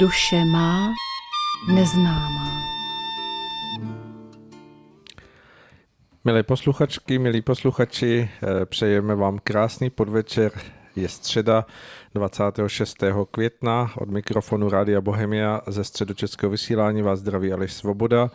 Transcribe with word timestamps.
Duše 0.00 0.44
má 0.44 0.94
neznámá. 1.74 2.62
Milé 6.24 6.42
posluchačky, 6.42 7.18
milí 7.18 7.42
posluchači, 7.42 8.30
eh, 8.42 8.66
přejeme 8.66 9.14
vám 9.14 9.38
krásný 9.38 9.90
podvečer. 9.90 10.52
Je 10.96 11.08
středa 11.08 11.66
26. 12.14 13.26
května 13.30 13.92
od 13.96 14.08
mikrofonu 14.08 14.68
Rádia 14.68 15.00
Bohemia 15.00 15.60
ze 15.66 15.84
středočeského 15.84 16.50
vysílání 16.50 17.02
vás 17.02 17.18
zdraví 17.18 17.52
Aleš 17.52 17.72
Svoboda 17.72 18.30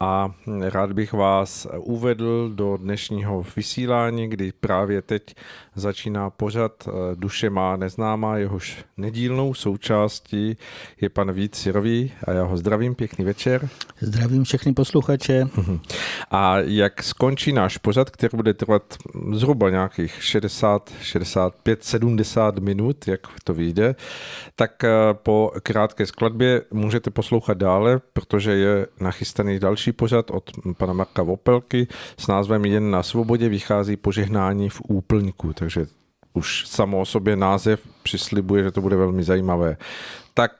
a 0.00 0.34
rád 0.60 0.92
bych 0.92 1.12
vás 1.12 1.66
uvedl 1.78 2.50
do 2.54 2.76
dnešního 2.76 3.46
vysílání, 3.56 4.28
kdy 4.28 4.52
právě 4.60 5.02
teď 5.02 5.34
začíná 5.74 6.30
pořad 6.30 6.88
eh, 6.88 6.90
Duše 7.14 7.50
má 7.50 7.76
neznámá, 7.76 8.36
jehož 8.36 8.84
nedílnou 8.96 9.54
součástí 9.54 10.56
je 11.00 11.08
pan 11.08 11.32
Vít 11.32 11.54
Sirový 11.54 12.12
a 12.24 12.32
já 12.32 12.44
ho 12.44 12.56
zdravím, 12.56 12.94
pěkný 12.94 13.24
večer. 13.24 13.68
Zdravím 14.00 14.44
všechny 14.44 14.72
posluchače. 14.72 15.46
A 16.30 16.58
jak 16.58 17.02
skončí 17.02 17.52
náš 17.52 17.78
pořad, 17.78 18.10
který 18.10 18.36
bude 18.36 18.54
trvat 18.54 18.82
zhruba 19.32 19.70
nějakých 19.70 20.24
60, 20.24 20.92
65, 21.00 21.84
70 21.84 22.58
minut, 22.58 23.08
jak 23.08 23.20
to 23.44 23.54
vyjde, 23.54 23.94
tak 24.56 24.84
eh, 24.84 24.90
po 25.12 25.52
krátké 25.62 26.06
skladbě 26.06 26.62
můžete 26.70 27.10
poslouchat 27.10 27.58
dále, 27.58 28.00
protože 28.12 28.52
je 28.52 28.86
nachystaný 29.00 29.58
další 29.58 29.83
pořad 29.92 30.30
od 30.30 30.50
pana 30.76 30.92
Marka 30.92 31.22
Vopelky 31.22 31.86
s 32.18 32.26
názvem 32.26 32.64
Jen 32.64 32.90
na 32.90 33.02
svobodě 33.02 33.48
vychází 33.48 33.96
požehnání 33.96 34.68
v 34.68 34.80
úplňku, 34.88 35.52
takže 35.52 35.86
už 36.32 36.68
samo 36.68 37.00
o 37.00 37.04
sobě 37.04 37.36
název 37.36 37.80
přislibuje, 38.02 38.62
že 38.62 38.70
to 38.70 38.80
bude 38.80 38.96
velmi 38.96 39.24
zajímavé. 39.24 39.76
Tak 40.34 40.52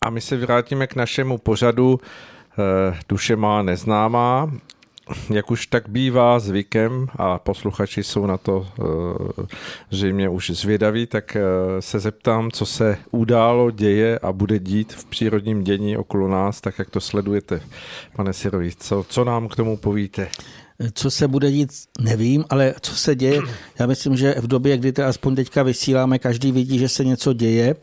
a 0.00 0.10
my 0.10 0.20
se 0.20 0.36
vrátíme 0.36 0.86
k 0.86 0.94
našemu 0.94 1.38
pořadu 1.38 2.00
eh, 2.00 2.98
Duše 3.08 3.36
má 3.36 3.62
neznámá 3.62 4.52
jak 5.30 5.50
už 5.50 5.66
tak 5.66 5.88
bývá 5.88 6.38
zvykem 6.38 7.06
a 7.16 7.38
posluchači 7.38 8.02
jsou 8.02 8.26
na 8.26 8.36
to 8.36 8.68
uh, 8.78 9.46
zřejmě 9.90 10.28
už 10.28 10.50
zvědaví, 10.50 11.06
tak 11.06 11.36
uh, 11.36 11.80
se 11.80 12.00
zeptám, 12.00 12.50
co 12.50 12.66
se 12.66 12.98
událo, 13.10 13.70
děje 13.70 14.18
a 14.18 14.32
bude 14.32 14.58
dít 14.58 14.92
v 14.92 15.04
přírodním 15.04 15.64
dění 15.64 15.96
okolo 15.96 16.28
nás, 16.28 16.60
tak 16.60 16.78
jak 16.78 16.90
to 16.90 17.00
sledujete, 17.00 17.60
pane 18.16 18.32
Sirovi. 18.32 18.70
Co, 18.78 19.04
co 19.08 19.24
nám 19.24 19.48
k 19.48 19.56
tomu 19.56 19.76
povíte? 19.76 20.28
Co 20.94 21.10
se 21.10 21.28
bude 21.28 21.50
dít, 21.50 21.70
nevím, 22.00 22.44
ale 22.50 22.74
co 22.80 22.96
se 22.96 23.14
děje, 23.14 23.40
já 23.78 23.86
myslím, 23.86 24.16
že 24.16 24.34
v 24.38 24.46
době, 24.46 24.76
kdy 24.76 24.92
to 24.92 25.04
aspoň 25.04 25.36
teďka 25.36 25.62
vysíláme, 25.62 26.18
každý 26.18 26.52
vidí, 26.52 26.78
že 26.78 26.88
se 26.88 27.04
něco 27.04 27.32
děje, 27.32 27.76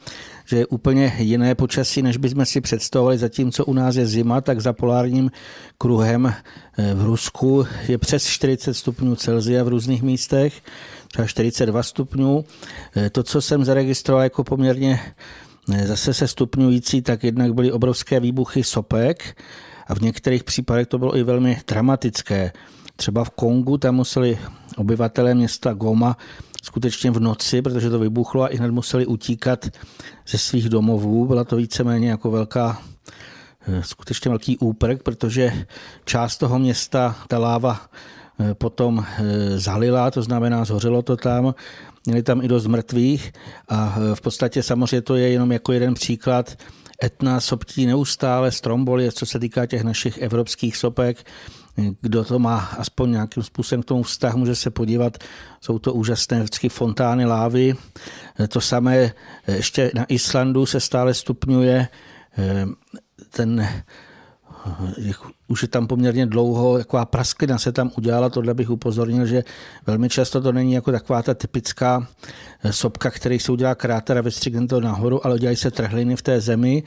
že 0.50 0.58
je 0.58 0.68
úplně 0.68 1.14
jiné 1.18 1.56
počasí, 1.56 2.02
než 2.02 2.18
bychom 2.18 2.46
si 2.46 2.62
představovali. 2.62 3.18
Zatímco 3.18 3.66
u 3.66 3.74
nás 3.74 3.96
je 3.96 4.06
zima, 4.06 4.42
tak 4.42 4.62
za 4.62 4.74
polárním 4.74 5.32
kruhem 5.78 6.26
eh, 6.26 6.94
v 6.94 7.06
Rusku 7.06 7.66
je 7.88 7.98
přes 7.98 8.26
40 8.26 8.74
stupňů 8.74 9.16
Celsia 9.16 9.64
v 9.64 9.68
různých 9.68 10.04
místech, 10.04 10.62
třeba 11.08 11.28
42 11.28 11.84
stupňů. 11.84 12.46
Eh, 12.96 13.10
to, 13.10 13.24
co 13.24 13.42
jsem 13.42 13.66
zaregistroval 13.66 14.24
jako 14.24 14.44
poměrně 14.44 15.00
eh, 15.74 15.88
zase 15.88 16.14
se 16.14 16.28
stupňující, 16.28 17.02
tak 17.02 17.24
jednak 17.24 17.54
byly 17.54 17.72
obrovské 17.72 18.20
výbuchy 18.20 18.64
sopek 18.64 19.38
a 19.88 19.96
v 19.96 20.02
některých 20.02 20.44
případech 20.44 20.88
to 20.88 20.98
bylo 20.98 21.18
i 21.18 21.24
velmi 21.24 21.62
dramatické. 21.68 22.52
Třeba 22.96 23.24
v 23.24 23.30
Kongu 23.30 23.78
tam 23.78 23.96
museli 23.96 24.38
obyvatelé 24.78 25.36
města 25.36 25.74
Goma 25.74 26.18
skutečně 26.64 27.12
v 27.12 27.20
noci, 27.20 27.62
protože 27.62 27.90
to 27.90 28.00
vybuchlo 28.00 28.44
a 28.44 28.48
i 28.48 28.58
hned 28.58 28.72
museli 28.72 29.06
utíkat 29.06 29.68
ze 30.28 30.38
svých 30.38 30.70
domovů. 30.70 31.26
Byla 31.28 31.44
to 31.44 31.56
víceméně 31.56 32.10
jako 32.10 32.32
velká 32.32 32.82
eh, 33.68 33.84
skutečně 33.84 34.30
velký 34.30 34.58
úprk, 34.58 35.04
protože 35.04 35.66
část 36.06 36.38
toho 36.38 36.60
města 36.60 37.16
ta 37.28 37.40
láva 37.40 37.82
eh, 38.40 38.54
potom 38.54 39.06
eh, 39.06 39.60
zalila, 39.60 40.12
to 40.12 40.22
znamená 40.22 40.66
zhořelo 40.66 41.02
to 41.02 41.18
tam, 41.18 41.56
měli 42.06 42.24
tam 42.24 42.42
i 42.42 42.48
dost 42.48 42.68
mrtvých 42.68 43.34
a 43.68 43.96
v 44.14 44.22
podstatě 44.22 44.64
samozřejmě 44.64 45.02
to 45.02 45.16
je 45.16 45.30
jenom 45.30 45.52
jako 45.52 45.74
jeden 45.74 45.94
příklad 45.94 46.56
etna 47.04 47.40
soptí 47.40 47.86
neustále, 47.86 48.52
stromboli, 48.52 49.12
co 49.12 49.26
se 49.26 49.40
týká 49.40 49.66
těch 49.66 49.84
našich 49.84 50.18
evropských 50.18 50.78
sopek, 50.78 51.26
kdo 52.02 52.24
to 52.24 52.40
má 52.40 52.58
aspoň 52.58 53.12
nějakým 53.12 53.44
způsobem 53.44 53.84
k 53.84 53.86
tomu 53.86 54.04
vztah, 54.04 54.36
může 54.36 54.56
se 54.56 54.70
podívat. 54.70 55.18
Jsou 55.62 55.80
to 55.80 55.94
úžasné 55.94 56.40
vždycky 56.40 56.70
fontány 56.70 57.26
lávy. 57.26 57.76
To 58.48 58.62
samé 58.62 59.14
ještě 59.48 59.92
na 59.96 60.04
Islandu 60.04 60.66
se 60.66 60.80
stále 60.80 61.14
stupňuje. 61.14 61.88
Ten 63.30 63.68
už 65.48 65.62
je 65.62 65.68
tam 65.68 65.88
poměrně 65.88 66.26
dlouho, 66.26 66.78
taková 66.78 67.06
prasklina 67.06 67.58
se 67.58 67.72
tam 67.72 67.92
udělala, 67.98 68.30
tohle 68.30 68.54
bych 68.54 68.70
upozornil, 68.70 69.26
že 69.26 69.44
velmi 69.88 70.10
často 70.10 70.42
to 70.42 70.52
není 70.52 70.74
jako 70.74 70.92
taková 70.92 71.24
ta 71.24 71.34
typická 71.34 72.08
sopka, 72.72 73.12
který 73.12 73.40
se 73.40 73.52
udělá 73.52 73.76
kráter 73.76 74.18
a 74.18 74.22
vystřihne 74.22 74.68
to 74.68 74.82
nahoru, 74.82 75.26
ale 75.26 75.36
udělají 75.36 75.58
se 75.58 75.72
trhliny 75.72 76.16
v 76.16 76.22
té 76.22 76.42
zemi. 76.42 76.84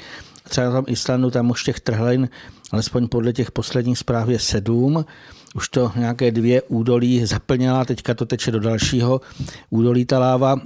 Třeba 0.49 0.67
na 0.67 0.73
tom 0.73 0.85
Islandu 0.89 1.31
tam 1.31 1.51
už 1.51 1.65
těch 1.65 1.81
trhlin 1.81 2.29
alespoň 2.73 3.09
podle 3.09 3.33
těch 3.33 3.51
posledních 3.51 3.99
zpráv 3.99 4.29
je 4.29 4.39
sedm. 4.39 5.05
Už 5.55 5.69
to 5.69 5.93
nějaké 5.97 6.31
dvě 6.31 6.63
údolí 6.63 7.27
zaplněla, 7.27 7.85
teďka 7.85 8.15
to 8.15 8.27
teče 8.27 8.51
do 8.51 8.61
dalšího 8.61 9.21
údolí 9.71 10.05
ta 10.05 10.19
láva. 10.19 10.61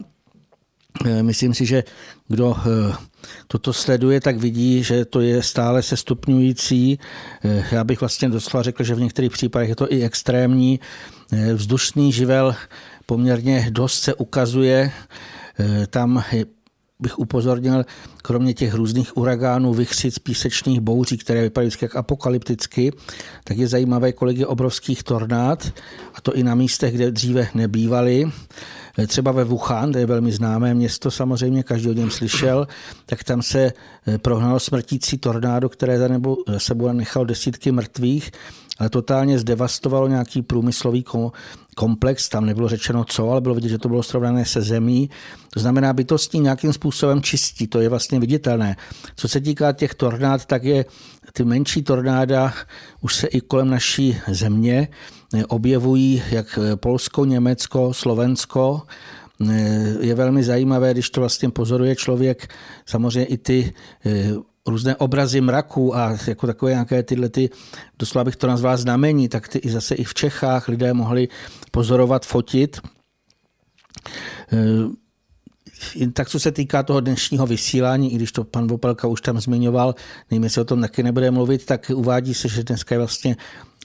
E, 1.04 1.22
myslím 1.22 1.54
si, 1.54 1.66
že 1.66 1.84
kdo 2.28 2.56
e, 2.56 2.92
toto 3.46 3.72
sleduje, 3.72 4.20
tak 4.20 4.36
vidí, 4.36 4.82
že 4.82 5.04
to 5.04 5.20
je 5.20 5.42
stále 5.42 5.82
se 5.82 5.96
stupňující. 5.96 6.98
E, 7.44 7.64
já 7.72 7.84
bych 7.84 8.00
vlastně 8.00 8.28
doslova 8.28 8.62
řekl, 8.62 8.84
že 8.84 8.94
v 8.94 9.00
některých 9.00 9.32
případech 9.32 9.68
je 9.68 9.76
to 9.76 9.92
i 9.92 10.02
extrémní. 10.02 10.80
Vzdušný 11.54 12.12
živel 12.12 12.54
poměrně 13.06 13.66
dost 13.70 14.02
se 14.02 14.14
ukazuje. 14.14 14.92
Tam 15.90 16.24
bych 17.00 17.18
upozornil, 17.18 17.84
kromě 18.22 18.54
těch 18.54 18.74
různých 18.74 19.16
uragánů, 19.16 19.74
vychřic, 19.74 20.18
písečných 20.18 20.80
bouří, 20.80 21.18
které 21.18 21.42
vypadají 21.42 21.70
jak 21.82 21.96
apokalypticky, 21.96 22.92
tak 23.44 23.56
je 23.56 23.68
zajímavé, 23.68 24.12
kolik 24.12 24.38
je 24.38 24.46
obrovských 24.46 25.02
tornád, 25.02 25.72
a 26.14 26.20
to 26.20 26.32
i 26.32 26.42
na 26.42 26.54
místech, 26.54 26.94
kde 26.94 27.10
dříve 27.10 27.48
nebývaly. 27.54 28.30
Třeba 29.06 29.32
ve 29.32 29.44
Wuhan, 29.44 29.92
to 29.92 29.98
je 29.98 30.06
velmi 30.06 30.32
známé 30.32 30.74
město, 30.74 31.10
samozřejmě 31.10 31.62
každý 31.62 31.90
o 31.90 31.92
něm 31.92 32.10
slyšel, 32.10 32.68
tak 33.06 33.24
tam 33.24 33.42
se 33.42 33.72
eh, 34.06 34.18
prohnalo 34.18 34.60
smrtící 34.60 35.18
tornádo, 35.18 35.68
které 35.68 35.98
za, 35.98 36.08
sebou 36.58 36.92
nechalo 36.92 37.24
desítky 37.24 37.72
mrtvých, 37.72 38.30
ale 38.78 38.90
totálně 38.90 39.38
zdevastovalo 39.38 40.08
nějaký 40.08 40.42
průmyslový 40.42 41.04
komplex, 41.76 42.28
tam 42.28 42.46
nebylo 42.46 42.68
řečeno 42.68 43.04
co, 43.04 43.30
ale 43.30 43.40
bylo 43.40 43.54
vidět, 43.54 43.68
že 43.68 43.78
to 43.78 43.88
bylo 43.88 44.02
srovnané 44.02 44.44
se 44.44 44.62
zemí. 44.62 45.10
To 45.54 45.60
znamená, 45.60 45.92
bytosti 45.92 46.38
nějakým 46.38 46.72
způsobem 46.72 47.22
čistí, 47.22 47.66
to 47.66 47.80
je 47.80 47.88
vlastně 47.88 48.20
viditelné. 48.20 48.76
Co 49.16 49.28
se 49.28 49.40
týká 49.40 49.72
těch 49.72 49.94
tornád, 49.94 50.44
tak 50.44 50.64
je 50.64 50.84
ty 51.32 51.44
menší 51.44 51.82
tornáda 51.82 52.52
už 53.00 53.14
se 53.16 53.26
i 53.26 53.40
kolem 53.40 53.70
naší 53.70 54.16
země 54.28 54.88
objevují, 55.44 56.22
jak 56.30 56.58
eh, 56.62 56.76
Polsko, 56.76 57.24
Německo, 57.24 57.94
Slovensko, 57.94 58.82
eh, 59.50 59.96
je 60.00 60.14
velmi 60.14 60.44
zajímavé, 60.44 60.92
když 60.92 61.10
to 61.10 61.20
vlastně 61.20 61.50
pozoruje 61.50 61.96
člověk, 61.96 62.54
samozřejmě 62.86 63.24
i 63.24 63.38
ty 63.38 63.72
různé 64.66 64.96
obrazy 64.96 65.40
mraků 65.40 65.96
a 65.96 66.16
jako 66.26 66.46
takové 66.46 66.70
nějaké 66.70 67.02
tyhle 67.02 67.28
ty, 67.28 67.50
doslova 67.98 68.24
bych 68.24 68.36
to 68.36 68.46
nazval 68.46 68.76
znamení, 68.76 69.28
tak 69.28 69.48
ty 69.48 69.58
i 69.58 69.70
zase 69.70 69.94
i 69.94 70.04
v 70.04 70.14
Čechách 70.14 70.68
lidé 70.68 70.94
mohli 70.94 71.28
pozorovat, 71.70 72.26
fotit. 72.26 72.80
Eh, 74.52 75.06
tak 76.12 76.28
co 76.28 76.40
se 76.40 76.52
týká 76.52 76.82
toho 76.82 77.00
dnešního 77.00 77.46
vysílání, 77.46 78.12
i 78.12 78.16
když 78.16 78.32
to 78.32 78.44
pan 78.44 78.66
Vopelka 78.66 79.08
už 79.08 79.20
tam 79.20 79.40
zmiňoval, 79.40 79.94
nevím, 80.30 80.44
jestli 80.44 80.60
o 80.60 80.64
tom 80.64 80.80
taky 80.80 81.02
nebude 81.02 81.30
mluvit, 81.30 81.66
tak 81.66 81.90
uvádí 81.94 82.34
se, 82.34 82.48
že 82.48 82.64
dneska 82.64 82.94
je 82.94 82.98
vlastně 82.98 83.36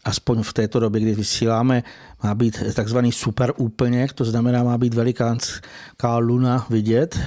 aspoň 0.04 0.44
v 0.44 0.54
této 0.54 0.80
době, 0.80 1.02
kdy 1.02 1.16
vysíláme, 1.16 1.84
má 2.24 2.36
být 2.36 2.64
takzvaný 2.74 3.12
super 3.12 3.54
úplněk, 3.58 4.14
to 4.14 4.26
znamená, 4.26 4.64
má 4.64 4.78
být 4.78 4.94
velikánská 4.94 6.18
luna 6.18 6.66
vidět. 6.70 7.20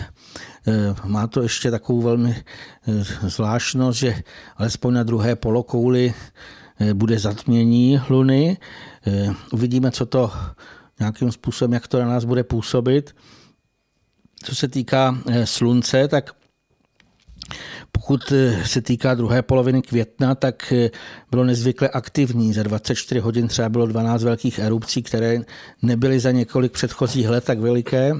Eh, 0.66 0.94
má 1.04 1.26
to 1.26 1.42
ještě 1.42 1.70
takovou 1.70 2.02
velmi 2.02 2.44
eh, 2.88 3.04
zvláštnost, 3.28 3.98
že 3.98 4.22
alespoň 4.56 4.94
na 4.94 5.02
druhé 5.02 5.36
polokouli 5.36 6.14
eh, 6.80 6.94
bude 6.94 7.18
zatmění 7.18 8.00
luny. 8.10 8.56
Uvidíme, 9.52 9.90
co 9.90 10.06
to 10.06 10.32
nějakým 11.00 11.32
způsobem, 11.32 11.72
jak 11.72 11.88
to 11.88 11.98
na 11.98 12.06
nás 12.08 12.24
bude 12.24 12.44
působit. 12.44 13.16
Co 14.44 14.54
se 14.54 14.68
týká 14.68 15.18
slunce, 15.44 16.08
tak 16.08 16.30
pokud 17.94 18.32
se 18.64 18.80
týká 18.80 19.14
druhé 19.14 19.42
poloviny 19.42 19.82
května, 19.82 20.34
tak 20.34 20.72
bylo 21.30 21.44
nezvykle 21.44 21.88
aktivní. 21.88 22.52
Za 22.52 22.62
24 22.62 23.20
hodin 23.20 23.48
třeba 23.48 23.68
bylo 23.68 23.86
12 23.86 24.22
velkých 24.22 24.58
erupcí, 24.58 25.02
které 25.02 25.38
nebyly 25.82 26.20
za 26.20 26.30
několik 26.30 26.72
předchozích 26.72 27.28
let 27.28 27.44
tak 27.44 27.58
veliké. 27.58 28.12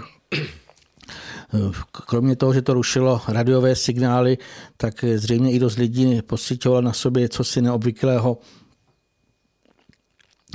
kromě 1.92 2.36
toho, 2.36 2.54
že 2.54 2.62
to 2.62 2.74
rušilo 2.74 3.20
radiové 3.28 3.76
signály, 3.76 4.38
tak 4.76 5.04
zřejmě 5.14 5.52
i 5.52 5.58
dost 5.58 5.76
lidí 5.76 6.22
pocitovalo 6.22 6.82
na 6.82 6.92
sobě 6.92 7.28
co 7.28 7.44
si 7.44 7.62
neobvyklého, 7.62 8.38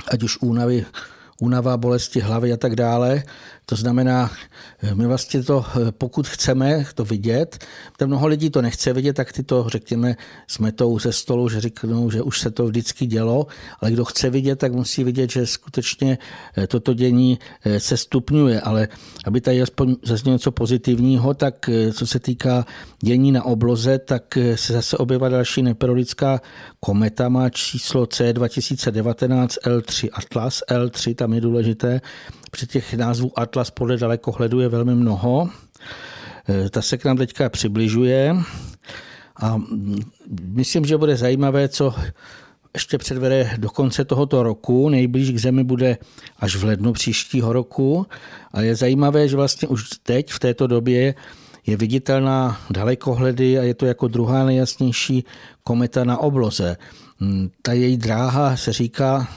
ať 0.08 0.22
už 0.22 0.38
únavy, 0.40 0.86
únava, 1.40 1.76
bolesti 1.76 2.20
hlavy 2.20 2.52
a 2.52 2.56
tak 2.56 2.76
dále. 2.76 3.22
To 3.70 3.76
znamená, 3.76 4.30
my 4.94 5.06
vlastně 5.06 5.42
to, 5.42 5.64
pokud 5.90 6.28
chceme 6.28 6.84
to 6.94 7.04
vidět, 7.04 7.64
to 7.96 8.06
mnoho 8.06 8.26
lidí 8.26 8.50
to 8.50 8.62
nechce 8.62 8.92
vidět, 8.92 9.12
tak 9.12 9.32
ty 9.32 9.42
to, 9.42 9.68
řekněme, 9.68 10.16
smetou 10.46 10.98
ze 10.98 11.12
stolu, 11.12 11.48
že 11.48 11.60
řeknou, 11.60 12.10
že 12.10 12.22
už 12.22 12.40
se 12.40 12.50
to 12.50 12.66
vždycky 12.66 13.06
dělo, 13.06 13.46
ale 13.80 13.90
kdo 13.90 14.04
chce 14.04 14.30
vidět, 14.30 14.56
tak 14.56 14.72
musí 14.72 15.04
vidět, 15.04 15.30
že 15.30 15.46
skutečně 15.46 16.18
eh, 16.56 16.66
toto 16.66 16.94
dění 16.94 17.38
eh, 17.64 17.80
se 17.80 17.96
stupňuje. 17.96 18.60
Ale 18.60 18.88
aby 19.26 19.40
tady 19.40 19.62
aspoň 19.62 19.96
zaznělo 20.02 20.34
něco 20.34 20.50
pozitivního, 20.52 21.34
tak 21.34 21.68
eh, 21.68 21.92
co 21.92 22.06
se 22.06 22.18
týká 22.18 22.66
dění 23.02 23.32
na 23.32 23.44
obloze, 23.44 23.98
tak 23.98 24.38
se 24.54 24.72
zase 24.72 24.96
objevila 24.96 25.28
další 25.28 25.62
neperiodická 25.62 26.40
kometa, 26.80 27.28
má 27.28 27.50
číslo 27.50 28.06
C 28.06 28.32
2019 28.32 29.58
L3 29.66 30.08
Atlas. 30.12 30.62
L3 30.70 31.14
tam 31.14 31.32
je 31.32 31.40
důležité, 31.40 32.00
při 32.50 32.66
těch 32.66 32.94
názvů 32.94 33.38
Atlas 33.38 33.70
podle 33.70 33.96
dalekohledu 33.96 34.60
je 34.60 34.68
velmi 34.68 34.94
mnoho. 34.94 35.48
E, 36.48 36.70
ta 36.70 36.82
se 36.82 36.98
k 36.98 37.04
nám 37.04 37.16
teďka 37.16 37.48
přibližuje 37.48 38.36
a 39.42 39.62
myslím, 40.42 40.84
že 40.84 40.96
bude 40.96 41.16
zajímavé, 41.16 41.68
co 41.68 41.94
ještě 42.74 42.98
předvede 42.98 43.50
do 43.56 43.70
konce 43.70 44.04
tohoto 44.04 44.42
roku. 44.42 44.88
Nejblíž 44.88 45.30
k 45.30 45.38
Zemi 45.38 45.64
bude 45.64 45.98
až 46.38 46.56
v 46.56 46.64
lednu 46.64 46.92
příštího 46.92 47.52
roku. 47.52 48.06
A 48.52 48.60
je 48.60 48.76
zajímavé, 48.76 49.28
že 49.28 49.36
vlastně 49.36 49.68
už 49.68 49.88
teď 50.02 50.32
v 50.32 50.38
této 50.38 50.66
době 50.66 51.14
je 51.66 51.76
viditelná 51.76 52.60
dalekohledy 52.70 53.58
a 53.58 53.62
je 53.62 53.74
to 53.74 53.86
jako 53.86 54.08
druhá 54.08 54.44
nejjasnější 54.44 55.24
kometa 55.64 56.04
na 56.04 56.18
obloze. 56.18 56.76
Ta 57.62 57.72
její 57.72 57.96
dráha 57.96 58.56
se 58.56 58.72
říká, 58.72 59.28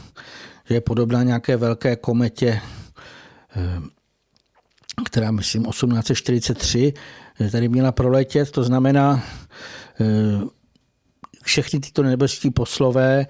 že 0.69 0.75
je 0.75 0.81
podobná 0.81 1.23
nějaké 1.23 1.57
velké 1.57 1.95
kometě 1.95 2.61
která 5.05 5.31
myslím 5.31 5.63
1843 5.63 6.93
eh, 7.39 7.49
tady 7.49 7.69
měla 7.69 7.91
proletět, 7.91 8.51
to 8.51 8.63
znamená 8.63 9.23
eh, 10.01 10.05
všechny 11.43 11.79
tyto 11.79 12.03
nebeští 12.03 12.51
poslové 12.51 13.27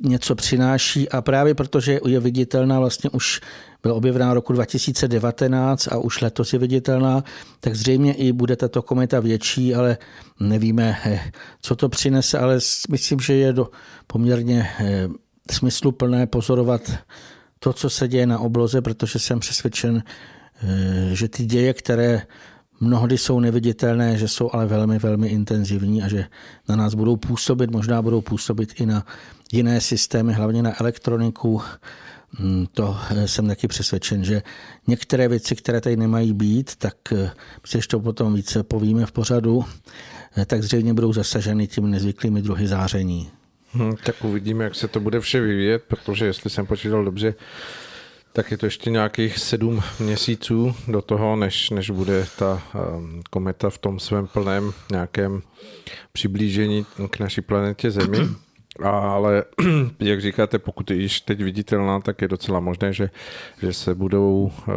něco 0.00 0.34
přináší. 0.34 1.08
A 1.08 1.22
právě 1.22 1.54
protože 1.54 2.00
je 2.06 2.20
viditelná, 2.20 2.80
vlastně 2.80 3.10
už 3.10 3.40
byla 3.82 3.94
objevená 3.94 4.34
roku 4.34 4.52
2019 4.52 5.88
a 5.88 5.98
už 5.98 6.20
letos 6.20 6.52
je 6.52 6.58
viditelná, 6.58 7.24
tak 7.60 7.74
zřejmě 7.74 8.14
i 8.14 8.32
bude 8.32 8.56
tato 8.56 8.82
kometa 8.82 9.20
větší, 9.20 9.74
ale 9.74 9.98
nevíme, 10.40 10.96
co 11.62 11.76
to 11.76 11.88
přinese, 11.88 12.38
ale 12.38 12.58
myslím, 12.88 13.20
že 13.20 13.34
je 13.34 13.52
do 13.52 13.70
poměrně 14.06 14.70
smysluplné 15.50 16.26
pozorovat 16.26 16.92
to, 17.64 17.72
co 17.72 17.90
se 17.90 18.08
děje 18.08 18.26
na 18.26 18.38
obloze, 18.38 18.82
protože 18.82 19.18
jsem 19.18 19.40
přesvědčen, 19.40 20.02
eh, 20.04 21.10
že 21.12 21.28
ty 21.28 21.44
děje, 21.44 21.74
které 21.74 22.22
mnohdy 22.80 23.18
jsou 23.18 23.40
neviditelné, 23.40 24.18
že 24.18 24.28
jsou 24.28 24.50
ale 24.52 24.66
velmi, 24.66 24.98
velmi 24.98 25.28
intenzivní 25.28 26.02
a 26.02 26.08
že 26.08 26.26
na 26.68 26.76
nás 26.76 26.94
budou 26.94 27.16
působit, 27.16 27.70
možná 27.70 28.02
budou 28.02 28.20
působit 28.20 28.80
i 28.80 28.86
na 28.86 29.06
jiné 29.52 29.80
systémy, 29.80 30.32
hlavně 30.32 30.62
na 30.62 30.80
elektroniku. 30.80 31.62
Hmm, 32.30 32.66
to 32.72 32.96
eh, 33.10 33.28
jsem 33.28 33.48
taky 33.48 33.68
přesvědčen, 33.68 34.24
že 34.24 34.42
některé 34.86 35.28
věci, 35.28 35.56
které 35.56 35.80
tady 35.80 35.96
nemají 35.96 36.32
být, 36.32 36.76
tak 36.76 36.96
eh, 37.12 37.30
si 37.64 37.78
ještě 37.78 37.96
potom 37.96 38.34
více 38.34 38.62
povíme 38.62 39.06
v 39.06 39.12
pořadu, 39.12 39.64
tak 40.46 40.62
zřejmě 40.62 40.94
budou 40.94 41.12
zasaženy 41.12 41.66
těmi 41.66 41.88
nezvyklými 41.88 42.42
druhy 42.42 42.68
záření. 42.68 43.30
Hmm, 43.74 43.96
tak 43.96 44.24
uvidíme, 44.24 44.64
jak 44.64 44.74
se 44.74 44.88
to 44.88 45.00
bude 45.00 45.20
vše 45.20 45.40
vyvíjet, 45.40 45.82
protože 45.88 46.26
jestli 46.26 46.50
jsem 46.50 46.66
počítal 46.66 47.04
dobře, 47.04 47.34
tak 48.32 48.50
je 48.50 48.56
to 48.56 48.66
ještě 48.66 48.90
nějakých 48.90 49.38
sedm 49.38 49.82
měsíců 50.00 50.74
do 50.88 51.02
toho, 51.02 51.36
než, 51.36 51.70
než 51.70 51.90
bude 51.90 52.26
ta 52.38 52.62
um, 52.96 53.22
kometa 53.30 53.70
v 53.70 53.78
tom 53.78 53.98
svém 53.98 54.26
plném 54.26 54.72
nějakém 54.90 55.42
přiblížení 56.12 56.86
k 57.10 57.18
naší 57.18 57.40
planetě 57.40 57.90
Zemi. 57.90 58.18
Ale 58.82 59.44
jak 60.00 60.20
říkáte, 60.20 60.58
pokud 60.58 60.90
je 60.90 60.96
již 60.96 61.20
teď 61.20 61.42
viditelná, 61.42 62.00
tak 62.00 62.22
je 62.22 62.28
docela 62.28 62.60
možné, 62.60 62.92
že, 62.92 63.10
že 63.62 63.72
se 63.72 63.94
budou 63.94 64.52
uh, 64.68 64.74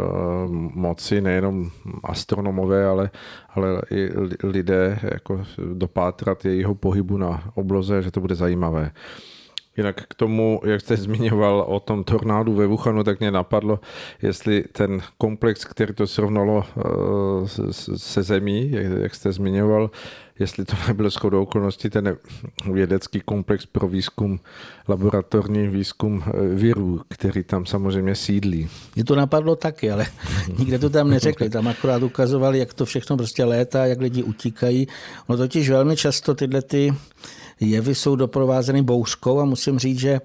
moci 0.74 1.22
nejenom 1.22 1.72
astronomové, 2.04 2.86
ale, 2.86 3.10
ale 3.50 3.82
i 3.92 4.10
lidé 4.44 5.00
jako 5.04 5.46
dopátrat 5.74 6.46
jejího 6.46 6.76
pohybu 6.76 7.18
na 7.18 7.52
obloze, 7.56 8.02
že 8.02 8.12
to 8.12 8.22
bude 8.22 8.36
zajímavé. 8.36 8.92
Jinak 9.78 10.04
k 10.08 10.14
tomu, 10.14 10.62
jak 10.66 10.82
jste 10.82 10.98
zmiňoval 11.08 11.66
o 11.68 11.80
tom 11.80 12.04
tornádu 12.04 12.54
ve 12.54 12.68
Wuhanu, 12.68 13.04
tak 13.04 13.20
mě 13.20 13.32
napadlo, 13.32 13.80
jestli 14.22 14.64
ten 14.72 15.02
komplex, 15.18 15.66
který 15.66 15.94
to 15.94 16.08
srovnalo 16.08 16.66
uh, 16.76 17.48
se 17.98 18.24
zemí, 18.24 18.72
jak 19.02 19.16
jste 19.16 19.32
zmiňoval, 19.32 19.90
jestli 20.40 20.66
to 20.66 20.76
nebyl 20.88 21.10
shodou 21.10 21.42
okolností 21.42 21.90
ten 21.90 22.18
vědecký 22.72 23.22
komplex 23.26 23.66
pro 23.66 23.88
výzkum, 23.88 24.40
laboratorní 24.88 25.68
výzkum 25.68 26.24
eh, 26.26 26.48
virů, 26.56 27.02
který 27.08 27.44
tam 27.44 27.66
samozřejmě 27.66 28.16
sídlí. 28.16 28.70
Mě 28.96 29.04
to 29.04 29.16
napadlo 29.16 29.56
taky, 29.56 29.92
ale 29.92 30.06
nikde 30.60 30.80
to 30.80 30.90
tam 30.90 31.10
neřekli. 31.10 31.50
Tam 31.50 31.68
akorát 31.68 32.04
ukazovali, 32.04 32.60
jak 32.60 32.74
to 32.74 32.86
všechno 32.86 33.18
prostě 33.18 33.44
létá, 33.44 33.86
jak 33.86 34.02
lidi 34.02 34.24
utíkají. 34.24 34.88
No 35.30 35.38
totiž 35.38 35.70
velmi 35.70 35.96
často 35.96 36.36
tyhle 36.36 36.62
ty 36.62 36.94
jevy 37.60 37.96
jsou 37.96 38.16
doprovázeny 38.16 38.82
bouřkou 38.82 39.40
a 39.40 39.46
musím 39.46 39.80
říct, 39.80 40.00
že 40.00 40.22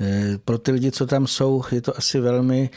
eh, 0.00 0.38
pro 0.44 0.58
ty 0.58 0.72
lidi, 0.72 0.90
co 0.90 1.06
tam 1.06 1.26
jsou, 1.26 1.62
je 1.72 1.80
to 1.80 1.98
asi 1.98 2.20
velmi 2.20 2.70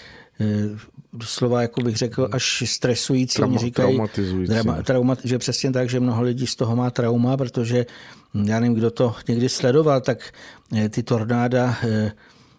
doslova, 1.14 1.62
jako 1.62 1.82
bych 1.82 1.98
řekl, 1.98 2.30
až 2.32 2.64
stresující. 2.66 3.36
Trauma, 3.36 3.52
Oni 3.52 3.60
říkají, 3.60 3.88
traumatizující. 3.88 4.56
Trauma, 4.84 5.18
že 5.24 5.38
přesně 5.38 5.72
tak, 5.72 5.90
že 5.90 6.00
mnoho 6.00 6.24
lidí 6.24 6.48
z 6.48 6.56
toho 6.56 6.76
má 6.76 6.90
trauma, 6.90 7.38
protože 7.38 7.86
hm, 8.34 8.46
já 8.48 8.60
nevím, 8.60 8.76
kdo 8.76 8.92
to 8.92 9.16
někdy 9.28 9.50
sledoval, 9.50 10.02
tak 10.02 10.34
eh, 10.76 10.90
ty 10.90 11.04
tornáda 11.04 11.78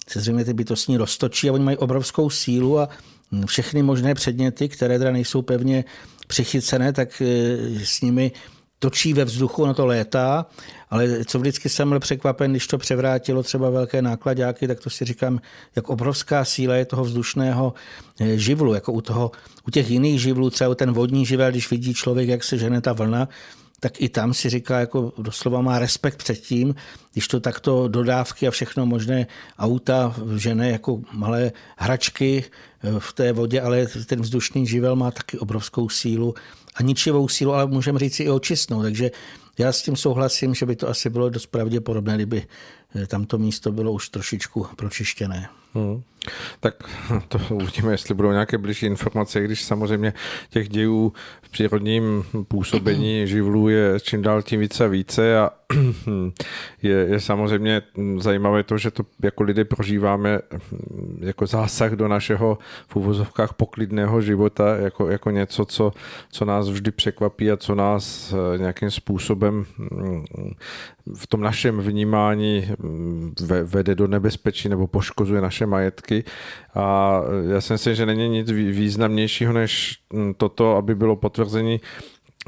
se 0.09 0.21
zřejmě 0.21 0.45
ty 0.45 0.55
bytostní 0.55 0.97
roztočí 0.97 1.51
a 1.51 1.53
oni 1.53 1.65
mají 1.65 1.77
obrovskou 1.77 2.31
sílu 2.31 2.79
a 2.79 2.89
hm, 3.33 3.47
všechny 3.47 3.83
možné 3.83 4.15
předměty, 4.15 4.69
které 4.69 4.99
teda 4.99 5.13
nejsou 5.13 5.43
pevně 5.43 5.85
přichycené, 6.27 6.93
tak 6.93 7.23
s 7.85 8.01
nimi 8.01 8.33
točí 8.85 9.15
ve 9.15 9.25
vzduchu, 9.25 9.63
ono 9.63 9.75
to 9.75 9.87
létá, 9.87 10.47
ale 10.91 11.25
co 11.25 11.39
vždycky 11.39 11.69
jsem 11.69 11.89
byl 11.89 12.01
překvapen, 12.01 12.51
když 12.51 12.67
to 12.67 12.79
převrátilo 12.79 13.43
třeba 13.43 13.71
velké 13.71 14.03
nákladáky, 14.03 14.69
tak 14.69 14.81
to 14.81 14.91
si 14.91 15.05
říkám, 15.05 15.41
jak 15.77 15.89
obrovská 15.89 16.45
síla 16.45 16.75
je 16.75 16.85
toho 16.85 17.05
vzdušného 17.05 17.75
eh, 18.21 18.39
živlu, 18.39 18.75
jako 18.75 18.93
u, 18.93 19.01
toho, 19.01 19.31
u 19.67 19.71
těch 19.71 19.91
jiných 19.91 20.21
živlů, 20.21 20.51
třeba 20.51 20.75
ten 20.75 20.93
vodní 20.93 21.27
živel, 21.27 21.51
když 21.51 21.71
vidí 21.71 21.95
člověk, 21.95 22.29
jak 22.29 22.45
se 22.45 22.59
žene 22.59 22.81
ta 22.81 22.93
vlna, 22.93 23.29
tak 23.81 24.01
i 24.01 24.09
tam 24.09 24.35
si 24.35 24.51
říká, 24.51 24.81
jako 24.81 25.13
doslova 25.19 25.61
má 25.61 25.79
respekt 25.79 26.17
před 26.19 26.41
tím, 26.41 26.75
když 27.13 27.29
to 27.29 27.41
takto 27.41 27.89
dodávky 27.89 28.49
a 28.49 28.51
všechno 28.51 28.87
možné 28.87 29.27
auta 29.59 30.15
žene 30.37 30.71
jako 30.71 31.01
malé 31.13 31.53
hračky 31.77 32.45
eh, 32.45 33.01
v 33.01 33.13
té 33.13 33.33
vodě, 33.33 33.61
ale 33.61 33.87
ten 34.07 34.21
vzdušný 34.21 34.67
živel 34.67 34.97
má 34.97 35.11
taky 35.11 35.39
obrovskou 35.39 35.89
sílu 35.89 36.35
a 36.75 36.83
ničivou 36.83 37.29
sílu, 37.29 37.53
ale 37.53 37.67
můžeme 37.67 37.99
říct 37.99 38.21
i 38.21 38.31
očistnou. 38.31 38.83
Takže 38.83 39.11
já 39.59 39.73
s 39.73 39.83
tím 39.83 39.97
souhlasím, 39.97 40.55
že 40.55 40.67
by 40.67 40.77
to 40.77 40.89
asi 40.89 41.11
bylo 41.11 41.31
dost 41.31 41.47
pravděpodobné, 41.47 42.15
kdyby 42.15 42.47
tamto 43.07 43.39
místo 43.39 43.73
bylo 43.73 43.93
už 43.93 44.09
trošičku 44.09 44.67
pročištěné. 44.77 45.49
Hmm. 45.75 46.03
Tak 46.61 46.75
to 47.29 47.41
uvidíme, 47.51 47.93
jestli 47.93 48.15
budou 48.15 48.31
nějaké 48.31 48.59
blížší 48.59 48.87
informace, 48.87 49.41
když 49.41 49.65
samozřejmě 49.65 50.13
těch 50.51 50.69
dějů 50.69 51.13
v 51.43 51.49
přírodním 51.49 52.25
působení 52.49 53.27
živlů 53.27 53.69
je 53.69 54.01
čím 54.01 54.23
dál 54.23 54.43
tím 54.43 54.61
více 54.61 54.85
a 54.85 54.89
více 54.89 55.39
a 55.39 55.51
je, 56.83 56.93
je 56.93 57.21
samozřejmě 57.21 57.83
zajímavé 58.19 58.63
to, 58.63 58.79
že 58.79 58.91
to 58.91 59.03
jako 59.23 59.43
lidé 59.43 59.65
prožíváme 59.65 60.41
jako 61.21 61.47
zásah 61.47 61.93
do 61.93 62.09
našeho 62.09 62.59
v 62.89 62.97
uvozovkách 62.97 63.55
poklidného 63.55 64.21
života, 64.21 64.77
jako, 64.77 65.09
jako 65.09 65.31
něco, 65.31 65.65
co, 65.65 65.93
co 66.31 66.45
nás 66.45 66.69
vždy 66.69 66.91
překvapí 66.91 67.51
a 67.51 67.57
co 67.57 67.75
nás 67.75 68.35
eh, 68.55 68.59
nějakým 68.59 68.91
způsobem 68.91 69.65
mm, 69.79 70.25
v 71.15 71.27
tom 71.27 71.41
našem 71.41 71.81
vnímání 71.81 72.69
mm, 72.79 73.35
vede 73.65 73.95
do 73.95 74.07
nebezpečí 74.07 74.69
nebo 74.69 74.87
poškozuje 74.87 75.41
naše 75.41 75.67
majetky. 75.67 76.25
A 76.75 77.21
já 77.51 77.61
si 77.61 77.73
myslím, 77.73 77.95
že 77.95 78.07
není 78.07 78.29
nic 78.29 78.51
významnějšího 78.51 79.53
než 79.53 79.99
mm, 80.13 80.35
toto, 80.35 80.77
aby 80.77 80.95
bylo 80.95 81.17
potvrzení 81.17 81.81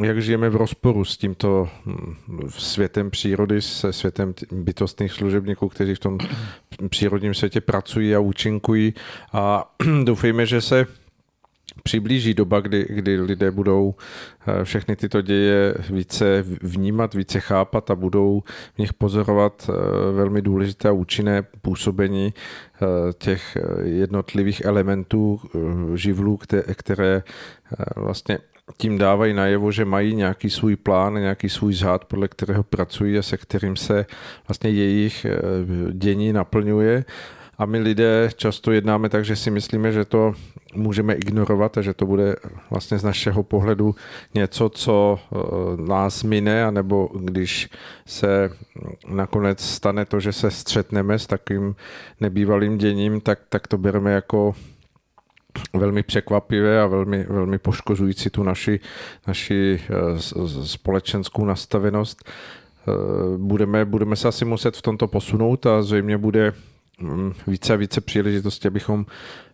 jak 0.03 0.23
žijeme 0.23 0.51
v 0.51 0.57
rozporu 0.57 1.05
s 1.05 1.17
tímto 1.17 1.69
mm, 1.85 2.17
světem 2.49 3.11
přírody, 3.11 3.63
se 3.63 3.93
světem 3.93 4.35
bytostných 4.53 5.13
služebníků, 5.13 5.69
kteří 5.69 5.95
v 5.95 5.99
tom 5.99 6.19
přírodním 6.89 7.35
světě 7.35 7.61
pracují 7.61 8.15
a 8.15 8.21
účinkují 8.21 8.95
a 9.33 9.75
doufejme, 10.05 10.47
že 10.47 10.61
se 10.61 10.87
přiblíží 11.83 12.35
doba, 12.35 12.61
kdy, 12.61 12.87
kdy 12.89 13.21
lidé 13.21 13.51
budou 13.51 13.95
eh, 14.47 14.65
všechny 14.65 14.97
tyto 14.97 15.23
děje 15.23 15.75
více 15.91 16.45
vnímat, 16.63 17.15
více 17.15 17.41
chápat 17.41 17.91
a 17.91 17.95
budou 17.95 18.43
v 18.75 18.79
nich 18.79 18.93
pozorovat 18.93 19.71
eh, 19.71 20.13
velmi 20.13 20.43
důležité 20.43 20.89
a 20.89 20.93
účinné 20.93 21.43
působení 21.43 22.35
eh, 22.35 22.87
těch 23.19 23.57
jednotlivých 23.83 24.65
elementů 24.65 25.41
živlů, 25.95 26.39
které 26.75 27.23
vlastně 27.97 28.39
tím 28.77 28.99
dávají 28.99 29.35
najevo, 29.35 29.73
že 29.73 29.85
mají 29.85 30.15
nějaký 30.15 30.51
svůj 30.51 30.77
plán, 30.77 31.15
nějaký 31.15 31.49
svůj 31.49 31.75
řád, 31.75 32.05
podle 32.05 32.29
kterého 32.29 32.63
pracují 32.63 33.19
a 33.19 33.23
se 33.23 33.37
kterým 33.37 33.77
se 33.77 34.07
vlastně 34.49 34.71
jejich 34.71 35.27
dění 35.93 36.33
naplňuje 36.33 37.05
a 37.59 37.67
my 37.67 37.79
lidé 37.79 38.31
často 38.37 38.73
jednáme 38.73 39.09
tak, 39.09 39.25
že 39.25 39.37
si 39.37 39.51
myslíme, 39.51 39.93
že 39.93 40.05
to 40.05 40.35
můžeme 40.75 41.15
ignorovat 41.15 41.79
a 41.79 41.83
že 41.83 41.95
to 41.95 42.07
bude 42.07 42.37
vlastně 42.71 42.99
z 42.99 43.05
našeho 43.05 43.43
pohledu 43.43 43.95
něco, 44.35 44.69
co 44.69 45.19
eh, 45.19 45.37
nás 45.89 46.23
mine, 46.23 46.65
anebo 46.65 47.09
když 47.21 47.69
se 48.07 48.51
nakonec 49.09 49.61
stane 49.61 50.05
to, 50.05 50.21
že 50.21 50.33
se 50.33 50.51
střetneme 50.51 51.19
s 51.19 51.27
takým 51.27 51.77
nebývalým 52.21 52.79
děním, 52.79 53.21
tak, 53.21 53.39
tak 53.49 53.69
to 53.69 53.79
bereme 53.79 54.13
jako 54.13 54.55
velmi 55.75 56.03
překvapivé 56.03 56.81
a 56.81 56.87
velmi, 56.87 57.25
velmi 57.29 57.59
poškozující 57.59 58.31
tu 58.31 58.43
naši, 58.43 58.81
naši 59.27 59.81
eh, 59.81 60.21
společenskou 60.65 61.45
nastavenost. 61.45 62.25
Eh, 62.89 62.93
budeme, 63.39 63.85
budeme 63.85 64.17
se 64.17 64.29
asi 64.29 64.45
muset 64.45 64.77
v 64.77 64.83
tomto 64.83 65.09
posunout 65.09 65.67
a 65.67 65.83
zřejmě 65.83 66.19
bude 66.19 66.53
více 67.47 67.73
a 67.73 67.77
více 67.77 68.01
příležitostí, 68.01 68.69
abychom 68.69 69.07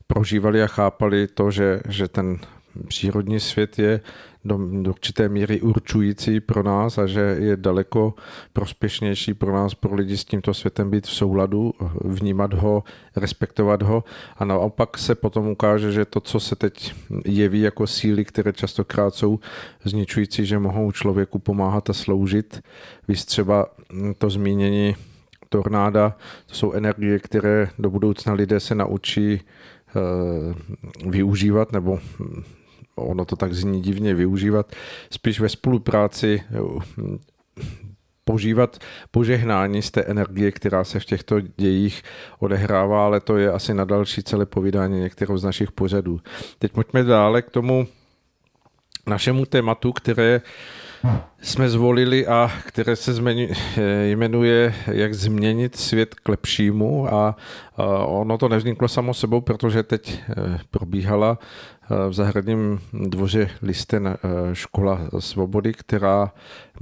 prožívali 0.07 0.63
a 0.63 0.67
chápali 0.67 1.27
to, 1.27 1.51
že, 1.51 1.81
že 1.89 2.09
ten 2.09 2.39
přírodní 2.89 3.41
svět 3.41 3.79
je 3.79 4.01
do, 4.45 4.59
do 4.83 4.91
určité 4.91 5.29
míry 5.29 5.61
určující 5.61 6.41
pro 6.41 6.63
nás 6.63 6.99
a 6.99 7.07
že 7.07 7.21
je 7.21 7.57
daleko 7.57 8.15
prospěšnější 8.53 9.35
pro 9.35 9.53
nás, 9.53 9.75
pro 9.75 9.95
lidi 9.95 10.17
s 10.17 10.25
tímto 10.25 10.55
světem 10.55 10.91
být 10.91 11.07
v 11.07 11.11
souladu, 11.11 11.75
vnímat 12.05 12.55
ho, 12.55 12.85
respektovat 13.17 13.83
ho 13.83 14.05
a 14.37 14.45
naopak 14.45 14.99
se 14.99 15.15
potom 15.15 15.49
ukáže, 15.49 15.93
že 15.93 16.05
to, 16.05 16.21
co 16.21 16.41
se 16.41 16.57
teď 16.57 16.95
jeví 17.25 17.61
jako 17.61 17.87
síly, 17.87 18.25
které 18.25 18.53
častokrát 18.53 19.15
jsou 19.15 19.41
zničující, 19.85 20.47
že 20.47 20.59
mohou 20.59 20.93
člověku 20.93 21.39
pomáhat 21.39 21.91
a 21.91 21.93
sloužit. 21.93 22.63
Víš 23.09 23.25
třeba 23.25 23.67
to 24.19 24.31
zmínění 24.31 24.97
tornáda, 25.53 26.17
to 26.47 26.55
jsou 26.55 26.73
energie, 26.73 27.19
které 27.19 27.69
do 27.79 27.91
budoucna 27.91 28.33
lidé 28.33 28.61
se 28.61 28.75
naučí 28.75 29.41
eh, 29.41 30.01
využívat, 31.09 31.73
nebo 31.73 31.99
hm, 32.19 32.43
ono 32.97 33.25
to 33.25 33.37
tak 33.37 33.55
zní 33.55 33.83
divně 33.83 34.15
využívat, 34.15 34.73
spíš 35.11 35.41
ve 35.41 35.49
spolupráci 35.49 36.43
hm, 36.97 37.19
požívat 38.25 38.79
požehnání 39.11 39.83
z 39.83 39.91
té 39.91 40.03
energie, 40.03 40.53
která 40.53 40.85
se 40.85 41.01
v 41.01 41.05
těchto 41.05 41.41
dějích 41.41 42.03
odehrává, 42.39 43.05
ale 43.05 43.21
to 43.21 43.37
je 43.37 43.53
asi 43.53 43.75
na 43.75 43.85
další 43.85 44.23
celé 44.23 44.47
povídání 44.47 45.01
některou 45.01 45.37
z 45.37 45.45
našich 45.45 45.73
pořadů. 45.73 46.21
Teď 46.59 46.73
pojďme 46.73 47.05
dále 47.05 47.43
k 47.43 47.51
tomu 47.51 47.87
našemu 49.07 49.47
tématu, 49.47 49.93
které 49.93 50.41
jsme 51.43 51.69
zvolili 51.69 52.27
a 52.27 52.51
které 52.67 52.97
se 52.97 53.13
jmenuje 54.17 54.75
Jak 54.87 55.15
změnit 55.15 55.77
svět 55.77 56.15
k 56.15 56.29
lepšímu 56.29 57.15
a 57.15 57.37
ono 58.07 58.39
to 58.39 58.49
nevzniklo 58.49 58.89
samo 58.89 59.15
sebou, 59.15 59.41
protože 59.41 59.83
teď 59.83 60.21
eh, 60.31 60.59
probíhala 60.71 61.39
v 62.09 62.13
zahradním 62.13 62.81
dvoře 62.93 63.51
Listen 63.63 64.07
eh, 64.09 64.19
škola 64.53 65.01
svobody, 65.19 65.73
která 65.73 66.33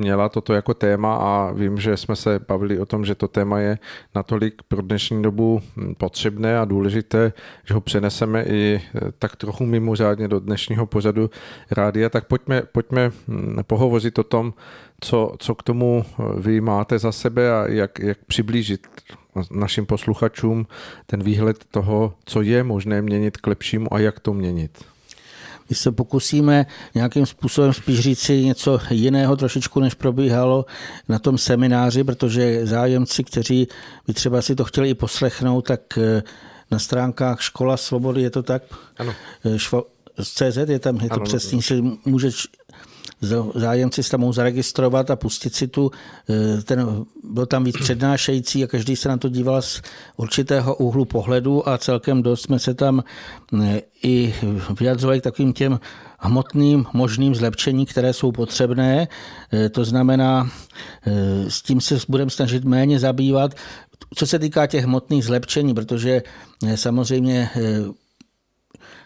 měla 0.01 0.29
toto 0.29 0.53
jako 0.53 0.75
téma 0.75 1.17
a 1.17 1.53
vím, 1.53 1.79
že 1.79 1.97
jsme 1.97 2.17
se 2.17 2.41
bavili 2.49 2.79
o 2.79 2.87
tom, 2.87 3.05
že 3.05 3.15
to 3.15 3.29
téma 3.29 3.59
je 3.59 3.79
natolik 4.15 4.63
pro 4.69 4.83
dnešní 4.83 5.23
dobu 5.23 5.63
potřebné 5.99 6.59
a 6.59 6.65
důležité, 6.65 7.33
že 7.65 7.75
ho 7.75 7.81
přeneseme 7.81 8.45
i 8.45 8.81
eh, 8.81 9.01
tak 9.19 9.37
trochu 9.37 9.67
mimořádně 9.67 10.29
do 10.29 10.41
dnešního 10.41 10.87
pořadu 10.87 11.31
rádia, 11.71 12.09
tak 12.09 12.27
pojďme, 12.27 12.63
pojďme 12.73 13.11
hm, 13.29 13.57
pohovořit 13.67 14.19
o 14.19 14.25
tom, 14.25 14.55
co, 15.01 15.35
co 15.39 15.55
k 15.55 15.63
tomu 15.63 16.05
eh, 16.05 16.23
vy 16.41 16.61
máte 16.61 16.99
za 16.99 17.13
sebe 17.13 17.53
a 17.53 17.69
jak, 17.69 17.99
jak 17.99 18.19
přiblížit 18.25 18.87
našim 19.51 19.87
posluchačům 19.87 20.67
ten 21.07 21.23
výhled 21.23 21.65
toho, 21.71 22.15
co 22.25 22.43
je 22.43 22.65
možné 22.65 23.03
měnit 23.03 23.37
k 23.37 23.47
lepšímu 23.47 23.95
a 23.95 23.99
jak 23.99 24.21
to 24.21 24.35
měnit. 24.35 24.85
My 25.71 25.77
se 25.77 25.93
pokusíme 25.93 26.67
nějakým 26.95 27.27
způsobem 27.27 27.73
spíš 27.73 28.01
říct 28.01 28.19
si 28.19 28.45
něco 28.45 28.79
jiného 28.91 29.37
trošičku, 29.37 29.81
než 29.81 29.95
probíhalo 29.95 30.67
na 31.09 31.19
tom 31.19 31.39
semináři, 31.39 32.05
protože 32.05 32.67
zájemci, 32.67 33.25
kteří 33.25 33.69
by 34.07 34.15
třeba 34.15 34.43
si 34.43 34.55
to 34.55 34.65
chtěli 34.65 34.91
i 34.91 34.95
poslechnout, 34.95 35.63
tak 35.63 35.99
eh, 35.99 36.23
na 36.71 36.79
stránkách 36.79 37.43
Škola 37.43 37.77
svobody 37.77 38.23
je 38.23 38.31
to 38.31 38.43
tak? 38.43 38.63
Ano. 38.99 39.15
Eh, 39.45 39.59
švo, 39.59 39.85
CZ 40.25 40.57
je 40.69 40.79
tam, 40.79 40.97
je 40.97 41.09
to 41.09 41.15
ano, 41.15 41.25
přesně, 41.25 41.57
no. 41.57 41.63
si 41.63 41.83
můžeš 42.05 42.47
zájemci 43.55 44.03
se 44.03 44.11
tam 44.11 44.21
mohou 44.21 44.33
zaregistrovat 44.33 45.11
a 45.11 45.17
pustit 45.17 45.55
si 45.55 45.69
tu, 45.69 45.91
eh, 46.31 46.63
ten, 46.63 47.05
byl 47.33 47.47
tam 47.47 47.65
víc 47.65 47.77
přednášející 47.77 48.65
a 48.65 48.67
každý 48.67 48.97
se 48.97 49.09
na 49.09 49.17
to 49.17 49.29
díval 49.29 49.63
z 49.63 49.83
určitého 50.17 50.77
úhlu 50.77 51.05
pohledu 51.05 51.69
a 51.69 51.79
celkem 51.79 52.23
dost 52.23 52.43
jsme 52.43 52.59
se 52.59 52.75
tam 52.75 53.05
eh, 53.63 53.83
i 54.03 54.35
vyjadřovali 54.81 55.21
k 55.21 55.25
takovým 55.25 55.53
těm 55.53 55.81
hmotným 56.19 56.87
možným 56.93 57.35
zlepšení, 57.35 57.87
které 57.87 58.13
jsou 58.13 58.33
potřebné. 58.33 59.09
Eh, 59.53 59.69
to 59.69 59.85
znamená, 59.85 60.51
s 61.49 61.63
tím 61.63 61.81
se 61.81 61.99
budeme 62.09 62.31
snažit 62.31 62.65
méně 62.65 62.99
zabývat, 62.99 63.55
co 64.15 64.27
se 64.27 64.39
týká 64.39 64.67
těch 64.67 64.85
hmotných 64.85 65.25
zlepšení, 65.25 65.75
protože 65.75 66.23
samozřejmě 66.75 67.51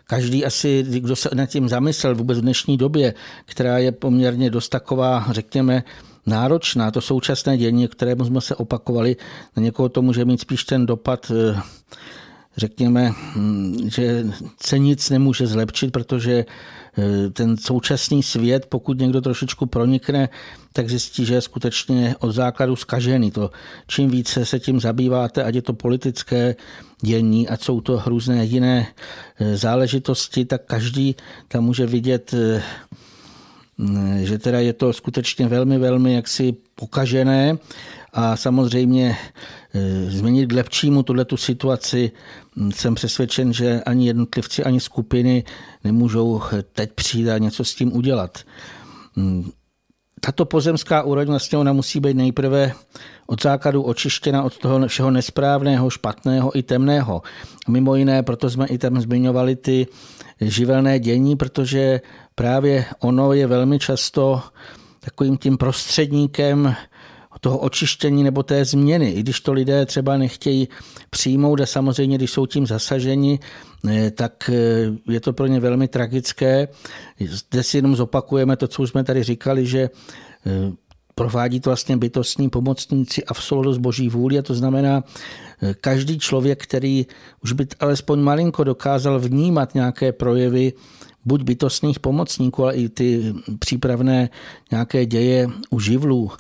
každý 0.07 0.45
asi, 0.45 0.83
kdo 0.83 1.17
se 1.17 1.29
nad 1.35 1.47
tím 1.47 1.69
zamyslel 1.69 2.15
vůbec 2.15 2.39
v 2.39 2.43
dnešní 2.43 2.77
době, 2.77 3.15
která 3.45 3.79
je 3.79 3.93
poměrně 3.93 4.51
dost 4.51 4.69
taková, 4.69 5.27
řekněme, 5.31 5.83
náročná, 6.27 6.91
to 6.91 7.01
současné 7.01 7.59
dění, 7.59 7.89
kterému 7.89 8.25
jsme 8.25 8.41
se 8.41 8.57
opakovali, 8.57 9.17
na 9.57 9.63
někoho 9.63 9.89
to 9.89 10.03
může 10.03 10.25
mít 10.25 10.41
spíš 10.41 10.65
ten 10.65 10.87
dopad 10.87 11.33
eh, 11.35 11.61
řekněme, 12.57 13.11
hm, 13.11 13.77
že 13.95 14.27
se 14.63 14.79
nic 14.79 15.11
nemůže 15.11 15.47
zlepšit, 15.47 15.91
protože 15.91 16.45
eh, 16.99 17.31
ten 17.31 17.57
současný 17.57 18.23
svět, 18.23 18.67
pokud 18.67 18.99
někdo 18.99 19.21
trošičku 19.21 19.67
pronikne, 19.67 20.29
tak 20.73 20.89
zjistí, 20.89 21.25
že 21.25 21.35
je 21.35 21.41
skutečně 21.41 22.15
od 22.19 22.33
základu 22.33 22.77
zkažený. 22.77 23.31
To, 23.31 23.51
čím 23.87 24.11
více 24.11 24.45
se 24.45 24.61
tím 24.61 24.81
zabýváte, 24.81 25.45
ať 25.45 25.55
je 25.55 25.63
to 25.63 25.73
politické 25.73 26.57
dění, 27.03 27.49
ať 27.49 27.63
jsou 27.63 27.81
to 27.81 28.03
různé 28.07 28.45
jiné 28.45 28.87
eh, 29.39 29.57
záležitosti, 29.57 30.45
tak 30.45 30.63
každý 30.67 31.17
tam 31.49 31.65
může 31.65 31.87
vidět 31.87 32.35
eh, 32.35 32.63
že 34.23 34.39
teda 34.39 34.61
je 34.61 34.73
to 34.73 34.93
skutečně 34.93 35.49
velmi, 35.49 35.79
velmi 35.79 36.15
jaksi 36.15 36.57
pokažené 36.75 37.59
a 38.15 38.37
samozřejmě 38.37 39.17
e, 39.75 40.11
změnit 40.11 40.47
k 40.47 40.53
lepšímu 40.53 41.03
tuhle 41.03 41.25
tu 41.25 41.37
situaci 41.37 42.11
jsem 42.71 42.95
přesvědčen, 42.95 43.53
že 43.53 43.83
ani 43.87 44.07
jednotlivci, 44.07 44.65
ani 44.65 44.81
skupiny 44.81 45.45
nemůžou 45.85 46.41
teď 46.73 46.93
přijít 46.93 47.31
a 47.31 47.39
něco 47.39 47.65
s 47.65 47.75
tím 47.75 47.97
udělat. 47.97 48.39
Tato 50.21 50.45
pozemská 50.45 51.03
úroveň 51.03 51.29
vlastně 51.29 51.59
ona 51.59 51.73
musí 51.73 52.01
být 52.01 52.17
nejprve 52.17 52.73
od 53.27 53.43
základu 53.43 53.83
očištěna 53.83 54.43
od 54.43 54.59
toho 54.59 54.89
všeho 54.89 55.11
nesprávného, 55.11 55.91
špatného 55.91 56.59
i 56.59 56.63
temného. 56.63 57.23
Mimo 57.69 57.97
jiné, 57.97 58.23
proto 58.23 58.51
jsme 58.51 58.67
i 58.67 58.79
tam 58.79 59.01
zmiňovali 59.01 59.57
ty 59.57 59.87
živelné 60.41 60.99
dění, 60.99 61.37
protože 61.37 62.01
právě 62.35 62.85
ono 63.01 63.33
je 63.33 63.47
velmi 63.47 63.79
často 63.79 64.43
takovým 65.01 65.37
tím 65.37 65.57
prostředníkem 65.57 66.75
toho 67.45 67.59
očištění 67.59 68.25
nebo 68.25 68.43
té 68.43 68.65
změny, 68.65 69.11
i 69.11 69.21
když 69.21 69.41
to 69.41 69.53
lidé 69.53 69.87
třeba 69.87 70.17
nechtějí 70.17 70.69
přijmout 71.11 71.61
a 71.61 71.67
samozřejmě, 71.67 72.17
když 72.17 72.31
jsou 72.31 72.47
tím 72.47 72.67
zasaženi, 72.67 73.39
eh, 73.89 74.11
tak 74.11 74.51
eh, 74.53 75.13
je 75.13 75.21
to 75.21 75.33
pro 75.33 75.47
ně 75.47 75.61
velmi 75.61 75.89
tragické. 75.89 76.69
Zde 77.21 77.63
si 77.63 77.77
jenom 77.79 77.97
zopakujeme 77.97 78.57
to, 78.57 78.69
co 78.69 78.83
už 78.83 78.91
jsme 78.91 79.05
tady 79.05 79.23
říkali, 79.23 79.67
že 79.67 79.81
eh, 79.83 80.73
provádí 81.15 81.61
to 81.61 81.71
vlastně 81.71 81.97
bytostní 81.97 82.49
pomocníci 82.49 83.25
a 83.25 83.35
v 83.35 83.43
souladu 83.45 83.73
s 83.73 83.79
boží 83.79 84.09
vůli 84.09 84.39
a 84.39 84.43
to 84.43 84.55
znamená, 84.55 85.05
každý 85.81 86.19
člověk, 86.19 86.63
který 86.63 87.07
už 87.45 87.53
by 87.53 87.67
alespoň 87.81 88.21
malinko 88.21 88.65
dokázal 88.65 89.21
vnímat 89.21 89.75
nějaké 89.75 90.13
projevy 90.13 90.73
buď 91.25 91.43
bytostných 91.43 92.01
pomocníků, 92.01 92.65
ale 92.65 92.75
i 92.75 92.89
ty 92.89 93.35
přípravné 93.59 94.29
nějaké 94.71 95.07
děje 95.07 95.49
u 95.71 95.81
živlů, 95.81 96.31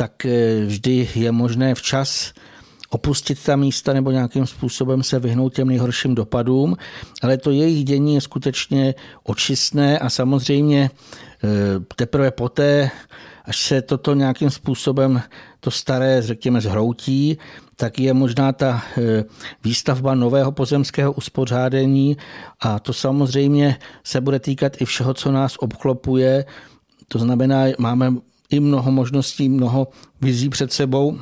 tak 0.00 0.24
eh, 0.24 0.64
vždy 0.64 1.08
je 1.14 1.32
možné 1.32 1.74
včas 1.74 2.32
opustit 2.88 3.44
ta 3.44 3.56
místa 3.56 3.92
nebo 3.92 4.10
nějakým 4.10 4.46
způsobem 4.46 5.02
se 5.02 5.18
vyhnout 5.18 5.54
těm 5.54 5.68
nejhorším 5.68 6.14
dopadům, 6.14 6.76
ale 7.22 7.36
to 7.38 7.50
jejich 7.50 7.84
dění 7.84 8.14
je 8.14 8.20
skutečně 8.20 8.94
očistné 9.22 9.98
a 9.98 10.08
samozřejmě 10.08 10.90
eh, 10.90 11.48
teprve 11.96 12.30
poté, 12.30 12.90
až 13.44 13.56
se 13.60 13.82
toto 13.82 14.14
nějakým 14.14 14.50
způsobem 14.50 15.22
to 15.60 15.70
staré, 15.70 16.22
řekněme, 16.22 16.60
zhroutí, 16.60 17.38
tak 17.76 17.98
je 17.98 18.14
možná 18.14 18.52
ta 18.52 18.82
eh, 18.96 19.24
výstavba 19.64 20.14
nového 20.14 20.52
pozemského 20.52 21.12
uspořádání 21.12 22.16
a 22.60 22.78
to 22.78 22.92
samozřejmě 22.92 23.76
se 24.04 24.20
bude 24.20 24.38
týkat 24.40 24.80
i 24.80 24.84
všeho, 24.84 25.14
co 25.14 25.32
nás 25.32 25.56
obklopuje. 25.60 26.44
To 27.08 27.18
znamená, 27.18 27.64
máme 27.78 28.29
i 28.50 28.60
mnoho 28.60 28.90
možností, 28.90 29.48
mnoho 29.48 29.88
vizí 30.20 30.48
před 30.48 30.72
sebou, 30.72 31.18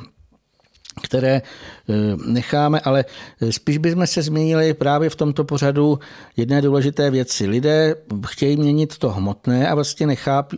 které 1.01 1.41
eh, 1.41 1.93
necháme, 2.25 2.79
ale 2.79 3.05
eh, 3.41 3.51
spíš 3.51 3.77
bychom 3.77 4.07
se 4.07 4.21
změnili 4.21 4.73
právě 4.73 5.09
v 5.09 5.15
tomto 5.15 5.43
pořadu 5.43 5.99
jedné 6.37 6.61
důležité 6.61 7.11
věci. 7.11 7.47
Lidé 7.47 7.95
chtějí 8.27 8.57
měnit 8.57 8.97
to 8.97 9.09
hmotné 9.09 9.69
a 9.69 9.75
vlastně 9.75 10.07
nechápou, 10.07 10.57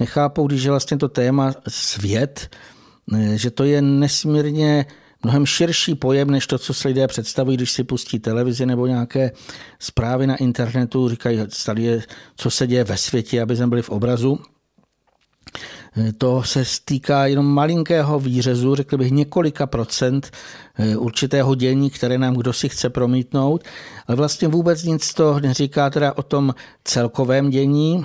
nechápou 0.00 0.46
když 0.46 0.62
je 0.62 0.70
vlastně 0.70 0.96
to 0.96 1.08
téma 1.08 1.52
svět, 1.68 2.48
eh, 3.14 3.38
že 3.38 3.50
to 3.50 3.64
je 3.64 3.82
nesmírně 3.82 4.86
mnohem 5.22 5.46
širší 5.46 5.94
pojem, 5.94 6.30
než 6.30 6.46
to, 6.46 6.58
co 6.58 6.74
si 6.74 6.88
lidé 6.88 7.06
představují, 7.06 7.56
když 7.56 7.72
si 7.72 7.84
pustí 7.84 8.18
televizi 8.18 8.66
nebo 8.66 8.86
nějaké 8.86 9.32
zprávy 9.78 10.26
na 10.26 10.36
internetu, 10.36 11.08
říkají, 11.08 11.38
co 12.36 12.50
se 12.50 12.66
děje 12.66 12.84
ve 12.84 12.96
světě, 12.96 13.42
aby 13.42 13.56
jsme 13.56 13.66
byli 13.66 13.82
v 13.82 13.90
obrazu. 13.90 14.38
To 16.18 16.42
se 16.42 16.64
stýká 16.64 17.26
jenom 17.26 17.46
malinkého 17.46 18.20
výřezu, 18.20 18.74
řekl 18.74 18.98
bych 18.98 19.10
několika 19.10 19.66
procent 19.66 20.30
eh, 20.78 20.96
určitého 20.96 21.54
dění, 21.54 21.90
které 21.90 22.18
nám 22.18 22.34
kdo 22.34 22.52
si 22.52 22.68
chce 22.68 22.90
promítnout, 22.90 23.64
ale 24.06 24.16
vlastně 24.16 24.48
vůbec 24.48 24.82
nic 24.82 25.14
to 25.14 25.40
neříká 25.40 25.90
teda 25.90 26.12
o 26.16 26.22
tom 26.22 26.54
celkovém 26.84 27.50
dění, 27.50 28.04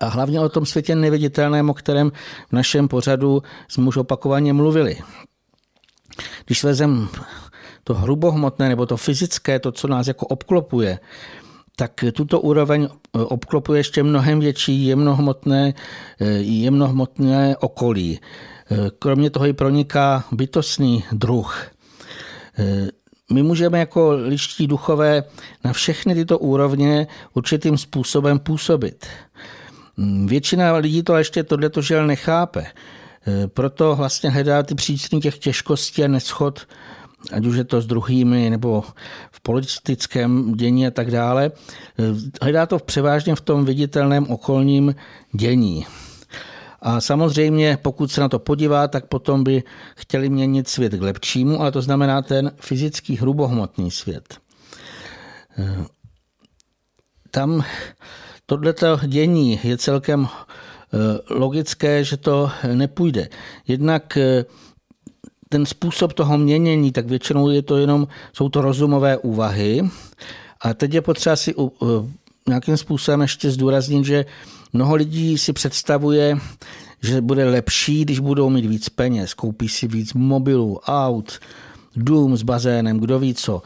a 0.00 0.06
hlavně 0.06 0.40
o 0.40 0.48
tom 0.48 0.66
světě 0.66 0.94
neviditelném, 0.94 1.70
o 1.70 1.74
kterém 1.74 2.12
v 2.48 2.52
našem 2.52 2.88
pořadu 2.88 3.42
jsme 3.68 3.88
už 3.88 3.96
opakovaně 3.96 4.52
mluvili. 4.52 4.98
Když 6.46 6.64
vezem 6.64 7.08
to 7.84 7.94
hrubohmotné 7.94 8.68
nebo 8.68 8.86
to 8.86 8.96
fyzické, 8.96 9.58
to, 9.58 9.72
co 9.72 9.88
nás 9.88 10.06
jako 10.06 10.26
obklopuje, 10.26 10.98
tak 11.76 12.04
tuto 12.12 12.40
úroveň 12.40 12.88
eh, 12.88 13.18
obklopuje 13.18 13.80
ještě 13.80 14.02
mnohem 14.02 14.40
větší 14.40 14.86
jemnohmotné, 14.86 15.74
eh, 16.20 16.26
jemnohmotné 16.40 17.56
okolí. 17.56 18.20
Eh, 18.70 18.90
kromě 18.98 19.30
toho 19.30 19.46
i 19.46 19.52
proniká 19.52 20.24
bytostný 20.32 21.04
druh. 21.12 21.66
My 23.32 23.42
můžeme 23.42 23.78
jako 23.78 24.10
liští 24.10 24.66
duchové 24.66 25.24
na 25.64 25.72
všechny 25.72 26.14
tyto 26.14 26.38
úrovně 26.38 27.06
určitým 27.34 27.78
způsobem 27.78 28.38
působit. 28.38 29.06
Mm, 29.96 30.26
většina 30.26 30.76
lidí 30.76 31.02
to 31.02 31.16
ještě 31.16 31.42
tohleto 31.42 31.82
žel 31.82 32.06
nechápe. 32.06 32.66
Proto 33.46 33.96
vlastně 33.96 34.30
hledá 34.30 34.62
ty 34.62 34.74
příčiny 34.74 35.20
těch 35.20 35.38
těžkostí 35.38 36.04
a 36.04 36.08
neschod 36.08 36.66
ať 37.32 37.46
už 37.46 37.56
je 37.56 37.64
to 37.64 37.80
s 37.80 37.86
druhými 37.86 38.50
nebo 38.50 38.84
v 39.32 39.40
politickém 39.40 40.52
dění 40.52 40.86
a 40.86 40.90
tak 40.90 41.10
dále. 41.10 41.50
Hledá 42.42 42.66
to 42.66 42.78
převážně 42.78 43.34
v 43.34 43.40
tom 43.40 43.64
viditelném 43.64 44.26
okolním 44.30 44.94
dění. 45.32 45.86
A 46.82 47.00
samozřejmě, 47.00 47.78
pokud 47.82 48.12
se 48.12 48.20
na 48.20 48.28
to 48.28 48.38
podívá, 48.38 48.88
tak 48.88 49.06
potom 49.06 49.44
by 49.44 49.62
chtěli 49.96 50.28
měnit 50.28 50.68
svět 50.68 50.92
k 50.92 51.02
lepšímu, 51.02 51.60
ale 51.60 51.72
to 51.72 51.82
znamená 51.82 52.22
ten 52.22 52.52
fyzický 52.60 53.16
hrubohmotný 53.16 53.90
svět. 53.90 54.38
Tam 57.30 57.64
tohleto 58.46 59.00
dění 59.06 59.60
je 59.64 59.78
celkem 59.78 60.28
eh, 60.28 61.34
logické, 61.34 62.04
že 62.04 62.16
to 62.16 62.50
nepůjde. 62.74 63.28
Jednak 63.68 64.16
eh, 64.16 64.44
ten 65.52 65.66
způsob 65.66 66.12
toho 66.12 66.38
měnění, 66.38 66.92
tak 66.92 67.06
většinou 67.06 67.50
je 67.50 67.62
to 67.62 67.76
jenom, 67.76 68.08
jsou 68.32 68.48
to 68.48 68.62
rozumové 68.62 69.16
úvahy. 69.18 69.84
A 70.60 70.74
teď 70.74 70.94
je 70.94 71.00
potřeba 71.00 71.36
si 71.36 71.54
nějakým 72.48 72.76
způsobem 72.76 73.20
ještě 73.20 73.50
zdůraznit, 73.50 74.04
že 74.04 74.24
mnoho 74.72 74.94
lidí 74.94 75.38
si 75.38 75.52
představuje, 75.52 76.38
že 77.02 77.20
bude 77.20 77.44
lepší, 77.44 78.04
když 78.04 78.18
budou 78.18 78.50
mít 78.50 78.66
víc 78.66 78.88
peněz, 78.88 79.34
koupí 79.34 79.68
si 79.68 79.88
víc 79.88 80.14
mobilů, 80.14 80.80
aut, 80.86 81.38
dům 81.96 82.36
s 82.36 82.42
bazénem, 82.42 83.00
kdo 83.00 83.18
ví 83.18 83.34
co. 83.34 83.62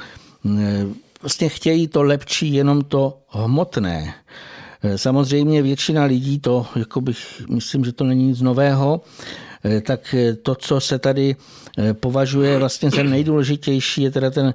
Vlastně 1.22 1.48
chtějí 1.48 1.88
to 1.88 2.02
lepší, 2.02 2.54
jenom 2.54 2.82
to 2.82 3.18
hmotné. 3.30 4.14
Samozřejmě 4.96 5.62
většina 5.62 6.04
lidí 6.04 6.38
to, 6.38 6.66
jako 6.76 7.00
bych, 7.00 7.42
myslím, 7.48 7.84
že 7.84 7.92
to 7.92 8.04
není 8.04 8.26
nic 8.26 8.40
nového, 8.40 9.00
tak 9.80 10.14
eh, 10.14 10.34
to, 10.34 10.54
co 10.54 10.80
se 10.80 10.98
tady 10.98 11.36
eh, 11.78 11.94
považuje 11.94 12.58
vlastně 12.58 12.90
za 12.90 13.02
nejdůležitější, 13.02 14.02
je 14.02 14.10
teda 14.10 14.30
ten 14.30 14.54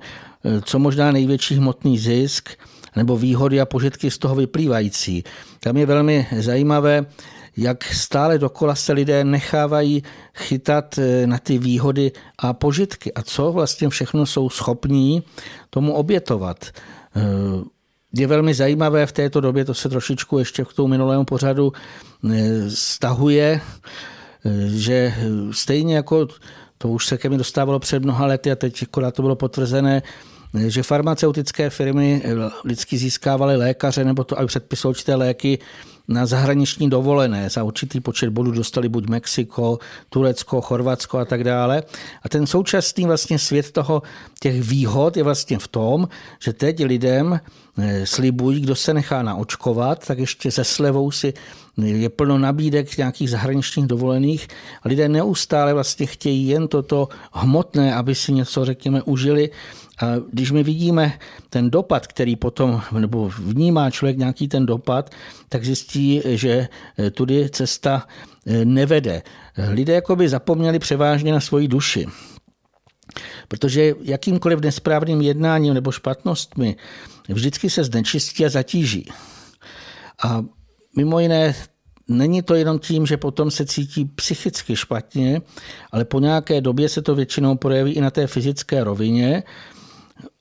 co 0.66 0.80
možná 0.80 1.12
největší 1.12 1.56
hmotný 1.56 1.98
zisk 1.98 2.50
nebo 2.96 3.18
výhody 3.18 3.62
a 3.62 3.66
požitky 3.66 4.12
z 4.12 4.18
toho 4.18 4.36
vyplývající. 4.36 5.24
Tam 5.60 5.78
je 5.78 5.86
velmi 5.86 6.28
zajímavé, 6.38 7.06
jak 7.58 7.84
stále 7.84 8.38
dokola 8.38 8.76
se 8.76 8.94
lidé 8.94 9.24
nechávají 9.24 10.04
chytat 10.36 11.00
na 11.26 11.38
ty 11.38 11.58
výhody 11.58 12.12
a 12.40 12.54
požitky 12.54 13.14
a 13.14 13.22
co 13.22 13.52
vlastně 13.52 13.90
všechno 13.90 14.26
jsou 14.26 14.50
schopní 14.50 15.24
tomu 15.70 15.94
obětovat. 15.94 16.66
Je 18.14 18.28
velmi 18.28 18.54
zajímavé 18.54 19.06
v 19.06 19.12
této 19.12 19.42
době, 19.42 19.66
to 19.66 19.74
se 19.74 19.90
trošičku 19.90 20.40
ještě 20.40 20.66
k 20.66 20.74
tomu 20.74 20.88
minulému 20.88 21.26
pořadu 21.26 21.74
stahuje, 22.70 23.62
že 24.68 25.14
stejně 25.52 25.96
jako 25.96 26.28
to 26.78 26.90
už 26.90 27.06
se 27.06 27.18
ke 27.18 27.30
mi 27.30 27.38
dostávalo 27.38 27.80
před 27.80 28.04
mnoha 28.04 28.26
lety 28.26 28.52
a 28.52 28.56
teď 28.56 28.84
akorát 28.84 29.16
to 29.16 29.22
bylo 29.22 29.36
potvrzené, 29.36 30.02
že 30.68 30.84
farmaceutické 30.84 31.70
firmy 31.70 32.24
vždycky 32.64 32.98
získávaly 32.98 33.58
lékaře 33.58 34.04
nebo 34.04 34.24
to, 34.24 34.40
aby 34.40 34.48
předpisovaly 34.48 34.92
určité 34.92 35.16
léky 35.16 35.60
na 36.08 36.26
zahraniční 36.26 36.90
dovolené. 36.90 37.50
Za 37.50 37.64
určitý 37.64 38.00
počet 38.00 38.30
bodů 38.30 38.52
dostali 38.52 38.90
buď 38.90 39.08
Mexiko, 39.08 39.80
Turecko, 40.10 40.62
Chorvatsko 40.62 41.18
a 41.18 41.26
tak 41.26 41.44
dále. 41.44 41.84
A 42.24 42.30
ten 42.30 42.48
současný 42.48 43.06
vlastně 43.06 43.40
svět 43.40 43.72
toho 43.72 44.02
těch 44.40 44.62
výhod 44.64 45.18
je 45.18 45.24
vlastně 45.24 45.60
v 45.60 45.68
tom, 45.68 46.08
že 46.40 46.54
teď 46.54 46.86
lidem 46.86 47.40
eh, 47.78 48.06
slibují, 48.06 48.62
kdo 48.62 48.76
se 48.76 48.94
nechá 48.94 49.24
naočkovat, 49.24 50.08
tak 50.08 50.20
ještě 50.20 50.52
se 50.52 50.64
slevou 50.64 51.12
si 51.12 51.34
je 51.78 52.10
plno 52.10 52.38
nabídek 52.38 52.98
nějakých 52.98 53.30
zahraničních 53.30 53.88
dovolených 53.88 54.48
lidé 54.86 55.10
neustále 55.10 55.74
vlastně 55.74 56.06
chtějí 56.06 56.48
jen 56.48 56.68
toto 56.68 57.08
hmotné, 57.34 57.96
aby 57.96 58.16
si 58.16 58.34
něco, 58.34 58.66
řekněme, 58.66 59.02
užili 59.02 59.50
a 60.02 60.06
když 60.32 60.52
my 60.52 60.64
vidíme 60.64 61.20
ten 61.50 61.70
dopad, 61.70 62.08
který 62.08 62.36
potom, 62.36 62.82
nebo 63.00 63.32
vnímá 63.40 63.92
člověk 63.92 64.18
nějaký 64.18 64.48
ten 64.48 64.66
dopad, 64.66 65.10
tak 65.50 65.66
zjistí, 65.66 66.22
že 66.26 66.68
eh, 66.98 67.12
tudy 67.12 67.50
cesta 67.50 68.08
eh, 68.46 68.66
nevede. 68.66 69.22
Lidé 69.70 69.94
jako 69.94 70.16
by 70.16 70.30
zapomněli 70.30 70.80
převážně 70.80 71.32
na 71.32 71.40
svoji 71.40 71.68
duši. 71.68 72.08
Protože 73.48 73.94
jakýmkoliv 74.02 74.60
nesprávným 74.60 75.22
jednáním 75.22 75.74
nebo 75.74 75.92
špatnostmi 75.92 76.76
vždycky 77.30 77.70
se 77.70 77.84
znečistí 77.84 78.46
a 78.46 78.50
zatíží. 78.50 79.06
A 80.24 80.44
mimo 80.96 81.20
jiné 81.20 81.56
Není 82.08 82.42
to 82.42 82.56
jenom 82.56 82.80
tím, 82.80 83.06
že 83.06 83.18
potom 83.18 83.52
se 83.52 83.66
cítí 83.66 84.06
psychicky 84.06 84.76
špatně, 84.76 85.42
ale 85.92 86.06
po 86.06 86.20
nějaké 86.20 86.62
době 86.62 86.90
se 86.90 87.02
to 87.02 87.16
většinou 87.16 87.56
projeví 87.56 87.92
i 87.92 88.02
na 88.02 88.12
té 88.12 88.28
fyzické 88.28 88.84
rovině, 88.84 89.44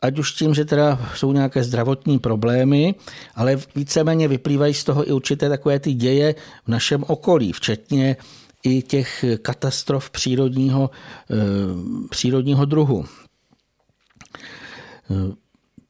ať 0.03 0.19
už 0.19 0.33
tím, 0.33 0.55
že 0.55 0.65
teda 0.65 1.11
jsou 1.15 1.33
nějaké 1.33 1.65
zdravotní 1.65 2.19
problémy, 2.19 2.95
ale 3.35 3.59
víceméně 3.75 4.29
vyplývají 4.29 4.75
z 4.75 4.85
toho 4.85 5.09
i 5.09 5.13
určité 5.13 5.49
takové 5.49 5.79
ty 5.79 5.95
děje 5.95 6.35
v 6.65 6.69
našem 6.69 7.05
okolí, 7.07 7.53
včetně 7.53 8.17
i 8.63 8.83
těch 8.83 9.25
katastrof 9.43 10.11
přírodního, 10.11 10.91
eh, 11.31 11.35
přírodního 12.11 12.65
druhu. 12.65 13.05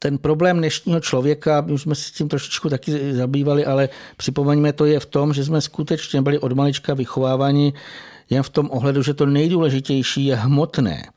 Ten 0.03 0.19
problém 0.19 0.59
dnešního 0.59 1.01
člověka, 1.01 1.61
my 1.61 1.73
už 1.73 1.83
jsme 1.83 1.95
se 1.95 2.13
tím 2.13 2.29
trošičku 2.29 2.69
taky 2.69 3.15
zabývali, 3.15 3.67
ale 3.67 3.89
připomeňme 4.17 4.73
to 4.73 4.85
je 4.85 5.01
v 5.01 5.07
tom, 5.07 5.33
že 5.33 5.45
jsme 5.45 5.61
skutečně 5.61 6.23
byli 6.23 6.39
od 6.39 6.53
malička 6.53 6.95
vychováváni 6.95 7.73
jen 8.31 8.43
v 8.43 8.49
tom 8.49 8.69
ohledu, 8.73 9.03
že 9.03 9.15
to 9.15 9.27
nejdůležitější 9.27 10.27
je 10.27 10.37
hmotné. 10.37 11.11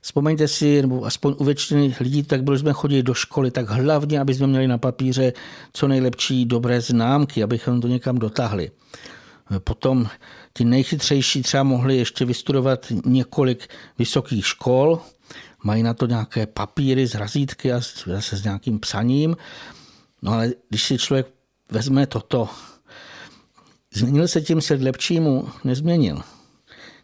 Vzpomeňte 0.00 0.48
si, 0.48 0.82
nebo 0.82 1.04
aspoň 1.04 1.34
u 1.38 1.44
většiny 1.44 1.94
lidí, 2.00 2.22
tak 2.22 2.42
byli 2.42 2.58
jsme 2.58 2.72
chodili 2.72 3.02
do 3.02 3.14
školy, 3.14 3.50
tak 3.50 3.70
hlavně, 3.70 4.20
aby 4.20 4.34
jsme 4.34 4.46
měli 4.46 4.68
na 4.68 4.78
papíře 4.78 5.32
co 5.72 5.88
nejlepší 5.88 6.44
dobré 6.44 6.80
známky, 6.80 7.42
abychom 7.42 7.80
to 7.80 7.88
někam 7.88 8.18
dotáhli. 8.18 8.70
Potom 9.58 10.06
ti 10.54 10.64
nejchytřejší 10.64 11.42
třeba 11.42 11.62
mohli 11.62 11.96
ještě 11.96 12.24
vystudovat 12.24 12.86
několik 13.04 13.68
vysokých 13.98 14.46
škol, 14.46 15.00
mají 15.64 15.82
na 15.82 15.94
to 15.94 16.06
nějaké 16.06 16.46
papíry 16.46 17.06
z 17.06 17.14
razítky 17.14 17.72
a 17.72 17.80
zase 18.06 18.36
s 18.36 18.44
nějakým 18.44 18.80
psaním. 18.80 19.36
No 20.22 20.32
ale 20.32 20.52
když 20.68 20.82
si 20.82 20.98
člověk 20.98 21.26
vezme 21.70 22.06
toto, 22.06 22.48
změnil 23.94 24.28
se 24.28 24.40
tím 24.40 24.60
se 24.60 24.78
k 24.78 24.82
lepšímu? 24.82 25.48
Nezměnil. 25.64 26.22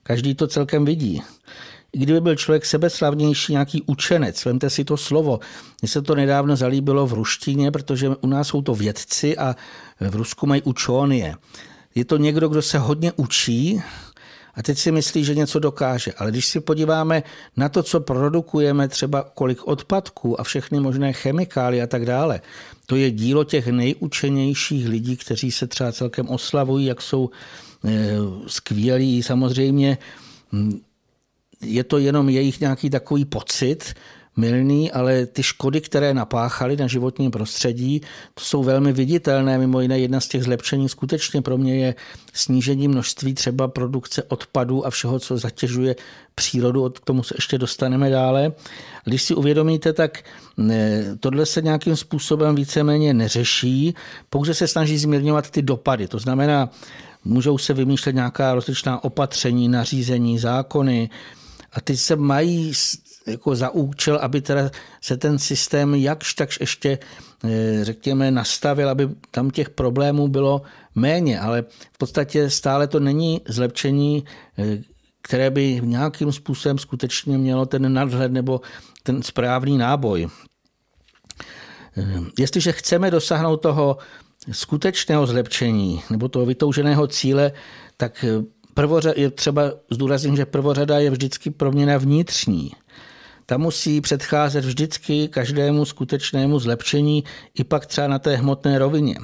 Každý 0.03 0.35
to 0.35 0.47
celkem 0.47 0.85
vidí. 0.85 1.23
I 1.93 1.99
kdyby 1.99 2.21
byl 2.21 2.37
člověk 2.37 2.67
sebeslavnější, 2.67 3.53
nějaký 3.53 3.83
učenec, 3.87 4.45
vemte 4.45 4.71
si 4.71 4.85
to 4.85 4.97
slovo. 4.97 5.41
Mně 5.83 5.89
se 5.89 6.03
to 6.03 6.15
nedávno 6.15 6.57
zalíbilo 6.57 7.07
v 7.07 7.13
ruštině, 7.13 7.71
protože 7.71 8.09
u 8.09 8.27
nás 8.27 8.49
jsou 8.49 8.63
to 8.63 8.75
vědci 8.75 9.37
a 9.37 9.57
v 10.01 10.17
Rusku 10.17 10.47
mají 10.47 10.63
učonie. 10.63 11.35
Je 11.95 12.05
to 12.05 12.17
někdo, 12.17 12.49
kdo 12.49 12.63
se 12.63 12.79
hodně 12.79 13.13
učí 13.13 13.83
a 14.59 14.63
teď 14.63 14.79
si 14.79 14.93
myslí, 14.93 15.25
že 15.25 15.35
něco 15.35 15.59
dokáže. 15.59 16.13
Ale 16.13 16.31
když 16.31 16.47
si 16.47 16.61
podíváme 16.61 17.23
na 17.57 17.69
to, 17.69 17.83
co 17.83 18.01
produkujeme, 18.01 18.89
třeba 18.89 19.23
kolik 19.35 19.67
odpadků 19.67 20.41
a 20.41 20.45
všechny 20.45 20.81
možné 20.81 21.13
chemikály 21.13 21.83
a 21.83 21.87
tak 21.87 22.07
dále, 22.07 22.41
to 22.87 22.97
je 22.97 23.11
dílo 23.11 23.45
těch 23.45 23.67
nejučenějších 23.67 24.89
lidí, 24.89 25.17
kteří 25.17 25.53
se 25.53 25.67
třeba 25.67 25.93
celkem 25.93 26.29
oslavují, 26.29 26.87
jak 26.87 27.03
jsou 27.03 27.31
eh, 27.85 28.17
skvělí. 28.47 29.23
Samozřejmě 29.23 29.99
hm, 30.53 30.81
je 31.61 31.85
to 31.85 31.99
jenom 31.99 32.29
jejich 32.29 32.61
nějaký 32.61 32.91
takový 32.91 33.25
pocit, 33.25 33.95
milný, 34.39 34.93
ale 34.93 35.27
ty 35.27 35.43
škody, 35.43 35.81
které 35.81 36.15
napáchali 36.15 36.77
na 36.77 36.87
životním 36.87 37.31
prostředí, 37.31 38.01
to 38.35 38.45
jsou 38.45 38.65
velmi 38.65 38.93
viditelné. 38.93 39.59
Mimo 39.59 39.81
jiné 39.81 39.99
jedna 39.99 40.21
z 40.21 40.29
těch 40.29 40.45
zlepšení 40.45 40.89
skutečně 40.89 41.43
pro 41.43 41.59
mě 41.59 41.77
je 41.77 41.95
snížení 42.33 42.89
množství 42.89 43.35
třeba 43.35 43.69
produkce 43.69 44.23
odpadů 44.23 44.87
a 44.87 44.91
všeho, 44.91 45.19
co 45.19 45.39
zatěžuje 45.39 45.97
přírodu, 46.35 46.91
k 46.91 47.01
tomu 47.01 47.23
se 47.23 47.35
ještě 47.37 47.59
dostaneme 47.59 48.11
dále. 48.11 48.53
Když 49.05 49.23
si 49.23 49.35
uvědomíte, 49.35 49.93
tak 49.93 50.25
tohle 51.21 51.47
se 51.47 51.63
nějakým 51.63 51.97
způsobem 51.97 52.55
víceméně 52.55 53.15
neřeší, 53.15 53.95
pouze 54.31 54.55
se 54.55 54.69
snaží 54.69 54.99
zmírňovat 54.99 55.51
ty 55.51 55.63
dopady. 55.63 56.09
To 56.09 56.19
znamená, 56.19 56.71
můžou 57.25 57.59
se 57.59 57.75
vymýšlet 57.75 58.15
nějaká 58.15 58.55
rozličná 58.55 59.05
opatření, 59.05 59.69
nařízení, 59.69 60.39
zákony, 60.39 61.11
a 61.73 61.81
ty 61.81 61.97
se 61.97 62.17
mají 62.17 62.73
jako 63.29 63.57
za 63.57 63.71
účel, 63.71 64.19
aby 64.23 64.41
teda 64.41 64.71
se 65.01 65.17
ten 65.17 65.39
systém 65.39 65.95
jakž 65.95 66.35
takž 66.35 66.61
ještě, 66.61 66.99
eh, 67.45 67.85
řekněme, 67.85 68.31
nastavil, 68.31 68.89
aby 68.89 69.09
tam 69.31 69.51
těch 69.51 69.71
problémů 69.71 70.29
bylo 70.29 70.63
méně, 70.95 71.41
ale 71.41 71.65
v 71.93 71.99
podstatě 71.99 72.51
stále 72.51 72.87
to 72.87 73.01
není 73.01 73.41
zlepšení, 73.49 74.25
eh, 74.59 74.79
které 75.23 75.51
by 75.51 75.81
nějakým 75.85 76.33
způsobem 76.33 76.79
skutečně 76.79 77.39
mělo 77.39 77.67
ten 77.67 77.93
nadhled 77.93 78.33
nebo 78.33 78.61
ten 79.03 79.23
správný 79.23 79.79
náboj. 79.79 80.29
Eh, 81.97 82.21
jestliže 82.39 82.73
chceme 82.73 83.11
dosáhnout 83.11 83.57
toho 83.57 83.97
skutečného 84.53 85.27
zlepšení 85.27 86.03
nebo 86.11 86.29
toho 86.29 86.47
vytouženého 86.47 87.07
cíle, 87.07 87.53
tak 87.97 88.25
je 89.17 89.31
třeba 89.31 89.73
zdůraznit, 89.91 90.37
že 90.37 90.47
prvořada 90.47 90.99
je 90.99 91.11
vždycky 91.11 91.51
proměna 91.51 91.99
vnitřní 91.99 92.71
ta 93.49 93.57
musí 93.57 94.01
předcházet 94.01 94.65
vždycky 94.65 95.29
každému 95.29 95.85
skutečnému 95.85 96.59
zlepšení, 96.59 97.25
i 97.55 97.65
pak 97.65 97.87
třeba 97.87 98.09
na 98.09 98.19
té 98.19 98.37
hmotné 98.37 98.79
rovině. 98.79 99.17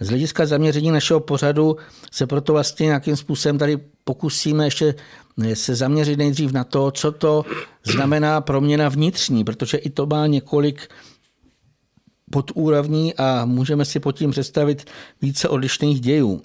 Z 0.00 0.08
hlediska 0.08 0.46
zaměření 0.46 0.90
našeho 0.90 1.20
pořadu 1.20 1.76
se 2.12 2.26
proto 2.26 2.52
vlastně 2.52 2.86
nějakým 2.86 3.16
způsobem 3.16 3.58
tady 3.58 3.78
pokusíme 4.04 4.64
ještě 4.64 4.94
se 5.54 5.74
zaměřit 5.74 6.18
nejdřív 6.18 6.52
na 6.52 6.64
to, 6.64 6.90
co 6.90 7.12
to 7.12 7.44
znamená 7.84 8.40
proměna 8.40 8.88
vnitřní, 8.88 9.44
protože 9.44 9.76
i 9.76 9.90
to 9.90 10.06
má 10.06 10.26
několik 10.26 10.88
podúrovní 12.30 13.14
a 13.14 13.44
můžeme 13.44 13.84
si 13.84 14.00
pod 14.00 14.12
tím 14.12 14.30
představit 14.30 14.90
více 15.22 15.48
odlišných 15.48 16.00
dějů, 16.00 16.42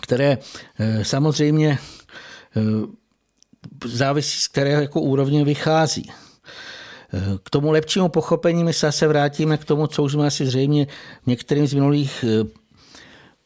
které 0.00 0.38
eh, 0.78 1.04
samozřejmě 1.04 1.78
eh, 2.56 3.01
závisí, 3.84 4.40
z 4.40 4.48
kterého 4.48 4.82
jako 4.82 5.00
úrovně 5.00 5.44
vychází. 5.44 6.10
K 7.44 7.50
tomu 7.50 7.70
lepšímu 7.70 8.08
pochopení 8.08 8.64
my 8.64 8.72
se 8.72 8.86
zase 8.86 9.08
vrátíme 9.08 9.56
k 9.56 9.64
tomu, 9.64 9.86
co 9.86 10.02
už 10.02 10.12
jsme 10.12 10.26
asi 10.26 10.46
zřejmě 10.46 10.86
některým 11.26 11.66
z 11.66 11.74
minulých 11.74 12.24
eh, 12.24 12.48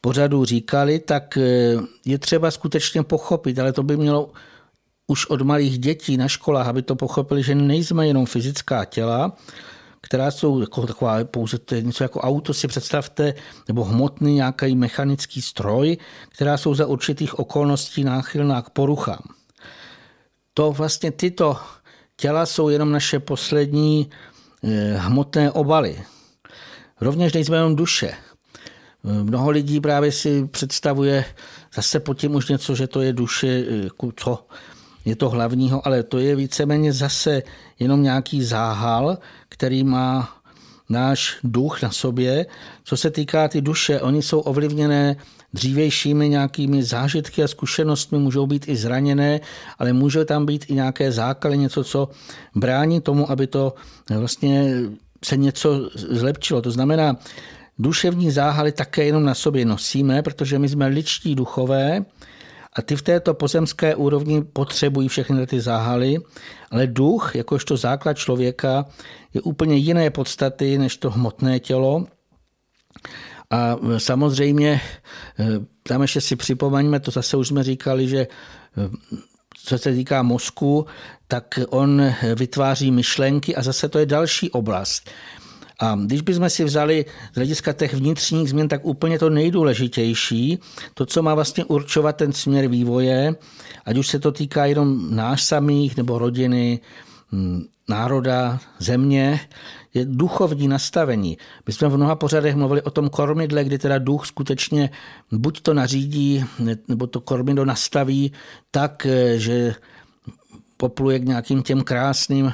pořadů 0.01 0.45
říkali, 0.45 0.99
tak 0.99 1.37
eh, 1.37 1.75
je 2.05 2.17
třeba 2.17 2.51
skutečně 2.51 3.03
pochopit, 3.03 3.59
ale 3.59 3.73
to 3.73 3.83
by 3.83 3.97
mělo 3.97 4.31
už 5.07 5.25
od 5.25 5.41
malých 5.41 5.79
dětí 5.79 6.17
na 6.17 6.27
školách, 6.27 6.67
aby 6.67 6.81
to 6.81 6.95
pochopili, 6.95 7.43
že 7.43 7.55
nejsme 7.55 8.07
jenom 8.07 8.25
fyzická 8.25 8.85
těla, 8.85 9.35
která 10.01 10.31
jsou 10.31 10.59
jako 10.59 10.87
taková 10.87 11.23
pouze 11.23 11.57
to 11.57 11.75
je 11.75 11.81
něco 11.81 12.03
jako 12.03 12.21
auto, 12.21 12.53
si 12.53 12.67
představte, 12.67 13.33
nebo 13.67 13.83
hmotný 13.83 14.33
nějaký 14.33 14.75
mechanický 14.75 15.41
stroj, 15.41 15.97
která 16.29 16.57
jsou 16.57 16.75
za 16.75 16.85
určitých 16.85 17.39
okolností 17.39 18.03
náchylná 18.03 18.61
k 18.61 18.69
poruchám 18.69 19.36
to 20.57 20.71
vlastně 20.71 21.11
tyto 21.11 21.57
těla 22.15 22.45
jsou 22.45 22.69
jenom 22.69 22.91
naše 22.91 23.19
poslední 23.19 24.09
eh, 24.63 24.97
hmotné 24.97 25.51
obaly. 25.51 26.03
Rovněž 27.01 27.33
nejsme 27.33 27.57
jenom 27.57 27.75
duše. 27.75 28.13
Mnoho 29.03 29.49
lidí 29.49 29.79
právě 29.79 30.11
si 30.11 30.47
představuje 30.47 31.25
zase 31.75 31.99
po 31.99 32.13
tím 32.13 32.35
už 32.35 32.47
něco, 32.49 32.75
že 32.75 32.87
to 32.87 33.01
je 33.01 33.13
duše, 33.13 33.65
eh, 33.69 34.11
co 34.15 34.47
je 35.05 35.15
to 35.15 35.29
hlavního, 35.29 35.87
ale 35.87 36.03
to 36.03 36.17
je 36.17 36.35
víceméně 36.35 36.93
zase 36.93 37.43
jenom 37.79 38.03
nějaký 38.03 38.43
záhal, 38.43 39.17
který 39.49 39.83
má 39.83 40.41
náš 40.89 41.37
duch 41.43 41.81
na 41.81 41.91
sobě. 41.91 42.45
Co 42.83 42.97
se 42.97 43.11
týká 43.11 43.47
ty 43.47 43.61
duše, 43.61 44.01
oni 44.01 44.21
jsou 44.21 44.39
ovlivněné 44.39 45.15
dřívějšími 45.57 46.29
nějakými 46.29 46.83
zážitky 46.83 47.43
a 47.43 47.47
zkušenostmi, 47.47 48.17
můžou 48.17 48.47
být 48.47 48.69
i 48.69 48.75
zraněné, 48.75 49.39
ale 49.79 49.93
může 49.93 50.25
tam 50.25 50.45
být 50.45 50.69
i 50.69 50.73
nějaké 50.73 51.11
zákaly, 51.11 51.57
něco, 51.57 51.83
co 51.83 52.09
brání 52.55 53.01
tomu, 53.01 53.31
aby 53.31 53.47
to 53.47 53.73
vlastně 54.09 54.85
se 55.25 55.37
něco 55.37 55.89
zlepšilo. 55.95 56.61
To 56.61 56.71
znamená, 56.71 57.17
duševní 57.79 58.31
záhaly 58.31 58.71
také 58.71 59.05
jenom 59.05 59.25
na 59.25 59.33
sobě 59.33 59.65
nosíme, 59.65 60.21
protože 60.21 60.59
my 60.59 60.69
jsme 60.69 60.87
ličtí 60.87 61.35
duchové 61.35 62.05
a 62.73 62.81
ty 62.81 62.95
v 62.95 63.01
této 63.01 63.33
pozemské 63.33 63.95
úrovni 63.95 64.43
potřebují 64.45 65.07
všechny 65.09 65.47
ty 65.47 65.61
záhaly, 65.61 66.21
ale 66.71 66.87
duch, 66.87 67.35
jakožto 67.35 67.77
základ 67.77 68.17
člověka, 68.17 68.85
je 69.33 69.41
úplně 69.41 69.75
jiné 69.75 70.09
podstaty 70.09 70.77
než 70.77 70.97
to 70.97 71.09
hmotné 71.09 71.59
tělo 71.59 72.05
a 73.49 73.77
samozřejmě 73.97 74.81
eh, 75.39 75.45
tam 75.83 76.01
ještě 76.01 76.21
si 76.21 76.35
připomeňme, 76.35 76.99
to 76.99 77.11
zase 77.11 77.37
už 77.37 77.47
jsme 77.47 77.63
říkali, 77.63 78.07
že 78.07 78.27
eh, 78.77 78.89
co 79.63 79.77
se 79.77 79.93
týká 79.93 80.23
mozku, 80.23 80.85
tak 81.27 81.59
on 81.69 82.13
vytváří 82.35 82.91
myšlenky 82.91 83.55
a 83.55 83.61
zase 83.61 83.89
to 83.89 83.99
je 83.99 84.05
další 84.05 84.51
oblast. 84.51 85.09
A 85.79 85.97
když 86.05 86.21
bychom 86.21 86.49
si 86.49 86.63
vzali 86.63 87.05
z 87.33 87.35
hlediska 87.35 87.73
těch 87.73 87.93
vnitřních 87.93 88.49
změn, 88.49 88.67
tak 88.67 88.85
úplně 88.85 89.19
to 89.19 89.29
nejdůležitější, 89.29 90.59
to, 90.93 91.05
co 91.05 91.23
má 91.23 91.35
vlastně 91.35 91.65
určovat 91.65 92.15
ten 92.15 92.33
směr 92.33 92.67
vývoje, 92.67 93.35
ať 93.85 93.97
už 93.97 94.07
se 94.07 94.19
to 94.19 94.31
týká 94.31 94.65
jenom 94.65 95.15
nás 95.15 95.43
samých 95.43 95.97
nebo 95.97 96.19
rodiny, 96.19 96.79
národa, 97.89 98.59
země, 98.79 99.39
je 99.93 100.05
duchovní 100.05 100.67
nastavení. 100.67 101.37
My 101.67 101.73
jsme 101.73 101.87
v 101.87 101.97
mnoha 101.97 102.15
pořadech 102.15 102.55
mluvili 102.55 102.81
o 102.81 102.91
tom 102.91 103.09
kormidle, 103.09 103.63
kdy 103.63 103.77
teda 103.77 103.97
duch 103.97 104.25
skutečně 104.25 104.89
buď 105.31 105.61
to 105.61 105.73
nařídí, 105.73 106.45
nebo 106.87 107.07
to 107.07 107.21
kormidlo 107.21 107.65
nastaví 107.65 108.31
tak, 108.71 109.07
že 109.35 109.75
popluje 110.77 111.19
k 111.19 111.25
nějakým 111.25 111.63
těm 111.63 111.81
krásným 111.81 112.53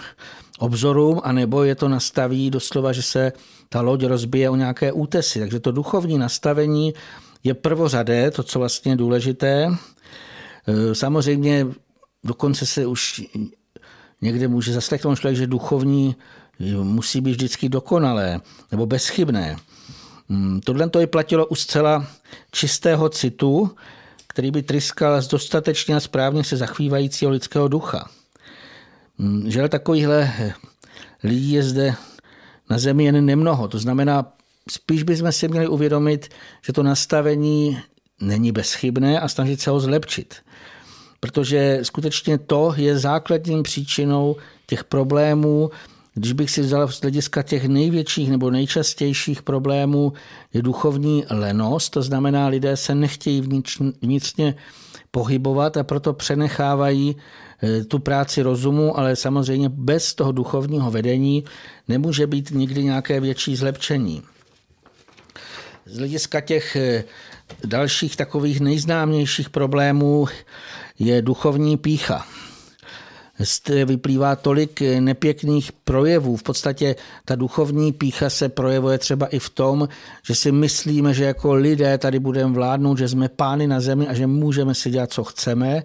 obzorům, 0.59 1.21
anebo 1.23 1.63
je 1.63 1.75
to 1.75 1.89
nastaví 1.89 2.49
doslova, 2.49 2.91
že 2.91 3.01
se 3.01 3.31
ta 3.69 3.81
loď 3.81 4.03
rozbije 4.03 4.49
o 4.49 4.55
nějaké 4.55 4.91
útesy. 4.91 5.39
Takže 5.39 5.59
to 5.59 5.71
duchovní 5.71 6.17
nastavení 6.17 6.93
je 7.43 7.53
prvořadé, 7.53 8.31
to, 8.31 8.43
co 8.43 8.59
vlastně 8.59 8.91
je 8.91 8.95
důležité. 8.95 9.67
Eh, 10.67 10.95
samozřejmě 10.95 11.67
dokonce 12.23 12.65
se 12.65 12.85
už 12.85 13.21
někde 14.21 14.47
může 14.47 14.73
zaslechnout 14.73 15.19
člověk, 15.19 15.37
že 15.37 15.47
duchovní 15.47 16.15
musí 16.83 17.21
být 17.21 17.31
vždycky 17.31 17.69
dokonalé 17.69 18.41
nebo 18.71 18.85
bezchybné. 18.85 19.57
Hmm, 20.29 20.61
tohle 20.61 20.89
to 20.89 20.99
je 20.99 21.07
platilo 21.07 21.45
u 21.45 21.55
zcela 21.55 22.07
čistého 22.51 23.09
citu, 23.09 23.71
který 24.27 24.51
by 24.51 24.63
tryskal 24.63 25.21
z 25.21 25.27
dostatečně 25.27 25.95
a 25.95 25.99
správně 25.99 26.43
se 26.43 26.57
zachvívajícího 26.57 27.31
lidského 27.31 27.67
ducha. 27.67 28.09
Hmm, 29.19 29.51
žel 29.51 29.69
takovýchhle 29.69 30.33
lidí 31.23 31.51
je 31.51 31.63
zde 31.63 31.95
na 32.69 32.77
zemi 32.77 33.03
jen 33.03 33.25
nemnoho. 33.25 33.67
To 33.67 33.79
znamená, 33.79 34.33
spíš 34.69 35.03
bychom 35.03 35.31
si 35.31 35.47
měli 35.47 35.67
uvědomit, 35.67 36.29
že 36.65 36.73
to 36.73 36.83
nastavení 36.83 37.81
není 38.21 38.51
bezchybné 38.51 39.19
a 39.19 39.27
snažit 39.27 39.61
se 39.61 39.69
ho 39.69 39.79
zlepšit. 39.79 40.35
Protože 41.19 41.79
skutečně 41.81 42.37
to 42.37 42.73
je 42.77 42.99
základním 42.99 43.63
příčinou 43.63 44.35
těch 44.67 44.83
problémů, 44.83 45.71
když 46.13 46.33
bych 46.33 46.51
si 46.51 46.61
vzal 46.61 46.87
z 46.87 47.01
hlediska 47.01 47.41
těch 47.41 47.67
největších 47.67 48.29
nebo 48.29 48.51
nejčastějších 48.51 49.41
problémů, 49.41 50.13
je 50.53 50.61
duchovní 50.61 51.25
lenost, 51.29 51.89
to 51.89 52.01
znamená, 52.01 52.47
lidé 52.47 52.77
se 52.77 52.95
nechtějí 52.95 53.41
vnitřně 54.01 54.55
pohybovat 55.11 55.77
a 55.77 55.83
proto 55.83 56.13
přenechávají 56.13 57.15
eh, 57.63 57.83
tu 57.83 57.99
práci 57.99 58.41
rozumu, 58.41 58.99
ale 58.99 59.15
samozřejmě 59.15 59.69
bez 59.69 60.13
toho 60.13 60.31
duchovního 60.31 60.91
vedení 60.91 61.43
nemůže 61.87 62.27
být 62.27 62.51
nikdy 62.51 62.83
nějaké 62.83 63.19
větší 63.19 63.55
zlepšení. 63.55 64.21
Z 65.85 65.97
hlediska 65.97 66.41
těch 66.41 66.75
eh, 66.75 67.03
dalších 67.65 68.15
takových 68.15 68.59
nejznámějších 68.59 69.49
problémů 69.49 70.25
je 70.99 71.21
duchovní 71.21 71.77
pícha 71.77 72.25
vyplývá 73.85 74.35
tolik 74.35 74.81
nepěkných 74.99 75.71
projevů. 75.71 76.37
V 76.37 76.43
podstatě 76.43 76.95
ta 77.25 77.35
duchovní 77.35 77.91
pícha 77.91 78.29
se 78.29 78.49
projevuje 78.49 78.97
třeba 78.97 79.27
i 79.27 79.39
v 79.39 79.49
tom, 79.49 79.89
že 80.27 80.35
si 80.35 80.51
myslíme, 80.51 81.13
že 81.13 81.23
jako 81.23 81.53
lidé 81.53 81.97
tady 81.97 82.19
budeme 82.19 82.53
vládnout, 82.53 82.97
že 82.97 83.07
jsme 83.07 83.29
pány 83.29 83.67
na 83.67 83.79
zemi 83.79 84.07
a 84.07 84.13
že 84.13 84.27
můžeme 84.27 84.75
si 84.75 84.89
dělat, 84.89 85.11
co 85.11 85.23
chceme, 85.23 85.83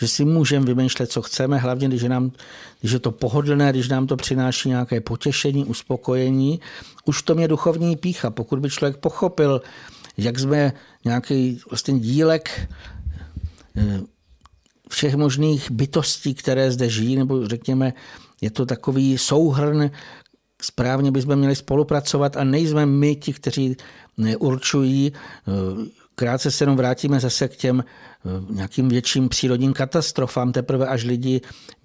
že 0.00 0.08
si 0.08 0.24
můžeme 0.24 0.66
vymýšlet, 0.66 1.12
co 1.12 1.22
chceme, 1.22 1.58
hlavně 1.58 1.88
když 1.88 2.02
je, 2.02 2.08
nám, 2.08 2.32
když 2.80 2.92
je 2.92 2.98
to 2.98 3.10
pohodlné, 3.10 3.70
když 3.70 3.88
nám 3.88 4.06
to 4.06 4.16
přináší 4.16 4.68
nějaké 4.68 5.00
potěšení, 5.00 5.64
uspokojení. 5.64 6.60
Už 7.04 7.22
to 7.22 7.34
mě 7.34 7.48
duchovní 7.48 7.96
pícha. 7.96 8.30
Pokud 8.30 8.58
by 8.58 8.70
člověk 8.70 8.96
pochopil, 8.96 9.62
jak 10.16 10.38
jsme 10.38 10.72
nějaký 11.04 11.60
vlastně 11.70 11.98
dílek 11.98 12.68
eh, 13.76 14.00
všech 14.90 15.14
možných 15.14 15.70
bytostí, 15.70 16.34
které 16.34 16.70
zde 16.70 16.88
žijí, 16.88 17.16
nebo 17.16 17.48
řekněme, 17.48 17.92
je 18.40 18.50
to 18.50 18.66
takový 18.66 19.18
souhrn, 19.18 19.90
správně 20.62 21.10
bychom 21.10 21.36
měli 21.36 21.56
spolupracovat 21.56 22.36
a 22.36 22.44
nejsme 22.44 22.86
my 22.86 23.16
ti, 23.16 23.32
kteří 23.32 23.76
určují. 24.38 25.12
Krátce 26.14 26.50
se 26.50 26.64
jenom 26.64 26.76
vrátíme 26.76 27.20
zase 27.20 27.48
k 27.48 27.56
těm 27.56 27.84
eh, 27.84 28.54
nějakým 28.54 28.88
větším 28.88 29.28
přírodním 29.28 29.72
katastrofám, 29.72 30.52
teprve 30.52 30.86
až 30.86 31.04
lidi 31.04 31.40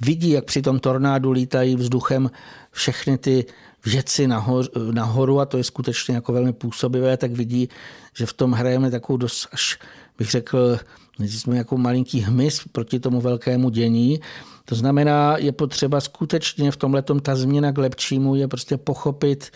vidí, 0.06 0.30
jak 0.30 0.46
při 0.46 0.62
tom 0.62 0.80
tornádu 0.80 1.32
lítají 1.32 1.76
vzduchem 1.76 2.32
všechny 2.72 3.18
ty 3.18 3.46
věci 3.86 4.28
nahoru, 4.28 4.68
nahoru 4.92 5.40
a 5.40 5.46
to 5.46 5.58
je 5.58 5.64
skutečně 5.64 6.16
jako 6.16 6.34
velmi 6.34 6.54
působivé, 6.54 7.18
tak 7.18 7.32
vidí, 7.32 7.70
že 8.18 8.26
v 8.26 8.34
tom 8.34 8.52
hrajeme 8.52 8.92
takovou 8.92 9.18
dost 9.18 9.48
až 9.52 9.80
bych 10.18 10.32
řekl, 10.32 10.80
jsme 11.20 11.58
jako 11.58 11.78
malinký 11.78 12.20
hmyz 12.20 12.62
proti 12.72 13.00
tomu 13.00 13.22
velkému 13.22 13.70
dění. 13.70 14.20
To 14.66 14.76
znamená, 14.76 15.38
je 15.38 15.52
potřeba 15.52 16.02
skutečně 16.02 16.72
v 16.72 16.78
tomhle 16.78 17.04
ta 17.22 17.36
změna 17.36 17.72
k 17.72 17.78
lepšímu 17.78 18.36
je 18.36 18.48
prostě 18.48 18.78
pochopit 18.78 19.52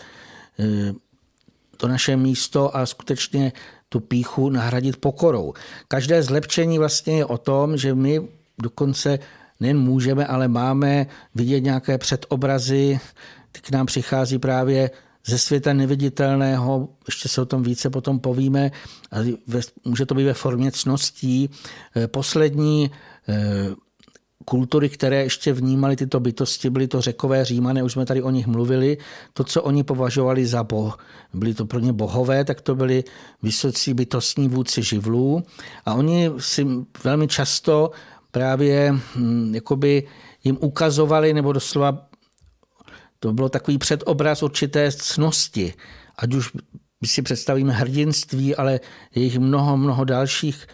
eh, 0.58 0.92
to 1.76 1.88
naše 1.88 2.16
místo 2.16 2.76
a 2.76 2.86
skutečně 2.86 3.52
tu 3.88 4.00
píchu 4.00 4.50
nahradit 4.50 4.96
pokorou. 4.96 5.52
Každé 5.88 6.22
zlepšení 6.22 6.78
vlastně 6.78 7.16
je 7.16 7.24
o 7.24 7.38
tom, 7.38 7.76
že 7.76 7.94
my 7.94 8.28
dokonce 8.62 9.18
nejen 9.60 9.78
můžeme, 9.78 10.26
ale 10.26 10.48
máme 10.48 11.06
vidět 11.34 11.60
nějaké 11.60 11.98
předobrazy, 11.98 13.00
k 13.52 13.70
nám 13.70 13.86
přichází 13.86 14.38
právě 14.38 14.90
ze 15.30 15.38
světa 15.38 15.72
neviditelného, 15.72 16.88
ještě 17.06 17.28
se 17.28 17.40
o 17.40 17.46
tom 17.46 17.62
více 17.62 17.90
potom 17.90 18.18
povíme, 18.18 18.70
a 19.12 19.16
může 19.84 20.06
to 20.06 20.14
být 20.14 20.24
ve 20.24 20.34
formě 20.34 20.72
cností. 20.72 21.50
Eh, 21.96 22.08
poslední 22.08 22.90
eh, 23.28 23.70
kultury, 24.44 24.88
které 24.88 25.22
ještě 25.22 25.52
vnímali 25.52 25.96
tyto 25.96 26.20
bytosti, 26.20 26.70
byly 26.70 26.88
to 26.88 27.00
řekové 27.00 27.44
římané, 27.44 27.82
už 27.82 27.92
jsme 27.92 28.06
tady 28.06 28.22
o 28.22 28.30
nich 28.30 28.46
mluvili, 28.46 28.98
to, 29.32 29.44
co 29.44 29.62
oni 29.62 29.84
považovali 29.84 30.46
za 30.46 30.64
boh, 30.64 30.98
byli 31.34 31.54
to 31.54 31.66
pro 31.66 31.78
ně 31.78 31.92
bohové, 31.92 32.44
tak 32.44 32.60
to 32.60 32.74
byli 32.74 33.04
vysocí 33.42 33.94
bytostní 33.94 34.48
vůdci 34.48 34.82
živlů 34.82 35.42
a 35.86 35.94
oni 35.94 36.30
si 36.38 36.66
velmi 37.04 37.28
často 37.28 37.90
právě 38.30 38.92
hm, 38.92 39.54
jakoby 39.54 40.08
jim 40.44 40.58
ukazovali 40.60 41.34
nebo 41.34 41.52
doslova 41.52 42.09
to 43.20 43.32
bylo 43.32 43.48
takový 43.48 43.78
předobraz 43.78 44.42
určité 44.42 44.92
cnosti. 44.92 45.74
Ať 46.18 46.34
už 46.34 46.52
si 47.04 47.22
představíme 47.22 47.72
hrdinství, 47.72 48.56
ale 48.56 48.80
je 49.14 49.22
jich 49.22 49.38
mnoho, 49.38 49.76
mnoho 49.76 50.04
dalších 50.04 50.66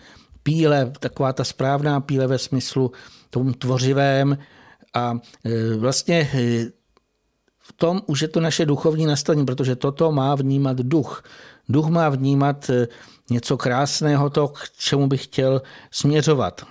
píle, 0.43 0.93
taková 1.01 1.33
ta 1.33 1.45
správná 1.45 2.01
píle 2.01 2.27
ve 2.27 2.39
smyslu 2.39 2.93
tom 3.31 3.55
tvořivém 3.55 4.39
a 4.95 5.15
e, 5.45 5.77
vlastně 5.77 6.31
e, 6.35 6.67
v 7.59 7.73
tom 7.77 8.03
už 8.07 8.23
je 8.23 8.29
to 8.29 8.41
naše 8.41 8.67
duchovní 8.67 9.07
nastavení, 9.07 9.47
protože 9.47 9.77
toto 9.77 10.13
má 10.13 10.35
vnímat 10.35 10.77
duch. 10.77 11.25
Duch 11.69 11.89
má 11.89 12.09
vnímat 12.09 12.71
e, 12.71 12.89
něco 13.31 13.57
krásného, 13.57 14.31
to, 14.31 14.49
k 14.49 14.71
čemu 14.79 15.07
bych 15.07 15.25
chtěl 15.25 15.63
směřovat. 15.91 16.67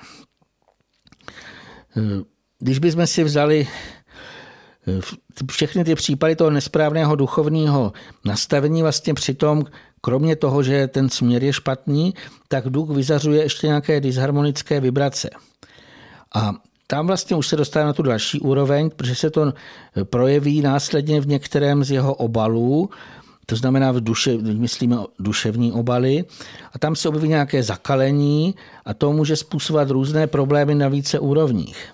Když 2.59 2.79
bychom 2.79 3.07
si 3.07 3.23
vzali 3.23 3.67
všechny 5.51 5.83
ty 5.83 5.95
případy 5.95 6.35
toho 6.35 6.49
nesprávného 6.49 7.15
duchovního 7.15 7.93
nastavení 8.25 8.81
vlastně 8.81 9.13
přitom, 9.13 9.65
kromě 10.01 10.35
toho, 10.35 10.63
že 10.63 10.87
ten 10.87 11.09
směr 11.09 11.43
je 11.43 11.53
špatný, 11.53 12.13
tak 12.47 12.69
duch 12.69 12.89
vyzařuje 12.89 13.43
ještě 13.43 13.67
nějaké 13.67 14.01
disharmonické 14.01 14.79
vibrace. 14.79 15.29
A 16.35 16.53
tam 16.87 17.07
vlastně 17.07 17.35
už 17.35 17.47
se 17.47 17.55
dostává 17.55 17.85
na 17.85 17.93
tu 17.93 18.03
další 18.03 18.39
úroveň, 18.39 18.89
protože 18.89 19.15
se 19.15 19.29
to 19.29 19.53
projeví 20.03 20.61
následně 20.61 21.21
v 21.21 21.27
některém 21.27 21.83
z 21.83 21.91
jeho 21.91 22.13
obalů, 22.13 22.89
to 23.45 23.55
znamená 23.55 23.91
v 23.91 24.01
duše, 24.01 24.37
myslíme 24.37 24.97
duševní 25.19 25.71
obaly, 25.71 26.25
a 26.73 26.79
tam 26.79 26.95
se 26.95 27.09
objeví 27.09 27.27
nějaké 27.27 27.63
zakalení 27.63 28.55
a 28.85 28.93
to 28.93 29.11
může 29.11 29.35
způsobovat 29.35 29.89
různé 29.89 30.27
problémy 30.27 30.75
na 30.75 30.87
více 30.87 31.19
úrovních 31.19 31.93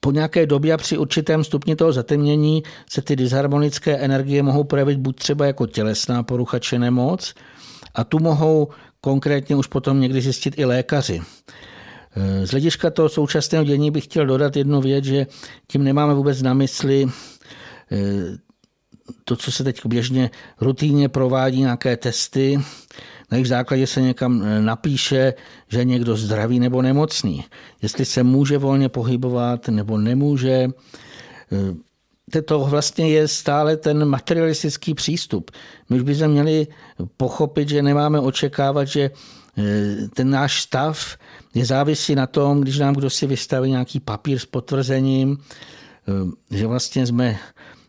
po 0.00 0.12
nějaké 0.12 0.46
době 0.46 0.72
a 0.72 0.76
při 0.76 0.98
určitém 0.98 1.44
stupni 1.44 1.76
toho 1.76 1.92
zatemnění 1.92 2.62
se 2.90 3.02
ty 3.02 3.16
disharmonické 3.16 3.96
energie 3.96 4.42
mohou 4.42 4.64
projevit 4.64 4.98
buď 4.98 5.16
třeba 5.16 5.46
jako 5.46 5.66
tělesná 5.66 6.22
porucha 6.22 6.58
či 6.58 6.78
nemoc, 6.78 7.34
a 7.94 8.04
tu 8.04 8.18
mohou 8.18 8.68
konkrétně 9.00 9.56
už 9.56 9.66
potom 9.66 10.00
někdy 10.00 10.20
zjistit 10.20 10.58
i 10.58 10.64
lékaři. 10.64 11.20
Z 12.44 12.50
hlediska 12.50 12.90
toho 12.90 13.08
současného 13.08 13.64
dění 13.64 13.90
bych 13.90 14.04
chtěl 14.04 14.26
dodat 14.26 14.56
jednu 14.56 14.80
věc, 14.80 15.04
že 15.04 15.26
tím 15.66 15.84
nemáme 15.84 16.14
vůbec 16.14 16.42
na 16.42 16.54
mysli 16.54 17.06
eh, 17.92 17.98
to, 19.24 19.36
co 19.36 19.52
se 19.52 19.64
teď 19.64 19.80
běžně 19.86 20.30
rutinně 20.60 21.08
provádí, 21.08 21.60
nějaké 21.60 21.96
testy, 21.96 22.60
na 23.30 23.36
jejich 23.36 23.48
základě 23.48 23.86
se 23.86 24.00
někam 24.00 24.42
eh, 24.42 24.62
napíše, 24.62 25.34
že 25.68 25.84
někdo 25.84 26.16
zdravý 26.16 26.60
nebo 26.60 26.82
nemocný. 26.82 27.44
Jestli 27.82 28.04
se 28.04 28.22
může 28.22 28.58
volně 28.58 28.88
pohybovat 28.88 29.68
nebo 29.68 29.98
nemůže. 29.98 30.68
Eh, 31.52 32.42
to 32.42 32.58
vlastně 32.58 33.10
je 33.10 33.28
stále 33.28 33.76
ten 33.76 34.04
materialistický 34.04 34.94
přístup. 34.94 35.50
My 35.90 35.96
už 35.96 36.02
bychom 36.02 36.28
měli 36.28 36.66
pochopit, 37.16 37.68
že 37.68 37.82
nemáme 37.82 38.20
očekávat, 38.20 38.84
že 38.84 39.10
eh, 39.58 40.08
ten 40.14 40.30
náš 40.30 40.62
stav 40.62 41.16
je 41.54 41.64
závisí 41.64 42.14
na 42.14 42.26
tom, 42.26 42.60
když 42.60 42.78
nám 42.78 42.94
kdo 42.94 43.10
si 43.10 43.26
vystaví 43.26 43.70
nějaký 43.70 44.00
papír 44.00 44.38
s 44.38 44.46
potvrzením, 44.46 45.38
že 46.50 46.66
vlastně 46.66 47.06
jsme 47.06 47.38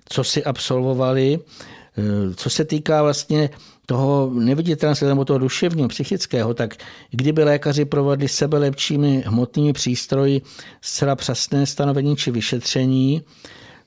co 0.09 0.23
si 0.23 0.43
absolvovali. 0.43 1.39
Co 2.35 2.49
se 2.49 2.65
týká 2.65 3.03
vlastně 3.03 3.49
toho 3.91 4.31
neviditelného 4.33 5.09
nebo 5.09 5.25
toho 5.25 5.39
duševního, 5.39 5.87
psychického, 5.87 6.53
tak 6.53 6.75
kdyby 7.11 7.43
lékaři 7.43 7.85
provedli 7.85 8.27
sebe 8.27 8.57
lepšími 8.57 9.23
hmotnými 9.27 9.73
přístroji 9.73 10.41
zcela 10.81 11.15
přesné 11.15 11.65
stanovení 11.65 12.15
či 12.15 12.31
vyšetření, 12.31 13.21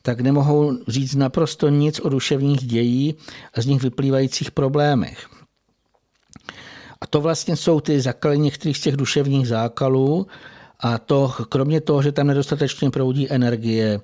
tak 0.02 0.20
nemohou 0.20 0.72
říct 0.88 1.14
naprosto 1.14 1.68
nic 1.68 2.00
o 2.00 2.08
duševních 2.08 2.66
dějí 2.66 3.14
a 3.54 3.60
z 3.60 3.66
nich 3.66 3.82
vyplývajících 3.82 4.50
problémech. 4.50 5.26
A 7.00 7.06
to 7.06 7.20
vlastně 7.20 7.56
jsou 7.56 7.80
ty 7.80 8.00
zakalení 8.00 8.42
některých 8.42 8.76
z 8.76 8.80
těch 8.80 8.96
duševních 8.96 9.48
zákalů 9.48 10.26
a 10.80 10.98
to 10.98 11.32
kromě 11.48 11.80
toho, 11.80 12.02
že 12.02 12.12
tam 12.12 12.26
nedostatečně 12.26 12.90
proudí 12.90 13.32
energie, 13.32 14.00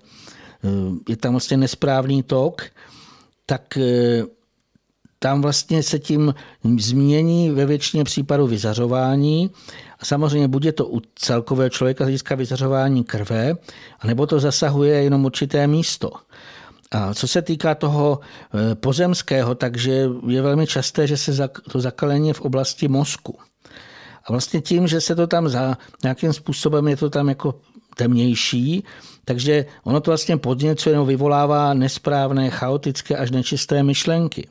je 1.09 1.17
tam 1.17 1.33
vlastně 1.33 1.57
nesprávný 1.57 2.23
tok, 2.23 2.63
tak 3.47 3.79
tam 5.23 5.43
vlastně 5.43 5.83
se 5.83 5.99
tím 5.99 6.35
změní 6.79 7.51
ve 7.51 7.67
většině 7.67 8.05
případů 8.05 8.47
vyzařování. 8.47 9.51
A 9.99 10.05
samozřejmě 10.05 10.49
bude 10.49 10.73
to 10.73 10.87
u 10.87 11.01
celkového 11.15 11.71
člověka 11.71 12.05
z 12.05 12.07
hlediska 12.07 12.35
vyzařování 12.35 13.05
krve, 13.05 13.55
anebo 14.01 14.27
to 14.27 14.41
zasahuje 14.41 15.03
jenom 15.03 15.25
určité 15.25 15.67
místo. 15.67 16.11
A 16.91 17.15
co 17.15 17.29
se 17.29 17.43
týká 17.43 17.75
toho 17.75 18.21
eh, 18.21 18.75
pozemského, 18.75 19.55
takže 19.55 20.09
je 20.27 20.43
velmi 20.43 20.67
časté, 20.67 21.07
že 21.07 21.17
se 21.17 21.49
to 21.73 21.81
zakalení 21.81 22.29
je 22.29 22.35
v 22.35 22.41
oblasti 22.41 22.89
mozku. 22.89 23.39
A 24.25 24.33
vlastně 24.33 24.61
tím, 24.61 24.87
že 24.87 25.01
se 25.01 25.15
to 25.15 25.27
tam 25.27 25.49
za 25.49 25.79
nějakým 26.03 26.33
způsobem 26.33 26.89
je 26.89 26.97
to 26.97 27.11
tam 27.11 27.29
jako 27.29 27.55
temnější, 27.97 28.85
takže 29.25 29.67
ono 29.85 30.01
to 30.01 30.11
vlastně 30.11 30.37
podněcuje 30.37 30.93
nebo 30.93 31.05
vyvolává 31.05 31.75
nesprávné, 31.75 32.51
chaotické 32.51 33.17
až 33.17 33.31
nečisté 33.31 33.83
myšlenky. 33.83 34.49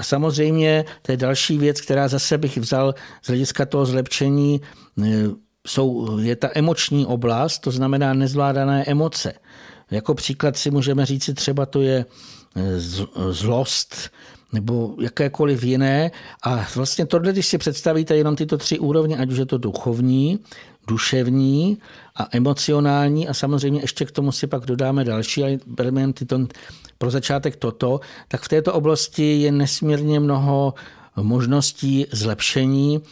A 0.00 0.02
samozřejmě 0.02 0.84
to 1.02 1.12
je 1.12 1.16
další 1.16 1.58
věc, 1.58 1.80
která 1.80 2.08
zase 2.08 2.38
bych 2.38 2.56
vzal 2.56 2.94
z 3.22 3.26
hlediska 3.28 3.66
toho 3.66 3.86
zlepšení, 3.86 4.60
eh, 5.04 5.06
jsou, 5.66 6.18
je 6.18 6.36
ta 6.36 6.48
emoční 6.54 7.06
oblast, 7.06 7.58
to 7.58 7.70
znamená 7.70 8.14
nezvládané 8.14 8.84
emoce. 8.84 9.32
Jako 9.90 10.14
příklad 10.14 10.56
si 10.56 10.70
můžeme 10.70 11.06
říct, 11.06 11.30
třeba 11.34 11.66
to 11.66 11.82
je 11.82 12.04
eh, 12.56 12.80
zlost, 13.30 14.10
nebo 14.52 14.94
jakékoliv 15.00 15.62
jiné. 15.62 16.10
A 16.42 16.66
vlastně 16.74 17.06
tohle, 17.06 17.32
když 17.32 17.46
si 17.46 17.58
představíte 17.58 18.16
jenom 18.16 18.36
tyto 18.36 18.58
tři 18.58 18.78
úrovně, 18.78 19.16
ať 19.16 19.30
už 19.30 19.38
je 19.38 19.46
to 19.46 19.58
duchovní, 19.58 20.38
duševní 20.86 21.78
a 22.16 22.28
emocionální. 22.32 23.28
A 23.28 23.34
samozřejmě 23.34 23.80
ještě 23.80 24.04
k 24.04 24.10
tomu 24.10 24.32
si 24.32 24.46
pak 24.46 24.66
dodáme 24.66 25.04
další, 25.04 25.42
ale 25.42 25.58
bereme 25.66 26.00
jen 26.00 26.12
tyto, 26.12 26.46
pro 26.98 27.10
začátek 27.10 27.56
toto, 27.56 28.00
tak 28.28 28.42
v 28.42 28.48
této 28.48 28.72
oblasti 28.72 29.40
je 29.40 29.52
nesmírně 29.52 30.20
mnoho 30.20 30.74
možností 31.16 32.06
zlepšení 32.12 33.02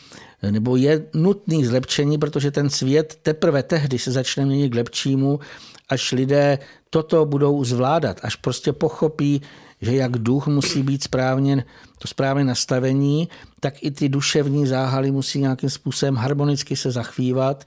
nebo 0.50 0.76
je 0.76 1.06
nutný 1.14 1.64
zlepšení, 1.64 2.18
protože 2.18 2.50
ten 2.50 2.70
svět 2.70 3.18
teprve 3.22 3.62
tehdy 3.62 3.98
se 3.98 4.12
začne 4.12 4.46
měnit 4.46 4.68
k 4.68 4.74
lepšímu, 4.74 5.40
až 5.88 6.12
lidé 6.12 6.58
toto 6.90 7.26
budou 7.26 7.64
zvládat, 7.64 8.20
až 8.22 8.36
prostě 8.36 8.72
pochopí, 8.72 9.42
že 9.80 9.96
jak 9.96 10.18
duch 10.18 10.46
musí 10.46 10.82
být 10.82 11.02
správně, 11.02 11.64
to 11.98 12.08
správné 12.08 12.44
nastavení, 12.44 13.28
tak 13.60 13.74
i 13.82 13.90
ty 13.90 14.08
duševní 14.08 14.66
záhaly 14.66 15.10
musí 15.10 15.40
nějakým 15.40 15.70
způsobem 15.70 16.16
harmonicky 16.16 16.76
se 16.76 16.90
zachvívat. 16.90 17.64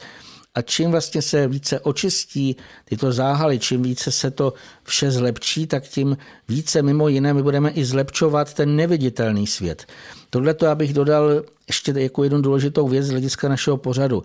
A 0.56 0.62
čím 0.62 0.92
vlastně 0.92 1.22
se 1.22 1.48
více 1.48 1.80
očistí 1.80 2.56
tyto 2.86 3.12
záhaly, 3.12 3.60
čím 3.60 3.84
více 3.84 4.12
se 4.12 4.32
to 4.32 4.54
vše 4.84 5.12
zlepší, 5.12 5.68
tak 5.68 5.84
tím 5.84 6.18
více 6.48 6.82
mimo 6.82 7.08
jiné 7.08 7.34
my 7.34 7.44
budeme 7.44 7.70
i 7.70 7.86
zlepšovat 7.86 8.54
ten 8.54 8.76
neviditelný 8.76 9.48
svět. 9.48 9.86
Tohle 10.30 10.54
to 10.54 10.68
abych 10.68 10.94
dodal 10.94 11.44
ještě 11.68 11.94
jako 11.98 12.24
jednu 12.24 12.42
důležitou 12.42 12.88
věc 12.88 13.06
z 13.06 13.10
hlediska 13.10 13.50
našeho 13.50 13.78
pořadu. 13.78 14.24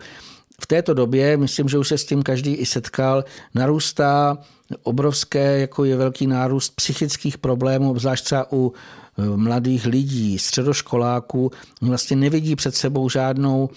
V 0.61 0.67
této 0.67 0.93
době, 0.93 1.37
myslím, 1.37 1.69
že 1.69 1.77
už 1.77 1.87
se 1.87 1.97
s 1.97 2.05
tím 2.05 2.23
každý 2.23 2.53
i 2.53 2.65
setkal, 2.65 3.23
narůstá 3.55 4.37
obrovské, 4.83 5.59
jako 5.59 5.85
je 5.85 5.95
velký 5.95 6.27
nárůst 6.27 6.75
psychických 6.75 7.37
problémů, 7.37 7.91
obzvlášť 7.91 8.25
třeba 8.25 8.51
u 8.51 8.73
e, 8.73 9.37
mladých 9.37 9.85
lidí, 9.85 10.39
středoškoláků. 10.39 11.51
Vlastně 11.81 12.15
nevidí 12.15 12.55
před 12.55 12.75
sebou 12.75 13.09
žádnou 13.09 13.69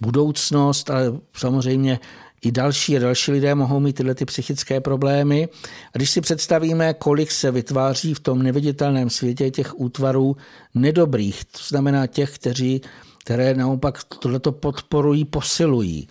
budoucnost, 0.00 0.90
ale 0.90 1.12
samozřejmě 1.32 2.00
i 2.42 2.52
další 2.52 2.96
a 2.96 3.00
další 3.00 3.32
lidé 3.32 3.54
mohou 3.54 3.80
mít 3.80 3.92
tyhle 3.92 4.14
ty 4.14 4.24
psychické 4.24 4.80
problémy. 4.80 5.48
A 5.94 5.98
když 5.98 6.10
si 6.10 6.20
představíme, 6.20 6.94
kolik 6.94 7.30
se 7.30 7.50
vytváří 7.50 8.14
v 8.14 8.20
tom 8.20 8.42
neviditelném 8.42 9.10
světě 9.10 9.50
těch 9.50 9.80
útvarů 9.80 10.36
nedobrých, 10.74 11.44
to 11.44 11.58
znamená 11.68 12.06
těch, 12.06 12.34
kteří, 12.34 12.80
které 13.28 13.54
naopak 13.54 14.04
tohleto 14.04 14.52
podporují, 14.52 15.24
posilují. 15.24 16.08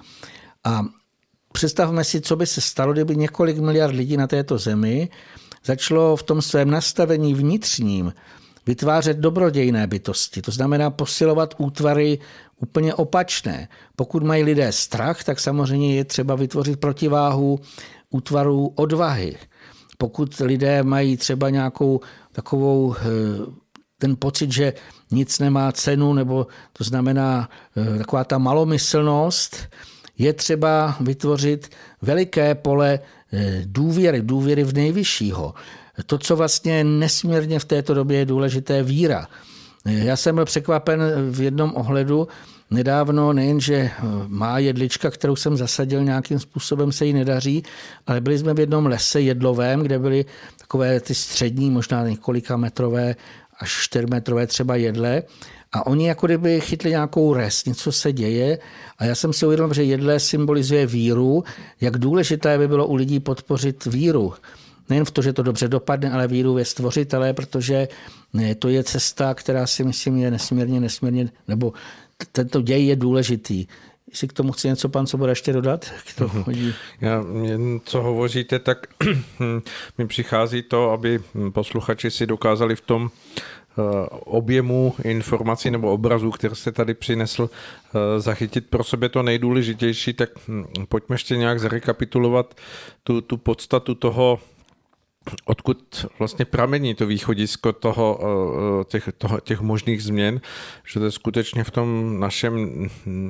A 0.63 0.85
představme 1.53 2.03
si, 2.03 2.21
co 2.21 2.35
by 2.35 2.45
se 2.45 2.61
stalo, 2.61 2.93
kdyby 2.93 3.15
několik 3.15 3.57
miliard 3.57 3.93
lidí 3.95 4.17
na 4.17 4.27
této 4.27 4.57
zemi 4.57 5.09
začalo 5.65 6.15
v 6.15 6.23
tom 6.23 6.41
svém 6.41 6.69
nastavení 6.69 7.33
vnitřním 7.33 8.13
vytvářet 8.67 9.17
dobrodějné 9.17 9.87
bytosti. 9.87 10.41
To 10.41 10.51
znamená 10.51 10.89
posilovat 10.89 11.53
útvary 11.57 12.19
úplně 12.57 12.93
opačné. 12.93 13.67
Pokud 13.95 14.23
mají 14.23 14.43
lidé 14.43 14.71
strach, 14.71 15.23
tak 15.23 15.39
samozřejmě 15.39 15.95
je 15.95 16.05
třeba 16.05 16.35
vytvořit 16.35 16.79
protiváhu 16.79 17.59
útvarů 18.09 18.73
odvahy. 18.75 19.37
Pokud 19.97 20.37
lidé 20.39 20.83
mají 20.83 21.17
třeba 21.17 21.49
nějakou 21.49 21.99
takovou 22.31 22.95
eh, 22.95 23.03
ten 23.97 24.15
pocit, 24.19 24.51
že 24.51 24.73
nic 25.11 25.39
nemá 25.39 25.71
cenu, 25.71 26.13
nebo 26.13 26.47
to 26.73 26.83
znamená 26.83 27.49
eh, 27.77 27.97
taková 27.97 28.23
ta 28.23 28.37
malomyslnost, 28.37 29.57
je 30.17 30.33
třeba 30.33 30.95
vytvořit 30.99 31.69
veliké 32.01 32.55
pole 32.55 32.99
eh, 33.33 33.61
důvěry, 33.65 34.21
důvěry 34.21 34.63
v 34.63 34.73
nejvyššího. 34.73 35.53
To, 36.05 36.17
co 36.17 36.35
vlastně 36.35 36.83
nesmírně 36.83 37.59
v 37.59 37.65
této 37.65 37.93
době 37.93 38.17
je 38.17 38.25
důležité, 38.25 38.83
víra. 38.83 39.27
Já 39.85 40.15
jsem 40.15 40.35
byl 40.35 40.45
překvapen 40.45 41.01
v 41.31 41.41
jednom 41.41 41.73
ohledu, 41.75 42.27
nedávno 42.71 43.33
nejenže 43.33 43.75
eh, 43.75 43.91
má 44.27 44.59
jedlička, 44.59 45.11
kterou 45.11 45.35
jsem 45.35 45.57
zasadil, 45.57 46.03
nějakým 46.03 46.39
způsobem 46.39 46.91
se 46.91 47.05
jí 47.05 47.13
nedaří, 47.13 47.63
ale 48.07 48.21
byli 48.21 48.37
jsme 48.37 48.53
v 48.53 48.59
jednom 48.59 48.85
lese 48.85 49.21
jedlovém, 49.21 49.79
kde 49.79 49.99
byly 49.99 50.25
takové 50.57 50.99
ty 50.99 51.15
střední, 51.15 51.71
možná 51.71 52.07
několika 52.07 52.57
metrové 52.57 53.15
až 53.59 53.77
čtyřmetrové 53.81 54.47
třeba 54.47 54.75
jedle 54.75 55.23
a 55.71 55.87
oni 55.87 56.07
jako 56.07 56.25
kdyby 56.27 56.61
chytli 56.61 56.89
nějakou 56.89 57.33
res, 57.33 57.65
něco 57.65 57.91
se 57.91 58.13
děje 58.13 58.59
a 58.97 59.05
já 59.05 59.15
jsem 59.15 59.33
si 59.33 59.45
uvědomil, 59.45 59.73
že 59.73 59.83
jedle 59.83 60.19
symbolizuje 60.19 60.87
víru, 60.87 61.43
jak 61.81 61.97
důležité 61.97 62.57
by 62.57 62.67
bylo 62.67 62.87
u 62.87 62.95
lidí 62.95 63.19
podpořit 63.19 63.85
víru. 63.85 64.33
Nejen 64.89 65.05
v 65.05 65.11
to, 65.11 65.21
že 65.21 65.33
to 65.33 65.43
dobře 65.43 65.67
dopadne, 65.67 66.11
ale 66.11 66.27
víru 66.27 66.53
ve 66.53 66.65
stvořitele, 66.65 67.33
protože 67.33 67.87
to 68.59 68.69
je 68.69 68.83
cesta, 68.83 69.33
která 69.33 69.67
si 69.67 69.83
myslím 69.83 70.17
je 70.17 70.31
nesmírně, 70.31 70.79
nesmírně, 70.79 71.29
nebo 71.47 71.73
tento 72.31 72.61
děj 72.61 72.85
je 72.85 72.95
důležitý. 72.95 73.65
Jestli 74.09 74.27
k 74.27 74.33
tomu 74.33 74.51
chce 74.51 74.67
něco 74.67 74.89
pan 74.89 75.07
Soboda 75.07 75.31
ještě 75.31 75.53
dodat? 75.53 75.85
K 76.05 76.15
to 76.15 76.27
mhm. 76.27 76.43
chodí. 76.43 76.73
Já, 77.01 77.23
co 77.83 78.01
hovoříte, 78.01 78.59
tak 78.59 78.87
mi 79.97 80.07
přichází 80.07 80.61
to, 80.61 80.91
aby 80.91 81.19
posluchači 81.53 82.11
si 82.11 82.25
dokázali 82.25 82.75
v 82.75 82.81
tom 82.81 83.09
Eh, 83.79 84.07
objemu 84.25 84.95
informací 85.03 85.71
nebo 85.71 85.91
obrazů, 85.91 86.31
které 86.31 86.55
jste 86.55 86.71
tady 86.71 86.93
přinesl, 86.93 87.49
eh, 87.49 88.19
zachytit 88.19 88.69
pro 88.69 88.83
sebe 88.83 89.09
to 89.09 89.23
nejdůležitější, 89.23 90.13
tak 90.13 90.29
hm, 90.47 90.65
pojďme 90.89 91.13
ještě 91.13 91.37
nějak 91.37 91.59
zrekapitulovat 91.59 92.55
tu, 93.03 93.21
tu 93.21 93.37
podstatu 93.37 93.95
toho, 93.95 94.39
odkud 95.45 96.05
vlastně 96.19 96.45
pramení 96.45 96.95
to 96.95 97.05
východisko 97.05 97.73
toho, 97.73 98.19
eh, 98.21 98.83
těch, 98.83 99.09
toho, 99.17 99.39
těch 99.39 99.61
možných 99.61 100.03
změn, 100.03 100.41
že 100.87 100.99
to 100.99 101.05
je 101.05 101.11
skutečně 101.11 101.63
v 101.63 101.71
tom 101.71 102.19
našem 102.19 102.69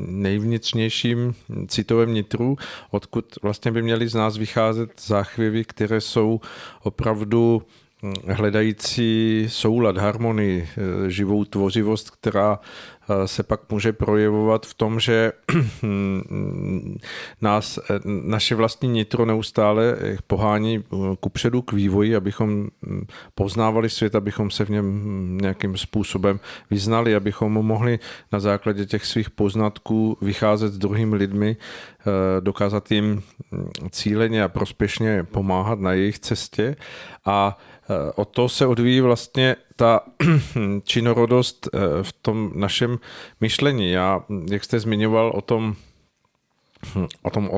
nejvnitřnějším 0.08 1.36
citovém 1.68 2.14
nitru, 2.14 2.58
odkud 2.92 3.26
vlastně 3.42 3.72
by 3.72 3.82
měly 3.82 4.08
z 4.08 4.16
nás 4.16 4.38
vycházet 4.38 5.02
záchvěvy, 5.02 5.64
které 5.66 6.02
jsou 6.02 6.42
opravdu 6.84 7.62
hledající 8.28 9.46
soulad, 9.50 9.98
harmonii, 9.98 10.70
eh, 11.08 11.10
živou 11.12 11.46
tvořivost, 11.46 12.12
která 12.12 12.60
eh, 12.62 12.97
se 13.26 13.44
pak 13.44 13.72
může 13.72 13.94
projevovat 13.94 14.66
v 14.66 14.74
tom, 14.74 15.00
že 15.00 15.32
nás, 17.42 17.78
eh, 17.78 18.00
naše 18.06 18.56
vlastní 18.56 18.90
nitro 18.90 19.26
neustále 19.26 19.98
pohání 20.28 20.84
kupředu 21.20 21.62
k 21.62 21.74
vývoji, 21.74 22.16
abychom 22.16 22.68
hm, 22.86 23.06
poznávali 23.36 23.90
svět, 23.90 24.16
abychom 24.16 24.52
se 24.52 24.66
v 24.66 24.70
něm 24.70 24.86
hm, 24.86 25.38
nějakým 25.42 25.78
způsobem 25.78 26.40
vyznali, 26.70 27.16
abychom 27.16 27.52
mohli 27.52 28.00
na 28.32 28.40
základě 28.40 28.86
těch 28.86 29.06
svých 29.06 29.30
poznatků 29.30 30.18
vycházet 30.22 30.74
s 30.74 30.78
druhými 30.78 31.16
lidmi, 31.16 31.58
dokázat 32.40 32.92
jim 32.92 33.24
hm, 33.52 33.70
cíleně 33.92 34.44
a 34.44 34.48
prospěšně 34.48 35.24
pomáhat 35.24 35.80
na 35.80 35.94
jejich 35.94 36.20
cestě. 36.20 36.76
A 37.26 37.58
Eh, 37.90 38.12
o 38.16 38.26
to 38.26 38.50
se 38.50 38.66
odvíjí 38.66 39.02
vlastně 39.02 39.56
ta 39.76 40.02
činorodost 40.84 41.70
eh, 41.74 41.80
v 42.04 42.14
tom 42.14 42.52
našem 42.56 43.00
myšlení. 43.42 43.92
Já, 43.92 44.24
jak 44.52 44.64
jste 44.64 44.80
zmiňoval 44.80 45.32
o 45.36 45.42
tom, 45.42 45.76
o 47.22 47.30
tom 47.30 47.50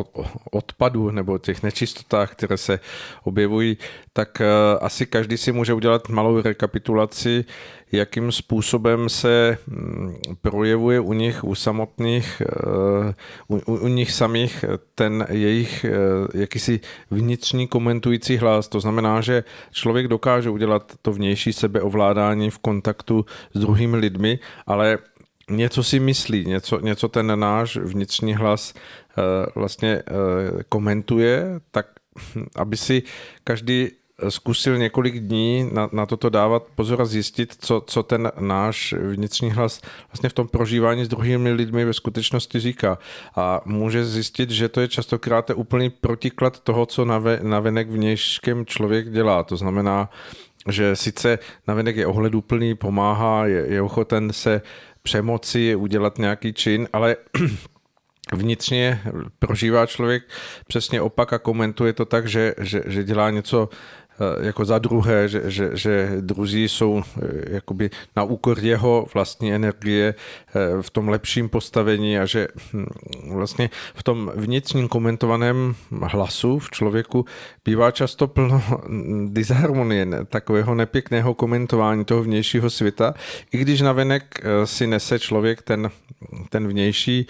odpadu 0.51 1.11
nebo 1.11 1.38
těch 1.38 1.63
nečistotách, 1.63 2.32
které 2.32 2.57
se 2.57 2.80
objevují, 3.24 3.78
tak 4.13 4.41
eh, 4.41 4.45
asi 4.82 5.05
každý 5.05 5.38
si 5.38 5.51
může 5.51 5.74
udělat 5.74 6.09
malou 6.09 6.41
rekapitulaci, 6.41 7.45
jakým 7.91 8.32
způsobem 8.32 9.09
se 9.09 9.57
mm, 9.67 10.15
projevuje 10.41 10.99
u 10.99 11.13
nich, 11.13 11.43
u 11.43 11.55
samotných, 11.55 12.41
eh, 12.41 13.13
u, 13.47 13.55
u 13.74 13.88
nich 13.88 14.11
samých 14.11 14.65
ten 14.95 15.28
jejich 15.30 15.86
eh, 15.86 15.91
jakýsi 16.34 16.80
vnitřní 17.11 17.67
komentující 17.67 18.38
hlas. 18.38 18.67
To 18.67 18.80
znamená, 18.80 19.22
že 19.22 19.43
člověk 19.72 20.07
dokáže 20.07 20.49
udělat 20.49 20.93
to 21.01 21.13
vnější 21.13 21.53
sebeovládání 21.53 22.49
v 22.49 22.59
kontaktu 22.59 23.26
s 23.53 23.59
druhými 23.59 23.97
lidmi, 23.97 24.39
ale 24.67 24.97
něco 25.49 25.83
si 25.83 25.99
myslí, 25.99 26.45
něco, 26.45 26.79
něco 26.79 27.07
ten 27.07 27.39
náš 27.39 27.77
vnitřní 27.77 28.35
hlas 28.35 28.73
vlastně 29.55 30.03
komentuje, 30.69 31.45
tak 31.71 31.87
hm, 32.35 32.45
aby 32.55 32.77
si 32.77 33.03
každý 33.43 33.89
zkusil 34.29 34.77
několik 34.77 35.19
dní 35.19 35.69
na, 35.73 35.89
na 35.91 36.05
toto 36.05 36.29
dávat 36.29 36.63
pozor 36.75 37.01
a 37.01 37.05
zjistit, 37.05 37.55
co, 37.59 37.83
co 37.87 38.03
ten 38.03 38.31
náš 38.39 38.93
vnitřní 38.93 39.51
hlas 39.51 39.81
vlastně 40.11 40.29
v 40.29 40.33
tom 40.33 40.47
prožívání 40.47 41.05
s 41.05 41.07
druhými 41.07 41.51
lidmi 41.51 41.85
ve 41.85 41.93
skutečnosti 41.93 42.59
říká. 42.59 42.97
A 43.35 43.61
může 43.65 44.05
zjistit, 44.05 44.51
že 44.51 44.69
to 44.69 44.81
je 44.81 44.87
častokrát 44.87 45.51
úplný 45.55 45.89
protiklad 45.89 46.59
toho, 46.59 46.85
co 46.85 47.05
nave, 47.05 47.39
navenek 47.43 47.89
vnějškem 47.89 48.65
člověk 48.65 49.09
dělá. 49.09 49.43
To 49.43 49.57
znamená, 49.57 50.09
že 50.67 50.95
sice 50.95 51.39
navenek 51.67 51.95
je 51.95 52.07
ohleduplný, 52.07 52.75
pomáhá, 52.75 53.45
je, 53.45 53.65
je 53.67 53.81
ochoten 53.81 54.33
se 54.33 54.61
přemoci, 55.10 55.76
udělat 55.76 56.18
nějaký 56.18 56.53
čin, 56.53 56.88
ale 56.93 57.16
vnitřně 58.34 59.01
prožívá 59.39 59.86
člověk 59.86 60.24
přesně 60.68 61.01
opak 61.01 61.34
a 61.34 61.39
komentuje 61.39 61.93
to 61.93 62.05
tak, 62.05 62.28
že, 62.28 62.53
že, 62.62 62.82
že 62.86 63.03
dělá 63.03 63.30
něco 63.30 63.70
jako 64.41 64.65
za 64.65 64.80
druhé, 64.80 65.30
že, 65.30 65.51
že, 65.51 65.70
že 65.74 66.11
druzí 66.22 66.70
jsou 66.70 67.01
eh, 67.01 67.53
jakoby 67.53 67.89
na 68.15 68.24
úkor 68.24 68.59
jeho 68.59 69.07
vlastní 69.13 69.53
energie 69.53 70.15
eh, 70.15 70.82
v 70.82 70.89
tom 70.89 71.09
lepším 71.09 71.49
postavení 71.49 72.20
a 72.20 72.26
že 72.26 72.47
hm, 72.74 72.86
vlastně 73.32 73.70
v 73.95 74.03
tom 74.03 74.32
vnitřním 74.36 74.88
komentovaném 74.88 75.76
hlasu 75.91 76.59
v 76.59 76.72
člověku 76.72 77.26
bývá 77.65 77.91
často 77.91 78.28
plno 78.28 78.63
disharmonie, 79.28 80.07
takového 80.30 80.76
nepěkného 80.76 81.34
komentování 81.34 82.05
toho 82.05 82.24
vnějšího 82.24 82.70
světa, 82.70 83.13
i 83.51 83.57
když 83.57 83.82
navenek 83.82 84.41
si 84.65 84.88
nese 84.88 85.20
člověk 85.20 85.61
ten, 85.61 85.91
ten 86.49 86.67
vnější 86.67 87.28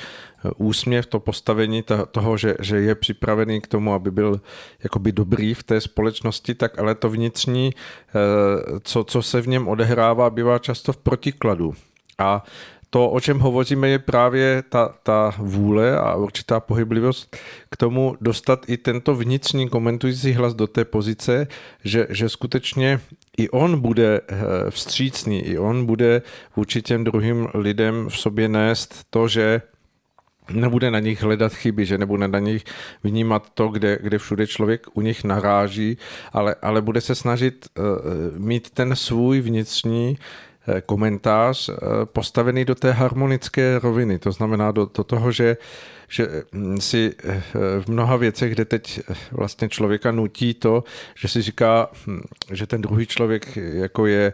úsměv, 0.57 1.05
to 1.05 1.19
postavení 1.19 1.83
toho, 2.11 2.37
že, 2.37 2.55
že 2.59 2.77
je 2.77 2.95
připravený 2.95 3.61
k 3.61 3.67
tomu, 3.67 3.93
aby 3.93 4.11
byl 4.11 4.41
jakoby 4.83 5.11
dobrý 5.11 5.53
v 5.53 5.63
té 5.63 5.81
společnosti, 5.81 6.55
tak 6.55 6.79
ale 6.79 6.95
to 6.95 7.09
vnitřní, 7.09 7.71
eh, 7.73 8.79
co, 8.83 9.03
co 9.03 9.21
se 9.21 9.41
v 9.41 9.47
něm 9.47 9.67
odehrává, 9.67 10.29
bývá 10.29 10.59
často 10.59 10.93
v 10.93 10.97
protikladu. 10.97 11.73
A 12.17 12.43
to, 12.89 13.09
o 13.09 13.19
čem 13.19 13.39
hovoříme, 13.39 13.89
je 13.89 13.99
právě 13.99 14.63
ta, 14.69 14.95
ta 15.03 15.33
vůle 15.37 15.97
a 15.97 16.15
určitá 16.15 16.59
pohyblivost 16.59 17.37
k 17.71 17.77
tomu 17.77 18.15
dostat 18.21 18.65
i 18.67 18.77
tento 18.77 19.15
vnitřní 19.15 19.69
komentující 19.69 20.33
hlas 20.33 20.53
do 20.53 20.67
té 20.67 20.85
pozice, 20.85 21.47
že, 21.83 22.07
že 22.09 22.29
skutečně 22.29 22.99
i 23.37 23.49
on 23.49 23.79
bude 23.79 24.21
eh, 24.27 24.35
vstřícný, 24.69 25.41
i 25.41 25.57
on 25.57 25.85
bude 25.85 26.21
vůči 26.55 26.81
těm 26.81 27.03
druhým 27.03 27.47
lidem 27.53 28.09
v 28.09 28.17
sobě 28.17 28.49
nést 28.49 29.03
to, 29.09 29.27
že 29.27 29.61
nebude 30.51 30.91
na 30.91 30.99
nich 30.99 31.23
hledat 31.23 31.53
chyby, 31.53 31.85
že 31.85 31.97
nebude 31.97 32.27
na 32.27 32.39
nich 32.39 32.63
vnímat 33.03 33.49
to, 33.53 33.67
kde, 33.67 33.99
kde 34.01 34.17
všude 34.17 34.47
člověk 34.47 34.87
u 34.93 35.01
nich 35.01 35.23
naráží, 35.23 35.97
ale, 36.33 36.55
ale 36.61 36.81
bude 36.81 37.01
se 37.01 37.15
snažit 37.15 37.67
uh, 37.77 37.85
mít 38.37 38.69
ten 38.69 38.95
svůj 38.95 39.41
vnitřní 39.41 40.17
uh, 40.67 40.79
komentář 40.79 41.69
uh, 41.69 41.75
postavený 42.05 42.65
do 42.65 42.75
té 42.75 42.91
harmonické 42.91 43.79
roviny. 43.79 44.19
To 44.19 44.31
znamená 44.31 44.71
do, 44.71 44.89
do 44.97 45.03
toho, 45.03 45.31
že 45.31 45.57
že 46.11 46.27
hm, 46.53 46.77
si 46.81 47.13
v 47.81 47.87
mnoha 47.87 48.15
věcech, 48.15 48.51
kde 48.53 48.65
teď 48.65 49.01
vlastně 49.31 49.69
člověka 49.69 50.11
nutí 50.11 50.53
to, 50.53 50.83
že 51.15 51.27
si 51.27 51.41
říká, 51.41 51.89
hm, 52.07 52.21
že 52.51 52.67
ten 52.67 52.81
druhý 52.81 53.05
člověk 53.05 53.57
jako 53.57 54.05
je 54.05 54.33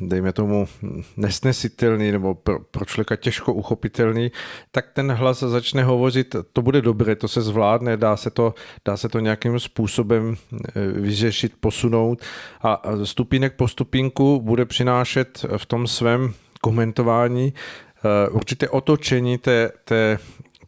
dejme 0.00 0.32
tomu, 0.32 0.68
nesnesitelný 1.16 2.12
nebo 2.12 2.34
pro, 2.34 2.58
pro 2.60 2.84
člověka 2.84 3.16
těžko 3.16 3.54
uchopitelný, 3.54 4.32
tak 4.70 4.86
ten 4.92 5.12
hlas 5.12 5.40
začne 5.40 5.84
hovořit, 5.84 6.36
to 6.52 6.62
bude 6.62 6.82
dobré, 6.82 7.16
to 7.16 7.28
se 7.28 7.42
zvládne, 7.42 7.96
dá 7.96 8.16
se 8.16 8.30
to, 8.30 8.54
dá 8.84 8.96
se 8.96 9.08
to 9.08 9.18
nějakým 9.18 9.60
způsobem 9.60 10.36
eh, 10.52 10.86
vyřešit, 10.86 11.52
posunout. 11.60 12.22
A 12.62 12.82
stupínek 13.04 13.56
po 13.56 13.68
stupínku 13.68 14.40
bude 14.40 14.64
přinášet 14.64 15.46
v 15.56 15.66
tom 15.66 15.86
svém 15.86 16.34
komentování 16.60 17.54
eh, 17.54 18.28
určité 18.28 18.68
otočení 18.68 19.38
té, 19.38 19.70
té 19.84 20.18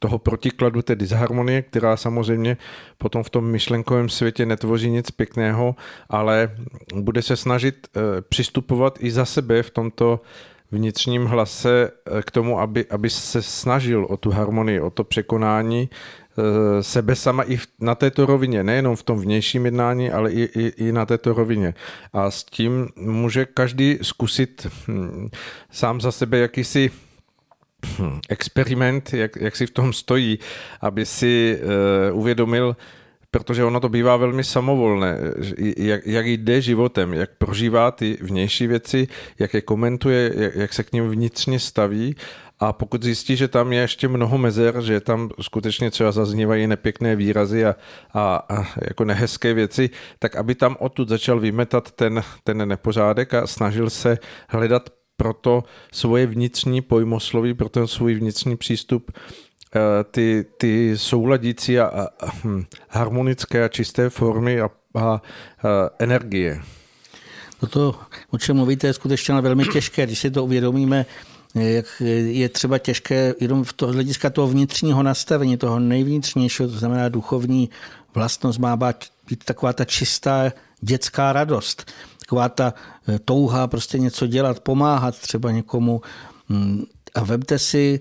toho 0.05 0.19
protikladu 0.19 0.83
té 0.83 0.97
disharmonie, 0.97 1.63
která 1.63 1.97
samozřejmě 1.97 2.57
potom 2.99 3.23
v 3.23 3.31
tom 3.31 3.45
myšlenkovém 3.45 4.09
světě 4.09 4.47
netvoří 4.47 4.91
nic 4.91 5.11
pěkného, 5.11 5.77
ale 6.09 6.51
bude 6.95 7.23
se 7.23 7.37
snažit 7.37 7.89
eh, 7.97 8.01
přistupovat 8.21 8.99
i 9.01 9.11
za 9.11 9.25
sebe 9.25 9.63
v 9.63 9.71
tomto 9.71 10.21
vnitřním 10.73 11.25
hlase 11.25 11.89
eh, 11.89 12.23
k 12.23 12.31
tomu, 12.31 12.61
aby, 12.61 12.85
aby 12.91 13.11
se 13.11 13.43
snažil 13.43 14.05
o 14.05 14.17
tu 14.17 14.31
harmonii, 14.31 14.81
o 14.81 14.91
to 14.91 15.05
překonání 15.05 15.89
eh, 15.89 16.83
sebe 16.83 17.17
sama 17.17 17.45
i 17.49 17.59
na 17.81 17.95
této 17.95 18.27
rovině, 18.27 18.65
nejenom 18.65 18.97
v 18.97 19.03
tom 19.03 19.21
vnějším 19.21 19.65
jednání, 19.65 20.11
ale 20.11 20.33
i, 20.33 20.43
i, 20.43 20.73
i 20.89 20.93
na 20.93 21.07
této 21.07 21.33
rovině. 21.33 21.75
A 22.13 22.31
s 22.31 22.45
tím 22.45 22.89
může 22.97 23.47
každý 23.47 23.99
zkusit 24.03 24.67
hm, 24.89 25.29
sám 25.71 26.01
za 26.01 26.13
sebe 26.13 26.39
jakýsi 26.39 26.91
experiment, 28.29 29.13
jak, 29.13 29.37
jak 29.37 29.57
si 29.57 29.67
v 29.67 29.71
tom 29.71 29.93
stojí, 29.93 30.39
aby 30.81 31.07
si 31.07 31.59
uh, 32.11 32.19
uvědomil, 32.19 32.77
protože 33.31 33.65
ono 33.65 33.81
to 33.81 33.89
bývá 33.89 34.17
velmi 34.17 34.45
samovolné, 34.45 35.19
jak, 35.77 36.07
jak 36.07 36.27
jde 36.27 36.61
životem, 36.61 37.15
jak 37.15 37.31
prožívá 37.39 37.91
ty 37.91 38.19
vnější 38.21 38.67
věci, 38.67 39.09
jak 39.39 39.55
je 39.55 39.61
komentuje, 39.61 40.33
jak, 40.37 40.55
jak 40.57 40.73
se 40.73 40.83
k 40.83 40.93
ním 40.93 41.09
vnitřně 41.11 41.59
staví. 41.59 42.17
A 42.61 42.73
pokud 42.73 43.03
zjistí, 43.03 43.37
že 43.37 43.49
tam 43.49 43.73
je 43.73 43.81
ještě 43.81 44.09
mnoho 44.09 44.39
mezer, 44.39 44.83
že 44.83 45.01
tam 45.01 45.31
skutečně 45.41 45.91
třeba 45.91 46.13
zaznívají 46.13 46.67
nepěkné 46.67 47.17
výrazy 47.17 47.67
a, 47.67 47.75
a, 48.15 48.37
a 48.49 48.67
jako 48.89 49.05
nehezké 49.05 49.55
věci, 49.55 49.91
tak 50.19 50.37
aby 50.37 50.55
tam 50.55 50.77
odtud 50.79 51.09
začal 51.09 51.41
vymetat 51.41 51.91
ten, 51.91 52.23
ten 52.45 52.69
nepořádek 52.69 53.35
a 53.35 53.47
snažil 53.47 53.91
se 53.91 54.19
hledat 54.49 54.91
proto 55.17 55.65
svoje 55.93 56.27
vnitřní 56.27 56.83
pojmosloví, 56.83 57.55
pro 57.55 57.69
ten 57.69 57.87
svůj 57.87 58.15
vnitřní 58.15 58.57
přístup 58.57 59.11
eh, 59.13 59.81
ty, 60.11 60.45
ty 60.59 60.99
souladící 60.99 61.79
a, 61.79 61.87
a 61.87 62.31
hm, 62.45 62.65
harmonické 62.89 63.65
a 63.65 63.69
čisté 63.69 64.11
formy 64.11 64.61
a, 64.61 64.71
a, 64.95 65.01
a 65.01 65.21
energie. 65.99 66.61
No 67.63 67.69
to, 67.69 67.95
o 68.31 68.39
čem 68.39 68.57
mluvíte, 68.57 68.87
je 68.87 68.93
skutečně 68.93 69.41
velmi 69.41 69.65
těžké, 69.65 70.07
když 70.07 70.19
si 70.19 70.31
to 70.31 70.45
uvědomíme, 70.45 71.07
jak 71.55 72.03
je 72.27 72.49
třeba 72.49 72.79
těžké 72.79 73.35
jenom 73.41 73.65
v 73.65 73.73
to, 73.73 73.87
hlediska 73.87 74.31
toho 74.31 74.49
vnitřního 74.49 75.03
nastavení, 75.03 75.57
toho 75.57 75.79
nejvnitřnějšího, 75.79 76.69
to 76.69 76.79
znamená 76.79 77.09
duchovní 77.09 77.71
vlastnost 78.15 78.59
má 78.59 78.77
být 78.77 79.45
taková 79.45 79.73
ta 79.73 79.85
čistá 79.85 80.53
dětská 80.81 81.33
radost 81.33 81.93
taková 82.35 82.49
ta 82.49 82.75
eh, 83.09 83.19
touha 83.19 83.67
prostě 83.67 83.99
něco 83.99 84.27
dělat, 84.27 84.61
pomáhat 84.61 85.19
třeba 85.19 85.51
někomu. 85.51 86.01
Mm, 86.49 86.85
a 87.15 87.25
vemte 87.25 87.59
si, 87.59 88.01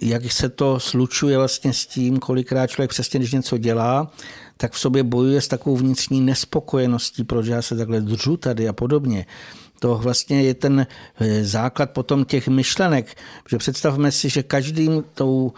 jak 0.00 0.32
se 0.32 0.48
to 0.48 0.80
slučuje 0.80 1.38
vlastně 1.38 1.72
s 1.72 1.86
tím, 1.86 2.18
kolikrát 2.18 2.66
člověk 2.66 2.90
přesně, 2.90 3.20
když 3.20 3.32
něco 3.32 3.58
dělá, 3.58 4.12
tak 4.56 4.72
v 4.72 4.78
sobě 4.78 5.02
bojuje 5.02 5.40
s 5.40 5.48
takovou 5.48 5.76
vnitřní 5.76 6.20
nespokojeností, 6.20 7.24
proč 7.24 7.46
já 7.46 7.62
se 7.62 7.76
takhle 7.76 8.00
držu 8.00 8.36
tady 8.36 8.68
a 8.68 8.72
podobně. 8.72 9.26
To 9.78 9.96
vlastně 9.96 10.42
je 10.42 10.54
ten 10.54 10.86
eh, 11.20 11.44
základ 11.44 11.90
potom 11.90 12.24
těch 12.24 12.48
myšlenek, 12.48 13.16
že 13.48 13.58
představme 13.58 14.12
si, 14.12 14.28
že 14.28 14.42
každým 14.42 15.04
tou 15.14 15.52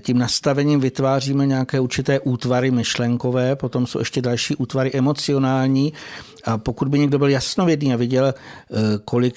tím 0.00 0.18
nastavením 0.18 0.80
vytváříme 0.80 1.46
nějaké 1.46 1.80
určité 1.80 2.20
útvary 2.20 2.70
myšlenkové, 2.70 3.56
potom 3.56 3.86
jsou 3.86 3.98
ještě 3.98 4.22
další 4.22 4.56
útvary 4.56 4.92
emocionální 4.92 5.92
a 6.44 6.58
pokud 6.58 6.88
by 6.88 6.98
někdo 6.98 7.18
byl 7.18 7.28
jasnovědný 7.28 7.94
a 7.94 7.96
viděl, 7.96 8.34
eh, 8.34 8.74
kolik 9.04 9.36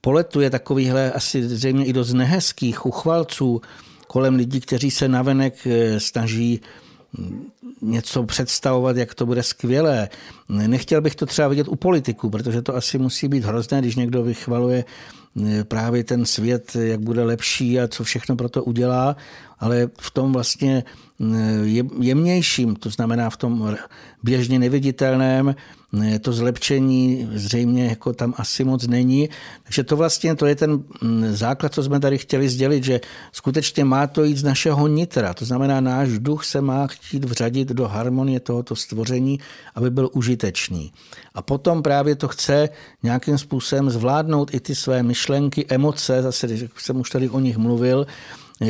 poletuje 0.00 0.50
takovýhle 0.50 1.12
asi 1.12 1.48
zřejmě 1.48 1.84
i 1.84 1.92
dost 1.92 2.12
nehezkých 2.12 2.86
uchvalců 2.86 3.60
kolem 4.06 4.34
lidí, 4.34 4.60
kteří 4.60 4.90
se 4.90 5.08
navenek 5.08 5.66
eh, 5.66 6.00
snaží 6.00 6.60
hm, 7.18 7.44
něco 7.82 8.22
představovat, 8.22 8.96
jak 8.96 9.14
to 9.14 9.26
bude 9.26 9.42
skvělé. 9.42 10.08
Nechtěl 10.48 11.00
bych 11.00 11.14
to 11.14 11.26
třeba 11.26 11.48
vidět 11.48 11.68
u 11.68 11.76
politiků, 11.76 12.30
protože 12.30 12.62
to 12.62 12.76
asi 12.76 12.98
musí 12.98 13.28
být 13.28 13.44
hrozné, 13.44 13.80
když 13.80 13.96
někdo 13.96 14.22
vychvaluje 14.22 14.84
právě 15.64 16.04
ten 16.04 16.26
svět, 16.26 16.76
jak 16.80 17.00
bude 17.00 17.24
lepší 17.24 17.80
a 17.80 17.88
co 17.88 18.04
všechno 18.04 18.36
pro 18.36 18.48
to 18.48 18.64
udělá, 18.64 19.16
ale 19.58 19.90
v 20.00 20.10
tom 20.10 20.32
vlastně 20.32 20.84
jemnějším, 22.00 22.76
to 22.76 22.90
znamená 22.90 23.30
v 23.30 23.36
tom 23.36 23.76
běžně 24.22 24.58
neviditelném, 24.58 25.54
eh, 26.02 26.18
to 26.18 26.32
zlepšení 26.32 27.28
zřejmě 27.34 27.84
jako 27.86 28.12
tam 28.12 28.34
asi 28.36 28.64
moc 28.64 28.86
není. 28.86 29.28
Takže 29.62 29.84
to 29.84 29.96
vlastně 29.96 30.34
to 30.34 30.46
je 30.46 30.54
ten 30.54 30.70
mm, 31.02 31.36
základ, 31.36 31.74
co 31.74 31.82
jsme 31.82 32.00
tady 32.00 32.18
chtěli 32.18 32.48
sdělit, 32.48 32.84
že 32.84 33.00
skutečně 33.32 33.84
má 33.84 34.06
to 34.06 34.24
jít 34.24 34.36
z 34.36 34.44
našeho 34.44 34.86
nitra. 34.86 35.34
To 35.34 35.44
znamená, 35.44 35.80
náš 35.80 36.18
duch 36.18 36.44
se 36.44 36.60
má 36.60 36.86
chtít 36.86 37.24
vřadit 37.24 37.68
do 37.68 37.88
harmonie 37.88 38.40
tohoto 38.40 38.76
stvoření, 38.76 39.40
aby 39.74 39.90
byl 39.90 40.10
užitečný. 40.12 40.92
A 41.34 41.42
potom 41.42 41.82
právě 41.82 42.16
to 42.16 42.28
chce 42.28 42.68
nějakým 43.02 43.38
způsobem 43.38 43.90
zvládnout 43.90 44.54
i 44.54 44.60
ty 44.60 44.74
své 44.74 45.02
myšlenky, 45.02 45.66
emoce, 45.68 46.22
zase, 46.22 46.48
jsem 46.76 46.96
už 46.96 47.10
tady 47.10 47.28
o 47.28 47.40
nich 47.40 47.56
mluvil, 47.56 48.06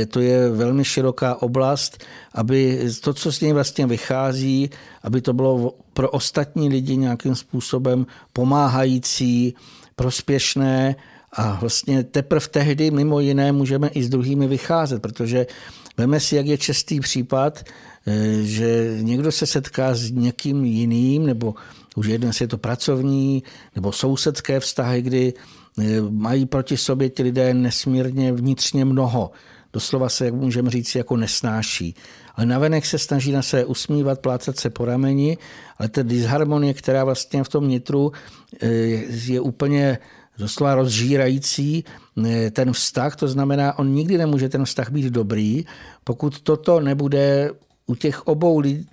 to 0.07 0.21
je 0.21 0.51
velmi 0.51 0.85
široká 0.85 1.43
oblast, 1.43 2.05
aby 2.35 2.89
to, 3.01 3.15
co 3.15 3.33
z 3.33 3.41
něj 3.41 3.53
vlastně 3.53 3.87
vychází, 3.87 4.71
aby 5.03 5.21
to 5.21 5.33
bylo 5.33 5.75
pro 5.93 6.11
ostatní 6.11 6.69
lidi 6.69 6.97
nějakým 6.97 7.35
způsobem 7.35 8.07
pomáhající, 8.33 9.55
prospěšné 9.97 10.97
a 11.33 11.59
vlastně 11.61 12.05
teprve 12.05 12.47
tehdy 12.51 12.91
mimo 12.91 13.21
jiné 13.21 13.53
můžeme 13.53 13.89
i 13.89 14.03
s 14.03 14.09
druhými 14.09 14.47
vycházet, 14.47 15.03
protože 15.03 15.47
veme 15.97 16.21
si, 16.21 16.37
jak 16.37 16.47
je 16.47 16.59
častý 16.59 17.01
případ, 17.01 17.65
eh, 18.07 18.43
že 18.43 18.97
někdo 19.01 19.33
se 19.33 19.47
setká 19.47 19.95
s 19.95 20.11
někým 20.11 20.65
jiným, 20.65 21.27
nebo 21.27 21.55
už 21.97 22.07
jedno 22.07 22.31
je 22.41 22.49
to 22.49 22.59
pracovní, 22.59 23.43
nebo 23.75 23.93
sousedské 23.93 24.61
vztahy, 24.61 25.03
kdy 25.03 25.33
eh, 25.79 26.01
mají 26.11 26.47
proti 26.47 26.77
sobě 26.77 27.11
ti 27.11 27.23
lidé 27.23 27.55
nesmírně 27.55 28.33
vnitřně 28.33 28.85
mnoho. 28.85 29.31
Doslova 29.73 30.09
se, 30.09 30.25
jak 30.25 30.35
můžeme 30.35 30.71
říct, 30.71 30.95
jako 30.95 31.17
nesnáší. 31.17 31.95
Ale 32.35 32.47
navenek 32.47 32.87
se 32.87 32.99
snaží 32.99 33.33
na 33.33 33.43
se 33.43 33.65
usmívat, 33.65 34.21
plácat 34.21 34.57
se 34.57 34.71
po 34.71 34.85
rameni, 34.85 35.39
ale 35.79 35.89
ta 35.89 36.03
disharmonie, 36.03 36.75
která 36.75 37.05
vlastně 37.05 37.45
v 37.45 37.49
tom 37.49 37.69
nitru 37.69 38.13
eh, 38.61 38.69
je 39.09 39.41
úplně 39.41 39.99
doslova 40.39 40.75
rozžírající 40.75 41.85
eh, 42.27 42.51
ten 42.51 42.73
vztah, 42.73 43.17
to 43.17 43.29
znamená, 43.29 43.79
on 43.79 43.95
nikdy 43.95 44.19
nemůže 44.19 44.49
ten 44.49 44.65
vztah 44.65 44.91
být 44.91 45.07
dobrý, 45.07 45.65
pokud 46.05 46.41
toto 46.41 46.81
nebude 46.81 47.51
u 47.87 47.95
těch 47.95 48.27
obou 48.27 48.59
lidí, 48.59 48.89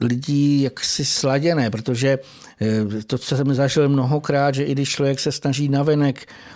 lidí 0.00 0.62
jaksi 0.62 1.04
sladěné, 1.04 1.70
protože 1.70 2.18
eh, 2.60 3.02
to, 3.06 3.18
co 3.18 3.36
jsem 3.36 3.54
zažil 3.54 3.88
mnohokrát, 3.88 4.54
že 4.54 4.64
i 4.64 4.72
když 4.72 4.90
člověk 4.90 5.20
se 5.20 5.32
snaží 5.32 5.68
navenek 5.68 6.26
eh, 6.26 6.53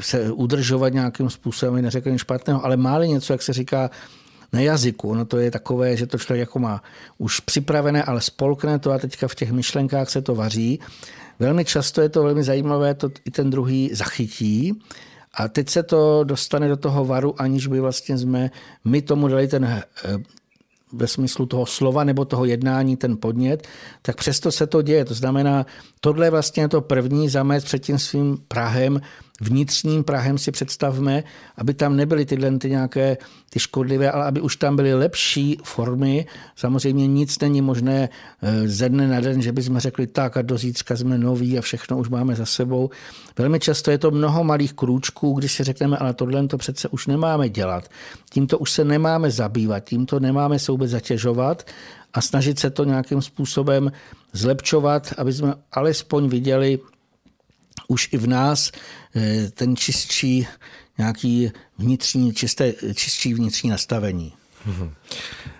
se 0.00 0.32
udržovat 0.32 0.92
nějakým 0.92 1.30
způsobem, 1.30 1.82
neřekl 1.82 2.10
nic 2.10 2.20
špatného, 2.20 2.64
ale 2.64 2.76
má 2.76 3.04
něco, 3.04 3.32
jak 3.32 3.42
se 3.42 3.52
říká, 3.52 3.90
na 4.52 4.60
jazyku. 4.60 5.14
No 5.14 5.24
to 5.24 5.38
je 5.38 5.50
takové, 5.50 5.96
že 5.96 6.06
to 6.06 6.18
člověk 6.18 6.40
jako 6.40 6.58
má 6.58 6.82
už 7.18 7.40
připravené, 7.40 8.02
ale 8.02 8.20
spolkne 8.20 8.78
to 8.78 8.92
a 8.92 8.98
teďka 8.98 9.28
v 9.28 9.34
těch 9.34 9.52
myšlenkách 9.52 10.10
se 10.10 10.22
to 10.22 10.34
vaří. 10.34 10.80
Velmi 11.38 11.64
často 11.64 12.00
je 12.00 12.08
to 12.08 12.22
velmi 12.22 12.42
zajímavé, 12.42 12.94
to 12.94 13.10
i 13.24 13.30
ten 13.30 13.50
druhý 13.50 13.90
zachytí. 13.92 14.80
A 15.34 15.48
teď 15.48 15.68
se 15.68 15.82
to 15.82 16.24
dostane 16.24 16.68
do 16.68 16.76
toho 16.76 17.04
varu, 17.04 17.40
aniž 17.40 17.66
by 17.66 17.80
vlastně 17.80 18.18
jsme 18.18 18.50
my 18.84 19.02
tomu 19.02 19.28
dali 19.28 19.48
ten 19.48 19.64
eh, 19.64 19.82
ve 20.92 21.06
smyslu 21.06 21.46
toho 21.46 21.66
slova 21.66 22.04
nebo 22.04 22.24
toho 22.24 22.44
jednání 22.44 22.96
ten 22.96 23.16
podnět, 23.16 23.68
tak 24.02 24.16
přesto 24.16 24.52
se 24.52 24.66
to 24.66 24.82
děje. 24.82 25.04
To 25.04 25.14
znamená, 25.14 25.66
tohle 26.00 26.26
je 26.26 26.30
vlastně 26.30 26.68
to 26.68 26.80
první 26.80 27.28
zamec 27.28 27.64
před 27.64 27.78
tím 27.78 27.98
svým 27.98 28.38
Prahem, 28.48 29.00
vnitřním 29.40 30.04
Prahem 30.04 30.38
si 30.38 30.52
představme, 30.52 31.24
aby 31.56 31.74
tam 31.74 31.96
nebyly 31.96 32.26
tyhle 32.26 32.58
ty 32.58 32.70
nějaké 32.70 33.16
ty 33.50 33.60
škodlivé, 33.60 34.10
ale 34.10 34.24
aby 34.24 34.40
už 34.40 34.56
tam 34.56 34.76
byly 34.76 34.94
lepší 34.94 35.58
formy. 35.64 36.26
Samozřejmě 36.56 37.06
nic 37.06 37.38
není 37.38 37.62
možné 37.62 38.08
eh, 38.42 38.68
ze 38.68 38.88
dne 38.88 39.08
na 39.08 39.20
den, 39.20 39.42
že 39.42 39.52
bychom 39.52 39.78
řekli 39.78 40.06
tak 40.06 40.36
a 40.36 40.42
do 40.42 40.58
zítřka 40.58 40.96
jsme 40.96 41.18
noví 41.18 41.58
a 41.58 41.62
všechno 41.62 41.98
už 41.98 42.08
máme 42.08 42.34
za 42.34 42.46
sebou. 42.46 42.90
Velmi 43.38 43.60
často 43.60 43.90
je 43.90 43.98
to 43.98 44.10
mnoho 44.10 44.44
malých 44.44 44.72
krůčků, 44.72 45.32
když 45.32 45.52
si 45.52 45.64
řekneme, 45.64 45.96
ale 45.96 46.14
tohle 46.14 46.46
to 46.46 46.58
přece 46.58 46.88
už 46.88 47.06
nemáme 47.06 47.48
dělat. 47.48 47.88
Tímto 48.30 48.58
už 48.58 48.70
se 48.70 48.84
nemáme 48.84 49.30
zabývat, 49.30 49.84
tímto 49.84 50.20
nemáme 50.20 50.58
se 50.58 50.72
vůbec 50.72 50.90
zatěžovat 50.90 51.70
a 52.14 52.20
snažit 52.20 52.58
se 52.58 52.70
to 52.70 52.84
nějakým 52.84 53.22
způsobem 53.22 53.92
zlepšovat, 54.32 55.14
aby 55.16 55.32
jsme 55.32 55.54
alespoň 55.72 56.28
viděli 56.28 56.78
už 57.88 58.08
i 58.12 58.18
v 58.18 58.26
nás 58.26 58.72
eh, 59.16 59.50
ten 59.50 59.76
čistší 59.76 60.46
nějaký 60.98 61.52
vnitřní, 61.78 62.34
čisté, 62.34 62.74
čistší 62.94 63.34
vnitřní 63.34 63.70
nastavení. 63.70 64.32
Mhm. 64.66 64.94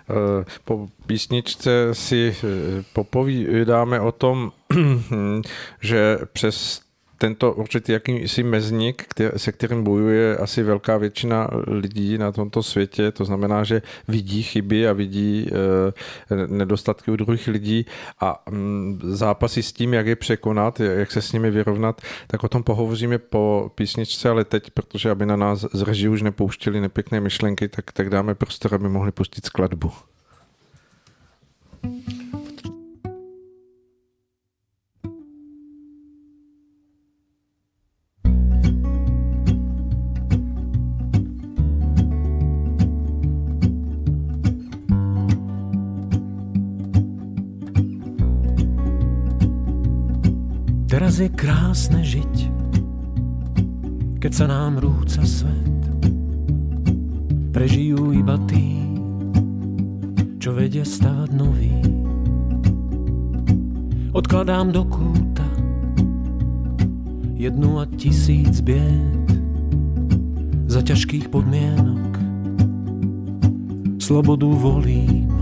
Eh, 0.09 0.45
po 0.65 0.87
písničce 1.05 1.89
si 1.93 2.35
eh, 2.43 2.83
popovídáme 2.93 4.01
o 4.01 4.11
tom, 4.11 4.51
že 5.81 6.17
přes 6.33 6.86
tento 7.17 7.53
určitý 7.53 7.91
jakýsi 7.91 8.43
mezník, 8.43 9.05
se 9.37 9.51
kterým 9.51 9.83
bojuje 9.83 10.37
asi 10.37 10.63
velká 10.63 10.97
většina 10.97 11.49
lidí 11.67 12.17
na 12.17 12.31
tomto 12.31 12.63
světě, 12.63 13.11
to 13.11 13.25
znamená, 13.25 13.63
že 13.63 13.81
vidí 14.07 14.43
chyby 14.43 14.87
a 14.87 14.93
vidí 14.93 15.49
e, 15.49 16.47
nedostatky 16.47 17.11
u 17.11 17.15
druhých 17.15 17.47
lidí 17.47 17.85
a 18.19 18.43
mm, 18.49 18.99
zápasy 19.03 19.63
s 19.63 19.73
tím, 19.73 19.93
jak 19.93 20.07
je 20.07 20.15
překonat, 20.15 20.79
jak 20.79 21.11
se 21.11 21.21
s 21.21 21.31
nimi 21.31 21.51
vyrovnat, 21.51 22.01
tak 22.27 22.43
o 22.43 22.49
tom 22.49 22.63
pohovoříme 22.63 23.17
po 23.17 23.71
písničce, 23.75 24.29
ale 24.29 24.45
teď, 24.45 24.71
protože 24.71 25.11
aby 25.11 25.25
na 25.25 25.35
nás 25.35 25.65
z 25.73 26.07
už 26.07 26.21
nepouštili 26.21 26.81
nepěkné 26.81 27.19
myšlenky, 27.19 27.67
tak, 27.67 27.91
tak 27.91 28.09
dáme 28.09 28.35
prostor, 28.35 28.75
aby 28.75 28.89
mohli 28.89 29.11
pustit 29.11 29.45
skladbu. 29.45 29.91
Teraz 51.17 51.33
je 51.33 51.41
krásne 51.49 52.01
žiť, 52.05 52.35
keď 54.21 54.31
sa 54.37 54.45
nám 54.45 54.77
rúca 54.77 55.25
svet. 55.25 55.81
Prežijú 57.49 58.13
iba 58.13 58.37
tí, 58.45 58.77
čo 60.37 60.53
vedia 60.53 60.85
stavať 60.85 61.29
nový. 61.33 61.73
Odkladám 64.13 64.69
do 64.69 64.85
kúta 64.85 65.49
jednu 67.33 67.81
a 67.81 67.89
tisíc 67.97 68.61
bied 68.61 69.41
za 70.69 70.85
ťažkých 70.85 71.33
podmienok. 71.33 72.13
Slobodu 73.97 74.53
volím, 74.53 75.33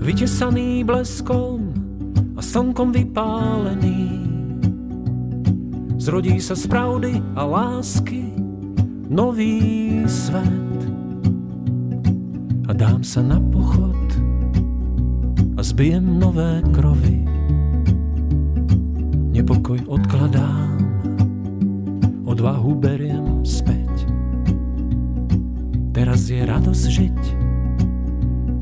vytesaný 0.00 0.80
bleskom 0.80 1.67
a 2.38 2.40
slnkom 2.40 2.94
vypálený. 2.94 4.30
Zrodí 5.98 6.38
sa 6.38 6.54
z 6.54 6.70
pravdy 6.70 7.18
a 7.34 7.42
lásky 7.42 8.30
nový 9.10 10.06
svet. 10.06 10.78
A 12.70 12.72
dám 12.78 13.02
sa 13.02 13.26
na 13.26 13.42
pochod 13.42 13.98
a 15.58 15.60
zbijem 15.66 16.06
nové 16.22 16.62
krovy. 16.70 17.26
Nepokoj 19.34 19.82
odkladám, 19.90 20.78
odvahu 22.22 22.78
beriem 22.78 23.42
späť. 23.42 24.06
Teraz 25.90 26.30
je 26.30 26.46
radosť 26.46 26.84
žiť, 26.86 27.20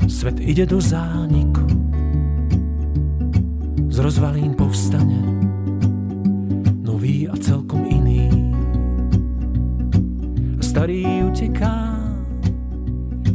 svet 0.09 0.41
ide 0.41 0.65
do 0.65 0.81
zániku 0.81 1.76
z 3.97 4.05
rozvalín 4.05 4.53
povstane 4.53 5.17
nový 6.85 7.25
a 7.25 7.33
celkom 7.41 7.81
iný. 7.89 8.29
A 10.53 10.61
starý 10.61 11.25
uteká, 11.25 11.97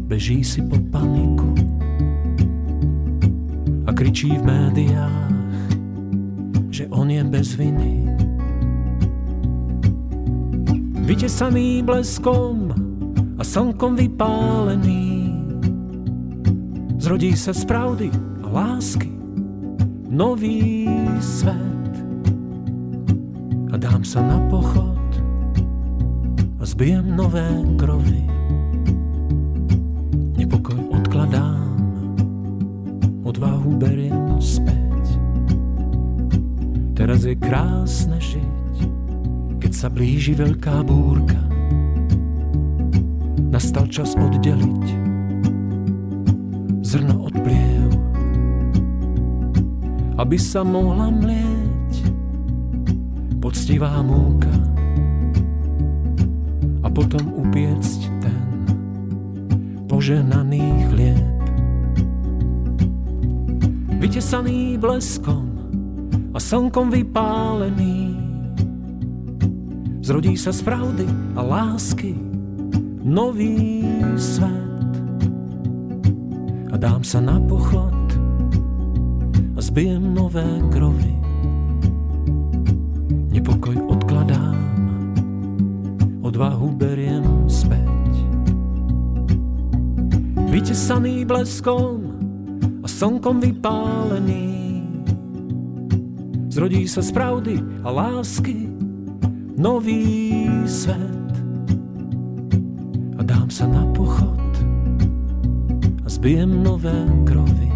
beží 0.07 0.47
si 0.47 0.63
po 0.63 0.79
paniku 0.95 1.51
a 3.87 3.91
kričí 3.91 4.39
v 4.39 4.43
médiách, 4.47 5.35
že 6.71 6.87
on 6.95 7.11
je 7.11 7.27
bez 7.27 7.59
viny. 7.59 8.07
Vytesaný 11.03 11.83
bleskom 11.83 12.71
a 13.35 13.43
slnkom 13.43 13.99
vypálený, 13.99 15.27
zrodí 17.03 17.35
sa 17.35 17.51
z 17.51 17.67
pravdy 17.67 18.15
a 18.15 18.47
lásky 18.47 19.22
nový 20.13 20.85
svet 21.25 21.93
a 23.73 23.81
dám 23.81 24.05
sa 24.05 24.21
na 24.21 24.37
pochod 24.53 25.01
a 26.61 26.69
zbijem 26.69 27.17
nové 27.17 27.49
krovy. 27.81 28.21
Nepokoj 30.37 30.77
odkladám, 30.93 31.65
odvahu 33.25 33.81
beriem 33.81 34.37
späť. 34.37 35.17
Teraz 36.93 37.25
je 37.25 37.33
krásne 37.33 38.21
žiť, 38.21 38.75
keď 39.65 39.73
sa 39.73 39.89
blíži 39.89 40.37
veľká 40.37 40.85
búrka. 40.85 41.41
Nastal 43.49 43.89
čas 43.89 44.13
oddeliť 44.13 45.02
aby 50.33 50.41
sa 50.41 50.65
mohla 50.65 51.13
mlieť 51.13 52.09
poctivá 53.37 54.01
múka 54.01 54.49
potom 56.89 57.37
upiecť 57.37 58.01
ten 58.25 58.41
poženaný 59.93 60.89
chlieb. 60.89 61.37
Vytesaný 64.01 64.81
bleskom 64.81 65.53
a 66.33 66.41
slnkom 66.41 66.89
vypálený 66.89 68.17
zrodí 70.01 70.33
sa 70.41 70.49
z 70.49 70.65
pravdy 70.65 71.05
a 71.37 71.45
lásky 71.45 72.17
nový 73.05 73.85
svet. 74.17 74.97
A 76.73 76.81
dám 76.81 77.05
sa 77.05 77.21
na 77.21 77.37
pochod 77.37 77.92
a 77.92 77.92
zbijem 79.73 80.05
nové 80.13 80.45
krovy. 80.69 81.17
Nepokoj 83.33 83.73
odkladám, 83.89 84.61
odvahu 86.21 86.77
beriem 86.77 87.49
späť. 87.49 88.13
Vytesaný 90.53 91.25
bleskom 91.25 92.05
a 92.85 92.87
slnkom 92.87 93.41
vypálený 93.41 94.85
zrodí 96.53 96.85
sa 96.85 97.01
z 97.01 97.09
pravdy 97.17 97.57
a 97.81 97.89
lásky 97.89 98.69
nový 99.57 100.53
svet 100.69 101.33
a 103.17 103.25
dám 103.25 103.49
sa 103.49 103.65
na 103.65 103.89
pochod 103.97 104.37
a 106.05 106.09
zbijem 106.13 106.61
nové 106.61 107.09
krovy. 107.25 107.72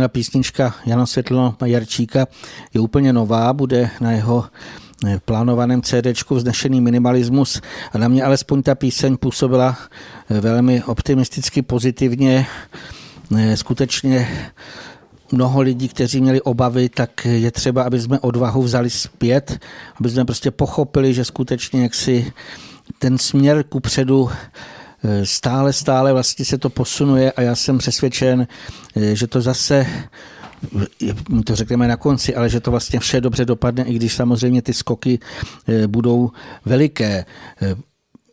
Dozněla 0.00 0.08
písnička 0.08 0.74
Jana 0.86 1.06
Světlona 1.06 1.56
Jarčíka, 1.64 2.26
je 2.74 2.80
úplně 2.80 3.12
nová, 3.12 3.52
bude 3.52 3.90
na 4.00 4.12
jeho 4.12 4.44
eh, 5.06 5.20
plánovaném 5.24 5.82
CD 5.82 6.30
Vznešený 6.30 6.80
minimalismus 6.80 7.60
a 7.92 7.98
na 7.98 8.08
mě 8.08 8.24
alespoň 8.24 8.62
ta 8.62 8.74
píseň 8.74 9.16
působila 9.16 9.76
eh, 10.30 10.40
velmi 10.40 10.82
optimisticky, 10.82 11.62
pozitivně. 11.62 12.46
Eh, 13.38 13.56
skutečně 13.56 14.28
mnoho 15.32 15.60
lidí, 15.60 15.88
kteří 15.88 16.20
měli 16.20 16.40
obavy, 16.40 16.88
tak 16.88 17.24
je 17.24 17.50
třeba, 17.50 17.82
aby 17.82 18.00
jsme 18.00 18.18
odvahu 18.18 18.62
vzali 18.62 18.90
zpět, 18.90 19.58
aby 20.00 20.10
jsme 20.10 20.24
prostě 20.24 20.50
pochopili, 20.50 21.14
že 21.14 21.24
skutečně 21.24 21.82
jaksi 21.82 22.32
ten 22.98 23.18
směr 23.18 23.64
ku 23.68 23.80
předu 23.80 24.30
stále, 25.24 25.72
stále 25.72 26.12
vlastně 26.12 26.44
se 26.44 26.58
to 26.58 26.70
posunuje 26.70 27.32
a 27.32 27.42
já 27.42 27.54
jsem 27.54 27.78
přesvědčen, 27.78 28.46
že 29.12 29.26
to 29.26 29.40
zase 29.40 29.86
my 31.30 31.42
to 31.42 31.56
řekneme 31.56 31.88
na 31.88 31.96
konci, 31.96 32.34
ale 32.34 32.48
že 32.48 32.60
to 32.60 32.70
vlastně 32.70 33.00
vše 33.00 33.20
dobře 33.20 33.44
dopadne, 33.44 33.84
i 33.84 33.94
když 33.94 34.14
samozřejmě 34.14 34.62
ty 34.62 34.74
skoky 34.74 35.18
eh, 35.68 35.86
budou 35.86 36.30
veliké. 36.64 37.24
Eh, 37.62 37.74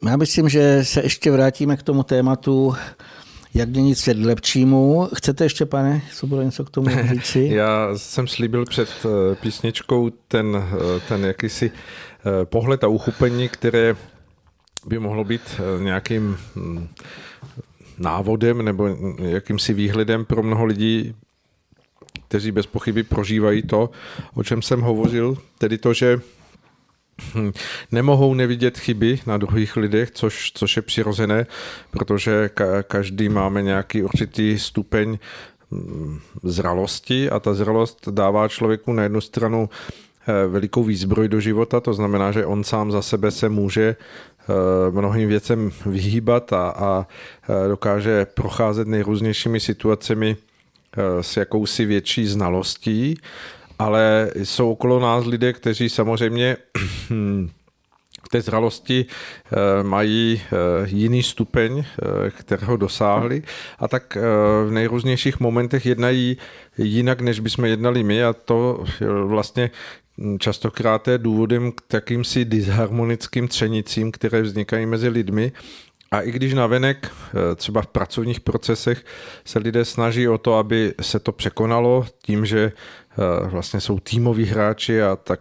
já 0.10 0.18
myslím, 0.18 0.50
že 0.50 0.86
se 0.86 1.04
ještě 1.04 1.32
vrátíme 1.32 1.78
k 1.78 1.84
tomu 1.84 2.04
tématu, 2.04 2.76
jak 3.54 3.70
měnit 3.70 3.96
svět 3.96 4.18
lepšímu. 4.18 5.10
Chcete 5.16 5.46
ještě, 5.46 5.66
pane 5.66 6.02
Svoboda, 6.12 6.44
něco 6.44 6.66
k 6.66 6.70
tomu 6.70 6.90
říci? 7.14 7.50
Já 7.52 7.90
jsem 7.96 8.28
slíbil 8.28 8.66
před 8.66 8.90
eh, 9.06 9.36
písničkou 9.36 10.10
ten, 10.28 10.64
ten 11.08 11.26
jakýsi 11.26 11.72
pohled 12.44 12.84
a 12.84 12.88
uchopení, 12.88 13.50
které 13.50 13.96
by 14.88 15.00
mohlo 15.00 15.24
být 15.24 15.42
eh, 15.60 15.84
nějakým 15.84 16.38
hm, 16.56 16.88
návodem 17.98 18.66
nebo 18.66 18.88
jakýmsi 19.20 19.74
výhledem 19.74 20.26
pro 20.26 20.44
mnoho 20.44 20.66
lidí, 20.66 21.16
kteří 22.28 22.52
bez 22.52 22.66
pochyby 22.66 23.04
prožívají 23.04 23.62
to, 23.62 23.90
o 24.34 24.44
čem 24.44 24.62
jsem 24.62 24.82
hovořil, 24.82 25.38
tedy 25.58 25.78
to, 25.78 25.94
že 25.94 26.22
hm, 27.36 27.52
nemohou 27.92 28.34
nevidět 28.34 28.78
chyby 28.78 29.20
na 29.26 29.38
druhých 29.38 29.76
lidech, 29.76 30.12
což, 30.12 30.52
což 30.54 30.76
je 30.76 30.82
přirozené, 30.82 31.46
protože 31.92 32.50
ka- 32.56 32.84
každý 32.84 33.30
máme 33.30 33.62
nějaký 33.62 34.04
určitý 34.04 34.60
stupeň 34.60 35.18
hm, 35.72 36.20
zralosti 36.44 37.30
a 37.30 37.40
ta 37.40 37.54
zralost 37.54 38.08
dává 38.10 38.48
člověku 38.48 38.94
na 38.94 39.04
jednu 39.04 39.22
stranu 39.22 39.70
eh, 40.28 40.48
velikou 40.48 40.84
výzbroj 40.84 41.28
do 41.28 41.40
života, 41.40 41.80
to 41.80 41.94
znamená, 41.94 42.32
že 42.32 42.46
on 42.46 42.64
sám 42.64 42.92
za 42.92 43.02
sebe 43.02 43.32
se 43.32 43.50
může 43.50 43.96
mnohým 44.92 45.30
věcem 45.30 45.72
vyhýbat 45.86 46.54
a, 46.54 46.70
a 46.70 47.08
eh, 47.50 47.68
dokáže 47.68 48.26
procházet 48.26 48.88
nejrůznějšími 48.88 49.60
situacemi 49.60 50.36
eh, 50.38 51.24
s 51.24 51.38
jakousi 51.38 51.86
větší 51.86 52.26
znalostí, 52.26 53.18
ale 53.80 54.32
jsou 54.44 54.72
okolo 54.72 55.00
nás 55.00 55.26
lidé, 55.26 55.54
kteří 55.54 55.90
samozřejmě 55.90 56.58
v 58.26 58.30
té 58.30 58.42
zralosti 58.42 59.06
mají 59.84 60.42
jiný 60.86 61.24
stupeň, 61.24 61.84
kterého 62.30 62.78
dosáhli. 62.78 63.44
A 63.80 63.88
tak 63.88 64.18
v 64.66 64.72
nejrůznějších 64.72 65.40
momentech 65.40 65.86
jednají 65.86 66.38
jinak, 66.78 67.22
než 67.22 67.40
bychom 67.40 67.66
jednali 67.66 68.04
my. 68.04 68.24
A 68.24 68.34
to 68.34 68.84
vlastně 69.24 69.72
častokrát 70.40 71.08
je 71.08 71.18
důvodem 71.18 71.72
k 71.72 71.82
takýmsi 71.88 72.46
disharmonickým 72.46 73.48
třenicím, 73.48 74.12
které 74.12 74.42
vznikají 74.42 74.86
mezi 74.86 75.10
lidmi. 75.10 75.52
A 76.12 76.22
i 76.22 76.32
když 76.32 76.54
navenek, 76.54 77.12
eh, 77.12 77.56
třeba 77.56 77.82
v 77.82 77.88
pracovních 77.88 78.40
procesech, 78.40 79.06
se 79.46 79.60
lidé 79.60 79.86
snaží 79.86 80.28
o 80.28 80.38
to, 80.38 80.56
aby 80.56 80.94
se 81.02 81.20
to 81.20 81.32
překonalo 81.32 82.06
tím, 82.22 82.46
že 82.46 82.72
eh, 82.72 83.48
vlastně 83.48 83.80
jsou 83.82 84.00
týmoví 84.00 84.46
hráči 84.46 85.02
a 85.02 85.16
tak 85.16 85.40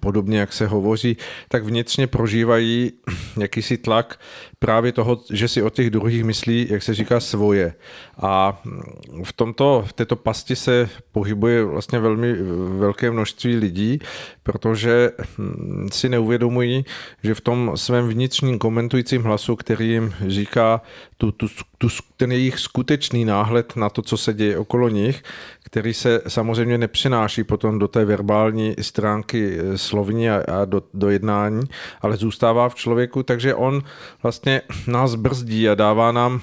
podobně, 0.00 0.38
jak 0.38 0.52
se 0.52 0.66
hovoří, 0.66 1.16
tak 1.48 1.64
vnitřně 1.64 2.06
prožívají 2.06 2.92
jakýsi 3.40 3.76
tlak 3.76 4.20
právě 4.64 4.92
toho, 4.92 5.20
že 5.30 5.48
si 5.48 5.62
o 5.62 5.70
těch 5.70 5.90
druhých 5.90 6.24
myslí, 6.24 6.66
jak 6.70 6.82
se 6.82 6.94
říká, 6.94 7.20
svoje. 7.20 7.74
A 8.16 8.62
v, 9.24 9.32
tomto, 9.32 9.84
v 9.86 9.92
této 9.92 10.16
pasti 10.16 10.56
se 10.56 10.88
pohybuje 11.12 11.64
vlastně 11.64 11.98
velmi 11.98 12.32
velké 12.78 13.10
množství 13.10 13.56
lidí, 13.56 13.98
protože 14.42 15.10
hm, 15.38 15.88
si 15.92 16.08
neuvědomují, 16.08 16.84
že 17.22 17.34
v 17.34 17.40
tom 17.40 17.72
svém 17.74 18.08
vnitřním 18.08 18.58
komentujícím 18.58 19.22
hlasu, 19.22 19.56
který 19.56 19.88
jim 19.88 20.14
říká 20.26 20.80
tu, 21.16 21.32
tu, 21.32 21.46
tu, 21.78 21.88
ten 22.16 22.32
jejich 22.32 22.58
skutečný 22.58 23.24
náhled 23.24 23.76
na 23.76 23.88
to, 23.88 24.02
co 24.02 24.16
se 24.16 24.34
děje 24.34 24.58
okolo 24.58 24.88
nich, 24.88 25.22
který 25.64 25.94
se 25.94 26.20
samozřejmě 26.28 26.78
nepřináší 26.78 27.44
potom 27.44 27.78
do 27.78 27.88
té 27.88 28.04
verbální 28.04 28.74
stránky 28.80 29.58
eh, 29.58 29.78
slovní 29.78 30.30
a, 30.30 30.44
a 30.60 30.64
do, 30.64 30.82
do 30.94 31.10
jednání, 31.10 31.62
ale 32.00 32.16
zůstává 32.16 32.68
v 32.68 32.74
člověku, 32.74 33.22
takže 33.22 33.54
on 33.54 33.82
vlastně 34.22 34.53
nás 34.86 35.14
brzdí 35.14 35.68
a 35.68 35.74
dává 35.74 36.12
nám 36.12 36.40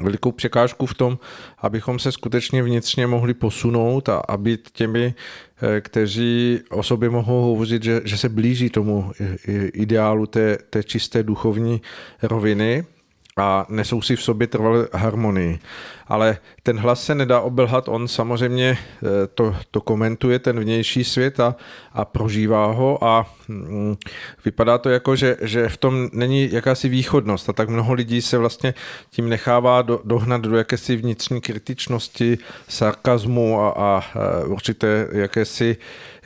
velikou 0.00 0.32
překážku 0.32 0.86
v 0.86 0.94
tom, 0.94 1.18
abychom 1.58 1.98
se 1.98 2.12
skutečně 2.12 2.62
vnitřně 2.62 3.06
mohli 3.06 3.34
posunout 3.34 4.08
a, 4.08 4.16
a 4.28 4.36
být 4.36 4.70
těmi, 4.72 5.14
eh, 5.62 5.80
kteří 5.80 6.60
o 6.70 6.82
sobě 6.82 7.10
mohou 7.10 7.42
hovořit, 7.42 7.82
že, 7.82 8.00
že 8.04 8.16
se 8.16 8.28
blíží 8.28 8.70
tomu 8.70 9.12
ideálu 9.74 10.26
té, 10.26 10.58
té 10.70 10.82
čisté 10.82 11.22
duchovní 11.22 11.82
roviny 12.22 12.84
a 13.36 13.66
nesou 13.68 14.02
si 14.02 14.16
v 14.16 14.22
sobě 14.22 14.46
trvalé 14.46 14.88
harmonii. 14.92 15.58
Ale 16.08 16.38
ten 16.62 16.78
hlas 16.78 17.04
se 17.04 17.14
nedá 17.14 17.40
obelhat, 17.40 17.88
on 17.88 18.08
samozřejmě 18.08 18.78
eh, 18.78 19.06
to, 19.34 19.56
to 19.70 19.80
komentuje, 19.80 20.38
ten 20.38 20.60
vnější 20.60 21.04
svět 21.04 21.40
a, 21.40 21.56
a 21.92 22.04
prožívá 22.04 22.66
ho 22.66 23.04
a 23.04 23.26
mm, 23.48 23.96
vypadá 24.44 24.78
to 24.78 24.90
jako, 24.90 25.16
že, 25.16 25.36
že 25.42 25.68
v 25.68 25.76
tom 25.76 26.08
není 26.12 26.52
jakási 26.52 26.88
východnost 26.88 27.48
a 27.48 27.52
tak 27.52 27.68
mnoho 27.68 27.92
lidí 27.92 28.22
se 28.22 28.38
vlastně 28.38 28.74
tím 29.10 29.28
nechává 29.28 29.82
do, 29.82 30.00
dohnat 30.04 30.40
do 30.40 30.56
jakési 30.56 30.96
vnitřní 30.96 31.40
kritičnosti, 31.40 32.38
sarkazmu 32.68 33.60
a, 33.60 33.68
a 33.70 34.04
určité 34.46 35.08
jakési 35.12 35.76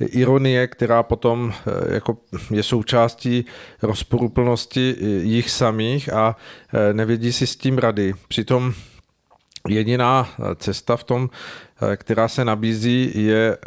ironie, 0.01 0.67
která 0.67 1.03
potom 1.03 1.53
eh, 1.53 1.95
jako 1.95 2.17
je 2.51 2.63
součástí 2.63 3.45
rozporuplnosti 3.83 4.97
jich 5.23 5.51
samých 5.51 6.13
a 6.13 6.37
eh, 6.73 6.95
nevědí 6.95 7.33
si 7.33 7.47
s 7.47 7.57
tím 7.57 7.79
rady. 7.79 8.15
Přitom 8.29 8.75
jediná 9.69 10.29
cesta 10.57 10.97
v 10.97 11.05
tom, 11.05 11.31
eh, 11.93 11.97
která 11.97 12.29
se 12.29 12.45
nabízí, 12.45 13.13
je 13.15 13.59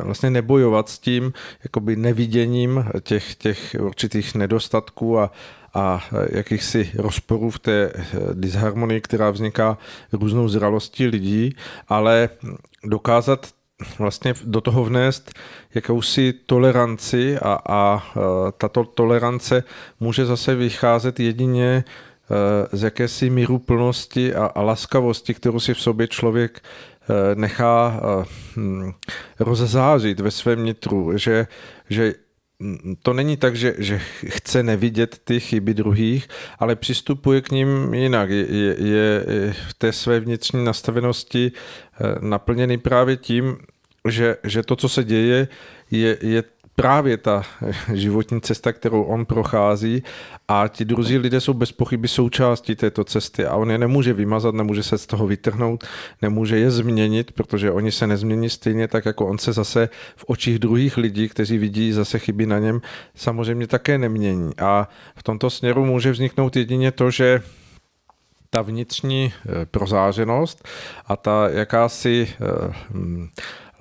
vlastně 0.00 0.30
nebojovat 0.30 0.88
s 0.88 0.98
tím 0.98 1.32
jakoby 1.64 1.96
neviděním 1.96 2.84
těch, 3.00 3.34
těch 3.34 3.76
určitých 3.80 4.34
nedostatků 4.34 5.18
a, 5.18 5.32
a 5.74 6.04
jakýchsi 6.30 6.90
rozporů 6.94 7.50
v 7.50 7.58
té 7.58 7.92
disharmonii, 8.32 9.00
která 9.00 9.30
vzniká 9.30 9.78
různou 10.12 10.48
zralostí 10.48 11.06
lidí, 11.06 11.56
ale 11.88 12.28
dokázat 12.84 13.46
vlastně 13.98 14.34
do 14.44 14.60
toho 14.60 14.84
vnést 14.84 15.32
jakousi 15.74 16.32
toleranci 16.46 17.38
a, 17.38 17.58
a 17.68 18.02
tato 18.58 18.84
tolerance 18.84 19.64
může 20.00 20.26
zase 20.26 20.54
vycházet 20.54 21.20
jedině 21.20 21.84
z 22.72 22.82
jakési 22.82 23.30
míru 23.30 23.58
plnosti 23.58 24.34
a, 24.34 24.62
laskavosti, 24.62 25.34
kterou 25.34 25.60
si 25.60 25.74
v 25.74 25.80
sobě 25.80 26.08
člověk 26.08 26.60
e, 26.60 27.34
nechá 27.34 28.00
e, 28.00 28.24
hm, 28.56 28.92
rozzářit 29.40 30.20
ve 30.20 30.30
svém 30.30 30.64
nitru, 30.64 31.18
že, 31.18 31.46
že 31.90 32.14
to 33.02 33.12
není 33.12 33.36
tak, 33.36 33.56
že, 33.56 33.74
že 33.78 34.00
chce 34.26 34.62
nevidět 34.62 35.18
ty 35.24 35.40
chyby 35.40 35.74
druhých, 35.74 36.28
ale 36.58 36.76
přistupuje 36.76 37.40
k 37.40 37.50
ním 37.50 37.94
jinak. 37.94 38.30
Je, 38.30 38.46
je, 38.48 38.76
je 38.78 39.54
v 39.68 39.74
té 39.74 39.92
své 39.92 40.20
vnitřní 40.20 40.64
nastavenosti 40.64 41.52
naplněný 42.20 42.78
právě 42.78 43.16
tím, 43.16 43.56
že, 44.08 44.36
že 44.44 44.62
to, 44.62 44.76
co 44.76 44.88
se 44.88 45.04
děje, 45.04 45.48
je, 45.90 46.18
je 46.20 46.44
právě 46.82 47.16
ta 47.16 47.42
životní 47.94 48.40
cesta, 48.40 48.72
kterou 48.72 49.02
on 49.02 49.26
prochází 49.26 50.02
a 50.48 50.68
ti 50.68 50.84
druzí 50.84 51.18
lidé 51.18 51.40
jsou 51.40 51.54
bez 51.54 51.72
pochyby 51.72 52.08
součástí 52.08 52.76
této 52.76 53.04
cesty 53.04 53.46
a 53.46 53.54
on 53.56 53.70
je 53.70 53.78
nemůže 53.78 54.12
vymazat, 54.12 54.54
nemůže 54.54 54.82
se 54.82 54.98
z 54.98 55.06
toho 55.06 55.26
vytrhnout, 55.26 55.84
nemůže 56.22 56.58
je 56.58 56.70
změnit, 56.70 57.32
protože 57.32 57.70
oni 57.70 57.92
se 57.92 58.06
nezmění 58.06 58.50
stejně 58.50 58.88
tak, 58.88 59.06
jako 59.06 59.26
on 59.26 59.38
se 59.38 59.52
zase 59.52 59.88
v 60.16 60.24
očích 60.26 60.58
druhých 60.58 60.96
lidí, 60.96 61.28
kteří 61.28 61.58
vidí 61.58 61.92
zase 61.92 62.18
chyby 62.18 62.46
na 62.46 62.58
něm, 62.58 62.80
samozřejmě 63.14 63.66
také 63.66 63.98
nemění. 63.98 64.50
A 64.58 64.88
v 65.16 65.22
tomto 65.22 65.50
směru 65.50 65.84
může 65.84 66.10
vzniknout 66.10 66.56
jedině 66.56 66.92
to, 66.92 67.10
že 67.10 67.42
ta 68.50 68.62
vnitřní 68.62 69.32
eh, 69.32 69.66
prozářenost 69.66 70.68
a 71.06 71.16
ta 71.16 71.48
jakási 71.48 72.28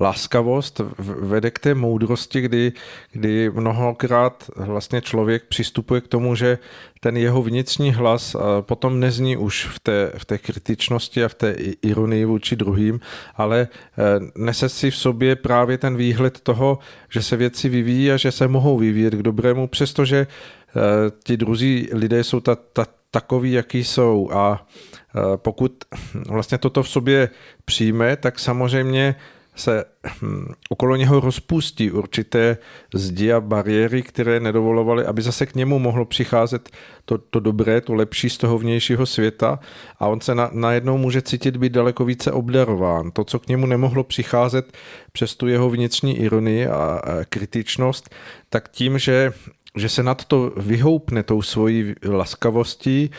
eh, 0.01 0.03
láskavost 0.03 0.81
vede 0.97 1.51
k 1.51 1.59
té 1.59 1.75
moudrosti, 1.75 2.41
kdy, 2.41 2.71
kdy 3.11 3.49
mnohokrát 3.49 4.49
vlastně 4.55 5.01
člověk 5.01 5.43
přistupuje 5.43 6.01
k 6.01 6.07
tomu, 6.07 6.35
že 6.35 6.57
ten 6.99 7.17
jeho 7.17 7.43
vnitřní 7.43 7.91
hlas 7.93 8.35
potom 8.61 8.99
nezní 8.99 9.37
už 9.37 9.65
v 9.65 9.79
té, 9.79 10.11
v 10.17 10.25
té 10.25 10.37
kritičnosti 10.37 11.23
a 11.23 11.27
v 11.27 11.33
té 11.33 11.55
ironii 11.81 12.25
vůči 12.25 12.55
druhým, 12.55 12.99
ale 13.35 13.67
eh, 13.67 14.03
nese 14.35 14.69
si 14.69 14.91
v 14.91 14.95
sobě 14.95 15.35
právě 15.35 15.77
ten 15.77 15.95
výhled 15.95 16.39
toho, 16.39 16.79
že 17.09 17.21
se 17.21 17.37
věci 17.37 17.69
vyvíjí 17.69 18.11
a 18.11 18.17
že 18.17 18.31
se 18.31 18.47
mohou 18.47 18.77
vyvíjet 18.77 19.13
k 19.13 19.23
dobrému, 19.23 19.67
přestože 19.67 20.27
eh, 20.27 21.11
ti 21.23 21.37
druzí 21.37 21.89
lidé 21.93 22.23
jsou 22.23 22.39
ta, 22.39 22.55
ta, 22.55 22.85
takový, 23.11 23.51
jaký 23.51 23.83
jsou. 23.83 24.29
A 24.33 24.67
eh, 25.15 25.19
pokud 25.35 25.83
vlastně 26.27 26.57
toto 26.57 26.83
v 26.83 26.89
sobě 26.89 27.29
přijme, 27.65 28.15
tak 28.15 28.39
samozřejmě 28.39 29.15
se 29.55 29.85
hm, 30.21 30.45
okolo 30.69 30.95
něho 30.95 31.19
rozpustí 31.19 31.91
určité 31.91 32.57
zdi 32.93 33.33
a 33.33 33.41
bariéry, 33.41 34.01
které 34.01 34.39
nedovolovaly, 34.39 35.05
aby 35.05 35.21
zase 35.21 35.45
k 35.45 35.55
němu 35.55 35.79
mohlo 35.79 36.05
přicházet 36.05 36.69
to, 37.05 37.17
to 37.17 37.39
dobré, 37.39 37.81
to 37.81 37.93
lepší 37.93 38.29
z 38.29 38.37
toho 38.37 38.57
vnějšího 38.57 39.05
světa 39.05 39.59
a 39.99 40.07
on 40.07 40.21
se 40.21 40.35
na, 40.35 40.49
najednou 40.53 40.97
může 40.97 41.21
cítit 41.21 41.57
být 41.57 41.73
daleko 41.73 42.05
více 42.05 42.31
obdarován. 42.31 43.11
To, 43.11 43.23
co 43.23 43.39
k 43.39 43.47
němu 43.47 43.65
nemohlo 43.65 44.03
přicházet 44.03 44.77
přes 45.11 45.35
tu 45.35 45.47
jeho 45.47 45.69
vnitřní 45.69 46.17
ironii 46.17 46.67
a, 46.67 46.75
a 46.75 47.01
kritičnost, 47.29 48.15
tak 48.49 48.69
tím, 48.69 48.99
že 48.99 49.33
že 49.75 49.89
se 49.89 50.03
nad 50.03 50.25
to 50.25 50.51
vyhoupne 50.57 51.23
tou 51.23 51.41
svojí 51.41 51.95
laskavostí 52.09 53.09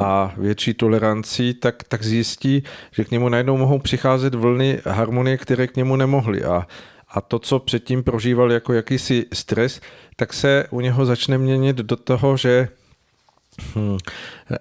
a 0.00 0.32
větší 0.36 0.74
tolerancí, 0.74 1.54
tak, 1.54 1.84
tak 1.88 2.02
zjistí, 2.02 2.62
že 2.92 3.04
k 3.04 3.10
němu 3.10 3.28
najednou 3.28 3.56
mohou 3.56 3.78
přicházet 3.78 4.34
vlny 4.34 4.80
harmonie, 4.84 5.36
které 5.36 5.66
k 5.66 5.76
němu 5.76 5.96
nemohly. 5.96 6.44
A, 6.44 6.66
a 7.08 7.20
to, 7.20 7.38
co 7.38 7.58
předtím 7.58 8.02
prožíval 8.02 8.52
jako 8.52 8.72
jakýsi 8.72 9.26
stres, 9.32 9.80
tak 10.16 10.32
se 10.32 10.66
u 10.70 10.80
něho 10.80 11.06
začne 11.06 11.38
měnit 11.38 11.76
do 11.76 11.96
toho, 11.96 12.36
že 12.36 12.68
Hmm. 13.74 13.98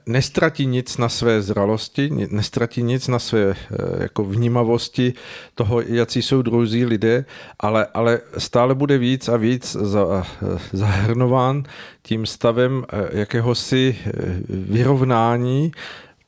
Nestratí 0.05 0.65
nic 0.65 0.97
na 0.97 1.09
své 1.09 1.41
zralosti, 1.41 2.09
nestratí 2.29 2.83
nic 2.83 3.07
na 3.07 3.19
své 3.19 3.41
eh, 3.41 3.55
jako 3.99 4.23
vnímavosti 4.23 5.13
toho, 5.55 5.81
jaký 5.81 6.21
jsou 6.21 6.41
druzí 6.41 6.85
lidé, 6.85 7.25
ale, 7.59 7.87
ale 7.93 8.19
stále 8.37 8.75
bude 8.75 8.97
víc 8.97 9.29
a 9.29 9.37
víc 9.37 9.71
za, 9.81 10.23
eh, 10.41 10.59
zahrnován 10.73 11.63
tím 12.01 12.25
stavem 12.25 12.85
eh, 12.89 13.19
jakéhosi 13.19 13.97
vyrovnání 14.49 15.71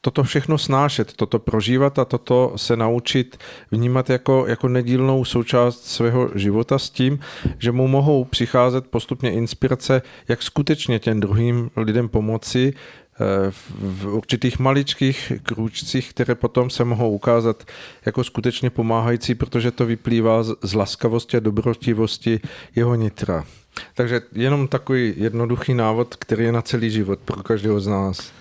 toto 0.01 0.23
všechno 0.23 0.57
snášet, 0.57 1.13
toto 1.13 1.39
prožívat 1.39 1.99
a 1.99 2.05
toto 2.05 2.53
se 2.55 2.77
naučit 2.77 3.37
vnímat 3.71 4.09
jako, 4.09 4.45
jako 4.47 4.67
nedílnou 4.67 5.25
součást 5.25 5.85
svého 5.85 6.29
života 6.35 6.79
s 6.79 6.89
tím, 6.89 7.19
že 7.57 7.71
mu 7.71 7.87
mohou 7.87 8.25
přicházet 8.25 8.87
postupně 8.87 9.31
inspirace, 9.31 10.01
jak 10.27 10.43
skutečně 10.43 10.99
těm 10.99 11.19
druhým 11.19 11.71
lidem 11.77 12.09
pomoci 12.09 12.73
eh, 12.73 13.51
v 13.79 14.05
určitých 14.05 14.59
maličkých 14.59 15.31
krůčcích, 15.43 16.09
které 16.09 16.35
potom 16.35 16.69
se 16.69 16.83
mohou 16.83 17.11
ukázat 17.11 17.63
jako 18.05 18.23
skutečně 18.23 18.69
pomáhající, 18.69 19.35
protože 19.35 19.71
to 19.71 19.85
vyplývá 19.85 20.43
z 20.43 20.73
laskavosti 20.73 21.37
a 21.37 21.39
dobrotivosti 21.39 22.39
jeho 22.75 22.95
nitra. 22.95 23.45
Takže 23.93 24.21
jenom 24.33 24.67
takový 24.67 25.13
jednoduchý 25.17 25.73
návod, 25.73 26.15
který 26.15 26.43
je 26.43 26.51
na 26.51 26.61
celý 26.61 26.91
život 26.91 27.19
pro 27.19 27.43
každého 27.43 27.79
z 27.79 27.87
nás. 27.87 28.40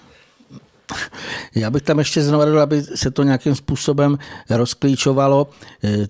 Já 1.55 1.70
bych 1.70 1.82
tam 1.82 1.99
ještě 1.99 2.22
znovu 2.22 2.45
dal, 2.45 2.61
aby 2.61 2.82
se 2.82 3.11
to 3.11 3.22
nějakým 3.22 3.55
způsobem 3.55 4.18
rozklíčovalo. 4.51 5.49
Eh, 5.84 6.07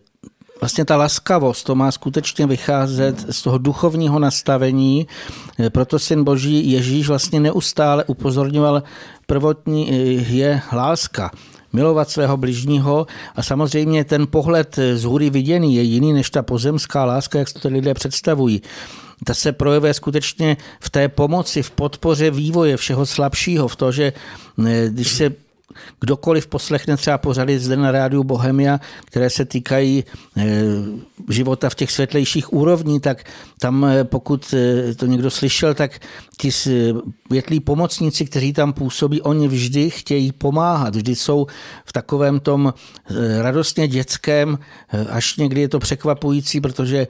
vlastně 0.61 0.85
ta 0.85 0.97
laskavost, 0.97 1.67
to 1.67 1.75
má 1.75 1.93
skutečně 1.93 2.47
vycházet 2.47 3.27
z 3.31 3.43
toho 3.43 3.59
duchovního 3.59 4.19
nastavení, 4.19 5.07
proto 5.69 5.99
syn 5.99 6.25
boží 6.25 6.71
Ježíš 6.71 7.09
vlastně 7.09 7.41
neustále 7.41 8.05
upozorňoval, 8.05 8.83
prvotní 9.27 9.89
je 10.29 10.63
láska 10.73 11.31
milovat 11.73 12.11
svého 12.11 12.37
bližního 12.37 13.07
a 13.37 13.43
samozřejmě 13.43 14.05
ten 14.05 14.27
pohled 14.27 14.79
z 14.95 15.05
hůry 15.05 15.31
viděný 15.31 15.75
je 15.77 15.83
jiný 15.83 16.13
než 16.13 16.31
ta 16.31 16.43
pozemská 16.43 17.05
láska, 17.05 17.39
jak 17.39 17.53
to 17.53 17.69
lidé 17.69 17.95
představují. 17.95 18.63
Ta 19.25 19.35
se 19.35 19.53
projevuje 19.53 19.95
skutečně 19.95 20.57
v 20.81 20.91
té 20.91 21.09
pomoci, 21.09 21.63
v 21.63 21.71
podpoře 21.71 22.31
vývoje 22.31 22.77
všeho 22.77 23.07
slabšího, 23.07 23.69
v 23.69 23.77
to, 23.77 23.93
že 23.93 24.13
eh, 24.67 24.89
když 24.89 25.09
se 25.09 25.31
kdokoliv 26.01 26.47
poslechne 26.47 26.97
třeba 26.97 27.19
pořady 27.19 27.59
zde 27.59 27.77
na 27.77 27.91
rádiu 27.91 28.25
Bohemia, 28.25 28.81
které 29.05 29.31
se 29.31 29.45
týkají 29.45 30.05
eh, 30.37 30.45
života 31.29 31.71
v 31.71 31.75
těch 31.75 31.91
světlejších 31.91 32.53
úrovní, 32.53 33.01
tak 33.01 33.25
tam, 33.61 33.85
eh, 33.85 34.05
pokud 34.05 34.55
eh, 34.55 34.95
to 34.95 35.07
někdo 35.07 35.31
slyšel, 35.31 35.75
tak 35.75 36.01
ti 36.39 36.51
větlí 37.31 37.61
pomocníci, 37.61 38.25
kteří 38.25 38.53
tam 38.53 38.73
působí, 38.73 39.23
oni 39.23 39.49
vždy 39.49 39.91
chtějí 39.91 40.33
pomáhat, 40.33 40.97
vždy 40.97 41.17
jsou 41.17 41.47
v 41.85 41.93
takovém 41.93 42.41
tom 42.41 42.75
radostně 43.41 43.89
dětském, 43.89 44.59
až 45.11 45.37
někdy 45.37 45.61
je 45.61 45.69
to 45.69 45.79
překvapující, 45.79 46.61
protože 46.61 47.07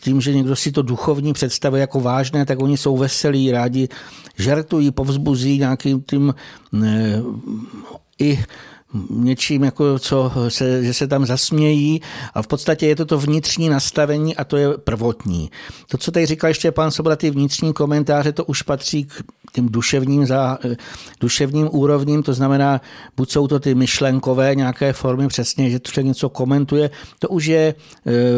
tím, 0.00 0.20
že 0.20 0.34
někdo 0.34 0.56
si 0.56 0.72
to 0.72 0.82
duchovní 0.82 1.32
představuje 1.32 1.80
jako 1.80 2.00
vážné, 2.00 2.46
tak 2.46 2.62
oni 2.62 2.76
jsou 2.76 2.96
veselí, 2.96 3.52
rádi 3.52 3.88
žertují, 4.38 4.90
povzbuzí 4.90 5.58
nějakým 5.58 6.02
tím 6.02 6.34
i 8.18 8.44
něčím, 9.10 9.64
jako 9.64 9.98
co 9.98 10.32
se, 10.48 10.84
že 10.84 10.94
se 10.94 11.06
tam 11.06 11.26
zasmějí 11.26 12.00
a 12.34 12.42
v 12.42 12.46
podstatě 12.46 12.86
je 12.86 12.96
to 12.96 13.04
to 13.06 13.18
vnitřní 13.18 13.68
nastavení 13.68 14.36
a 14.36 14.44
to 14.44 14.56
je 14.56 14.78
prvotní. 14.78 15.50
To, 15.90 15.98
co 15.98 16.10
tady 16.10 16.26
říkal 16.26 16.50
ještě 16.50 16.72
pan 16.72 16.90
Soboda, 16.90 17.16
ty 17.16 17.30
vnitřní 17.30 17.72
komentáře, 17.72 18.32
to 18.32 18.44
už 18.44 18.62
patří 18.62 19.04
k 19.04 19.22
tím 19.52 19.68
duševním, 19.68 20.26
za, 20.26 20.58
duševním 21.20 21.68
úrovním, 21.72 22.22
to 22.22 22.34
znamená, 22.34 22.80
buď 23.16 23.30
jsou 23.30 23.48
to 23.48 23.60
ty 23.60 23.74
myšlenkové 23.74 24.54
nějaké 24.54 24.92
formy, 24.92 25.28
přesně, 25.28 25.70
že 25.70 25.80
člověk 25.80 26.06
něco 26.06 26.28
komentuje, 26.28 26.90
to 27.18 27.28
už 27.28 27.46
je 27.46 27.60
e, 27.60 27.74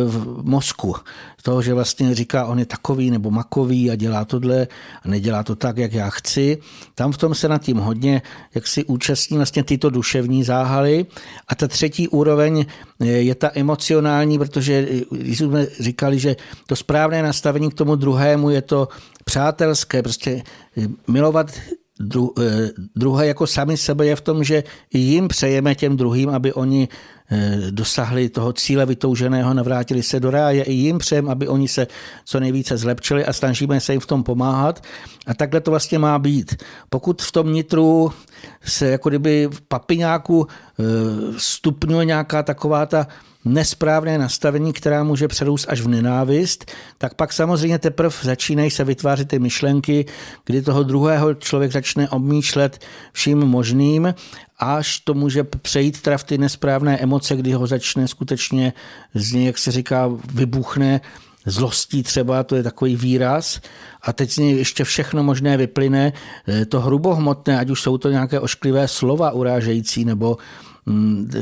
v 0.05 0.43
mozku. 0.43 0.95
To, 1.43 1.63
že 1.63 1.75
vlastně 1.75 2.15
říká, 2.15 2.47
on 2.47 2.59
je 2.59 2.67
takový 2.67 3.11
nebo 3.11 3.31
makový 3.31 3.91
a 3.91 3.97
dělá 3.97 4.25
tohle 4.25 4.69
a 5.03 5.09
nedělá 5.09 5.43
to 5.43 5.57
tak, 5.57 5.77
jak 5.77 5.93
já 5.93 6.11
chci. 6.11 6.59
Tam 6.95 7.13
v 7.13 7.19
tom 7.19 7.35
se 7.35 7.49
nad 7.49 7.63
tím 7.63 7.77
hodně, 7.77 8.23
jak 8.55 8.67
si 8.67 8.85
účastní 8.85 9.37
vlastně 9.37 9.65
tyto 9.65 9.91
duševní 9.91 10.45
záhaly. 10.45 11.07
A 11.49 11.55
ta 11.55 11.69
třetí 11.69 12.09
úroveň 12.09 12.65
e, 13.01 13.07
je 13.07 13.35
ta 13.35 13.51
emocionální, 13.55 14.39
protože 14.39 14.73
e, 14.73 15.01
když 15.11 15.39
jsme 15.39 15.67
říkali, 15.81 16.19
že 16.19 16.37
to 16.67 16.77
správné 16.77 17.23
nastavení 17.23 17.71
k 17.71 17.75
tomu 17.75 17.97
druhému 17.97 18.51
je 18.51 18.63
to 18.63 18.89
přátelské, 19.25 20.03
prostě 20.03 20.43
eh, 20.77 20.89
milovat 21.09 21.51
dru, 22.01 22.35
eh, 22.41 22.71
druhé 22.97 23.27
jako 23.27 23.47
sami 23.47 23.77
sebe 23.77 24.07
je 24.07 24.17
v 24.17 24.21
tom, 24.21 24.45
že 24.45 24.65
jim 24.93 25.29
přejeme 25.29 25.75
těm 25.75 25.97
druhým, 25.97 26.31
aby 26.31 26.53
oni 26.53 26.89
eh, 27.31 27.59
dosahli 27.71 28.29
toho 28.29 28.53
cíle 28.53 28.87
vytouženého, 28.87 29.55
navrátili 29.55 30.03
se 30.03 30.21
do 30.21 30.31
ráje. 30.31 30.63
I 30.63 30.73
jim 30.73 30.99
přejem, 30.99 31.29
aby 31.29 31.49
oni 31.49 31.69
se 31.69 31.87
co 32.25 32.41
nejvíce 32.41 32.77
zlepšili 32.77 33.25
a 33.25 33.33
snažíme 33.33 33.81
se 33.81 33.93
jim 33.93 34.01
v 34.01 34.07
tom 34.07 34.23
pomáhat. 34.23 34.83
A 35.27 35.35
takhle 35.35 35.61
to 35.61 35.71
vlastně 35.71 35.99
má 35.99 36.19
být. 36.19 36.55
Pokud 36.89 37.23
v 37.23 37.33
tom 37.33 37.53
nitru 37.53 38.13
se 38.65 38.87
jako 38.87 39.09
kdyby 39.09 39.49
v 39.53 39.61
papiňáku 39.61 40.47
stupňuje 41.37 42.05
nějaká 42.05 42.43
taková 42.43 42.87
ta 42.87 43.07
nesprávné 43.45 44.19
nastavení, 44.19 44.73
která 44.73 45.05
může 45.05 45.29
přerůst 45.29 45.67
až 45.69 45.81
v 45.81 45.89
nenávist, 45.89 46.73
tak 46.99 47.15
pak 47.15 47.33
samozřejmě 47.33 47.79
teprve 47.79 48.17
začínají 48.23 48.71
se 48.71 48.85
vytvářet 48.85 49.29
ty 49.29 49.39
myšlenky, 49.39 50.07
kdy 50.47 50.63
toho 50.63 50.83
druhého 50.83 51.35
člověk 51.35 51.73
začne 51.73 52.09
obmýšlet 52.09 52.79
vším 53.13 53.39
možným, 53.39 54.15
až 54.59 55.01
to 55.01 55.15
může 55.15 55.45
přejít 55.45 56.03
teda 56.03 56.19
v 56.19 56.25
ty 56.25 56.39
nesprávné 56.39 56.99
emoce, 56.99 57.37
kdy 57.37 57.53
ho 57.53 57.67
začne 57.67 58.09
skutečně 58.09 58.73
z 59.15 59.33
něj, 59.33 59.47
jak 59.47 59.59
se 59.59 59.71
říká, 59.71 60.11
vybuchne 60.35 61.01
zlostí 61.47 62.03
třeba, 62.03 62.43
to 62.43 62.57
je 62.57 62.63
takový 62.63 62.97
výraz, 62.97 63.61
a 64.03 64.13
teď 64.13 64.31
z 64.31 64.39
něj 64.39 64.57
ještě 64.57 64.85
všechno 64.85 65.23
možné 65.23 65.57
vyplyne, 65.57 66.13
to 66.69 66.81
hrubohmotné, 66.81 67.59
ať 67.59 67.71
už 67.71 67.83
jsou 67.83 67.99
to 67.99 68.11
nějaké 68.11 68.41
ošklivé 68.41 68.89
slova 68.89 69.31
urážející, 69.31 70.05
nebo 70.05 70.37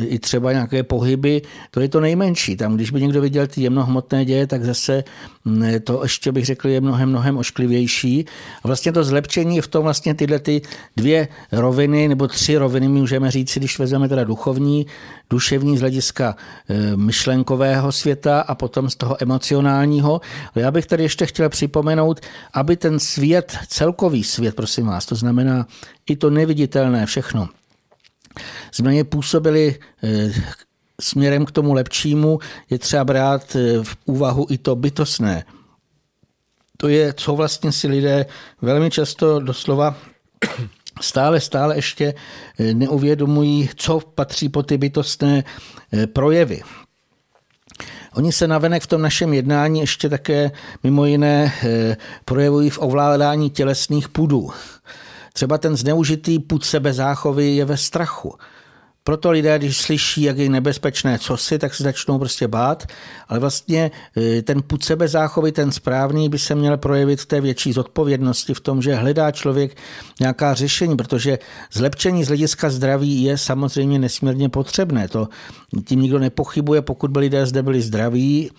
i 0.06 0.18
třeba 0.18 0.52
nějaké 0.52 0.82
pohyby, 0.82 1.42
to 1.70 1.80
je 1.80 1.88
to 1.88 2.00
nejmenší. 2.00 2.56
Tam, 2.56 2.74
když 2.76 2.90
by 2.90 3.00
někdo 3.00 3.20
viděl 3.20 3.46
ty 3.46 3.62
jemnohmotné 3.62 4.24
děje, 4.24 4.46
tak 4.46 4.64
zase 4.64 5.04
mm, 5.44 5.64
to 5.84 6.02
ještě 6.02 6.32
bych 6.32 6.44
řekl 6.44 6.68
je 6.68 6.80
mnohem, 6.80 7.08
mnohem 7.08 7.36
ošklivější. 7.36 8.24
A 8.62 8.68
vlastně 8.68 8.92
to 8.92 9.04
zlepšení 9.04 9.56
je 9.56 9.62
v 9.62 9.68
tom 9.68 9.82
vlastně 9.82 10.14
tyhle 10.14 10.38
ty 10.38 10.62
dvě 10.96 11.28
roviny, 11.52 12.08
nebo 12.08 12.28
tři 12.28 12.56
roviny, 12.56 12.88
můžeme 12.88 13.30
říct, 13.30 13.56
když 13.56 13.78
vezmeme 13.78 14.08
teda 14.08 14.24
duchovní, 14.24 14.86
duševní 15.30 15.76
z 15.76 15.80
hlediska 15.80 16.36
e, 16.68 16.96
myšlenkového 16.96 17.92
světa 17.92 18.40
a 18.40 18.54
potom 18.54 18.90
z 18.90 18.96
toho 18.96 19.16
emocionálního. 19.22 20.20
Ale 20.54 20.62
já 20.62 20.70
bych 20.70 20.86
tady 20.86 21.02
ještě 21.02 21.26
chtěl 21.26 21.48
připomenout, 21.48 22.20
aby 22.52 22.76
ten 22.76 22.98
svět, 22.98 23.56
celkový 23.68 24.24
svět, 24.24 24.56
prosím 24.56 24.86
vás, 24.86 25.06
to 25.06 25.14
znamená 25.14 25.66
i 26.06 26.16
to 26.16 26.30
neviditelné 26.30 27.06
všechno, 27.06 27.48
změně 28.74 29.04
působily 29.04 29.78
eh, 30.02 30.32
směrem 31.00 31.44
k 31.44 31.50
tomu 31.50 31.72
lepšímu, 31.72 32.38
je 32.70 32.78
třeba 32.78 33.04
brát 33.04 33.56
eh, 33.56 33.84
v 33.84 33.96
úvahu 34.04 34.46
i 34.50 34.58
to 34.58 34.76
bytostné. 34.76 35.44
To 36.76 36.88
je, 36.88 37.12
co 37.12 37.36
vlastně 37.36 37.72
si 37.72 37.88
lidé 37.88 38.26
velmi 38.62 38.90
často 38.90 39.40
doslova 39.40 39.96
stále, 41.00 41.40
stále 41.40 41.76
ještě 41.76 42.14
eh, 42.58 42.74
neuvědomují, 42.74 43.70
co 43.76 44.00
patří 44.00 44.48
po 44.48 44.62
ty 44.62 44.78
bytostné 44.78 45.44
projevy. 46.12 46.62
Oni 48.14 48.32
se 48.32 48.48
navenek 48.48 48.82
v 48.82 48.86
tom 48.86 49.02
našem 49.02 49.34
jednání 49.34 49.80
ještě 49.80 50.08
také 50.08 50.50
mimo 50.82 51.04
jiné 51.04 51.52
projevují 52.24 52.70
v 52.70 52.78
ovládání 52.78 53.50
tělesných 53.50 54.08
půdů. 54.08 54.50
Třeba 55.32 55.58
ten 55.58 55.76
zneužitý 55.76 56.38
put 56.38 56.64
sebezáchovy 56.64 57.46
je 57.46 57.64
ve 57.64 57.76
strachu. 57.76 58.34
Proto 59.04 59.30
lidé, 59.30 59.58
když 59.58 59.78
slyší, 59.78 60.22
jak 60.22 60.38
je 60.38 60.48
nebezpečné 60.48 61.18
cosi, 61.18 61.58
tak 61.58 61.74
se 61.74 61.82
začnou 61.82 62.18
prostě 62.18 62.48
bát, 62.48 62.86
ale 63.28 63.38
vlastně 63.38 63.90
e, 64.16 64.42
ten 64.42 64.62
put 64.62 64.84
sebezáchovy, 64.84 65.52
ten 65.52 65.72
správný, 65.72 66.28
by 66.28 66.38
se 66.38 66.54
měl 66.54 66.76
projevit 66.76 67.20
v 67.20 67.26
té 67.26 67.40
větší 67.40 67.72
zodpovědnosti, 67.72 68.54
v 68.54 68.60
tom, 68.60 68.82
že 68.82 68.94
hledá 68.94 69.30
člověk 69.30 69.76
nějaká 70.20 70.54
řešení, 70.54 70.96
protože 70.96 71.38
zlepšení 71.72 72.24
z 72.24 72.28
hlediska 72.28 72.70
zdraví 72.70 73.22
je 73.22 73.38
samozřejmě 73.38 73.98
nesmírně 73.98 74.48
potřebné. 74.48 75.08
To 75.08 75.28
tím 75.84 76.00
nikdo 76.00 76.18
nepochybuje, 76.18 76.82
pokud 76.82 77.10
by 77.10 77.18
lidé 77.18 77.46
zde 77.46 77.62
byli 77.62 77.82
zdraví, 77.82 78.50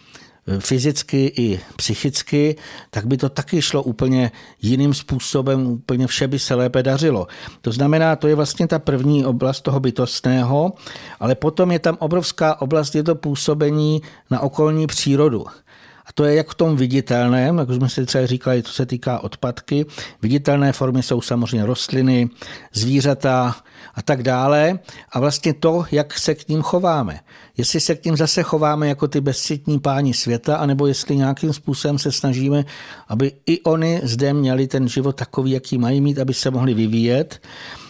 fyzicky 0.60 1.34
i 1.38 1.60
psychicky, 1.76 2.56
tak 2.90 3.06
by 3.06 3.18
to 3.18 3.30
taky 3.30 3.62
šlo 3.62 3.84
úplně 3.84 4.32
jiným 4.62 4.94
způsobem, 4.94 5.68
úplně 5.68 6.08
vše 6.08 6.28
by 6.28 6.40
se 6.40 6.56
lépe 6.56 6.84
dařilo. 6.84 7.28
To 7.62 7.72
znamená, 7.72 8.16
to 8.16 8.28
je 8.28 8.36
vlastně 8.36 8.68
ta 8.68 8.80
první 8.80 9.26
oblast 9.26 9.62
toho 9.62 9.80
bytostného, 9.80 10.74
ale 11.20 11.36
potom 11.36 11.72
je 11.72 11.80
tam 11.80 11.98
obrovská 12.00 12.62
oblast, 12.62 12.96
je 12.96 13.04
to 13.04 13.16
působení 13.16 14.02
na 14.32 14.40
okolní 14.40 14.88
přírodu. 14.88 15.46
A 16.06 16.14
to 16.14 16.24
je 16.24 16.36
jak 16.36 16.50
v 16.50 16.56
tom 16.56 16.76
viditelném, 16.76 17.58
jak 17.58 17.70
už 17.70 17.76
jsme 17.76 17.90
si 17.90 18.06
třeba 18.06 18.26
říkali, 18.26 18.62
to 18.62 18.70
se 18.70 18.86
týká 18.86 19.20
odpadky. 19.20 19.86
Viditelné 20.22 20.74
formy 20.74 21.04
jsou 21.04 21.22
samozřejmě 21.22 21.66
rostliny, 21.66 22.30
zvířata 22.74 23.56
a 23.94 24.02
tak 24.02 24.24
dále. 24.24 24.80
A 25.12 25.20
vlastně 25.20 25.54
to, 25.54 25.86
jak 25.92 26.20
se 26.20 26.36
k 26.36 26.50
ním 26.50 26.62
chováme. 26.62 27.20
Jestli 27.58 27.80
se 27.80 27.96
k 27.96 28.06
ním 28.06 28.18
zase 28.18 28.44
chováme 28.44 28.88
jako 28.88 29.08
ty 29.08 29.22
bezcitní 29.22 29.80
páni 29.80 30.14
světa, 30.14 30.58
anebo 30.58 30.88
jestli 30.88 31.18
nějakým 31.18 31.54
způsobem 31.54 32.00
se 32.00 32.12
snažíme, 32.12 32.66
aby 33.08 33.32
i 33.46 33.62
oni 33.62 34.02
zde 34.04 34.34
měli 34.34 34.68
ten 34.68 34.88
život 34.88 35.16
takový, 35.16 35.52
jaký 35.52 35.78
mají 35.78 36.02
mít, 36.02 36.20
aby 36.20 36.34
se 36.34 36.52
mohli 36.52 36.74
vyvíjet. 36.74 37.40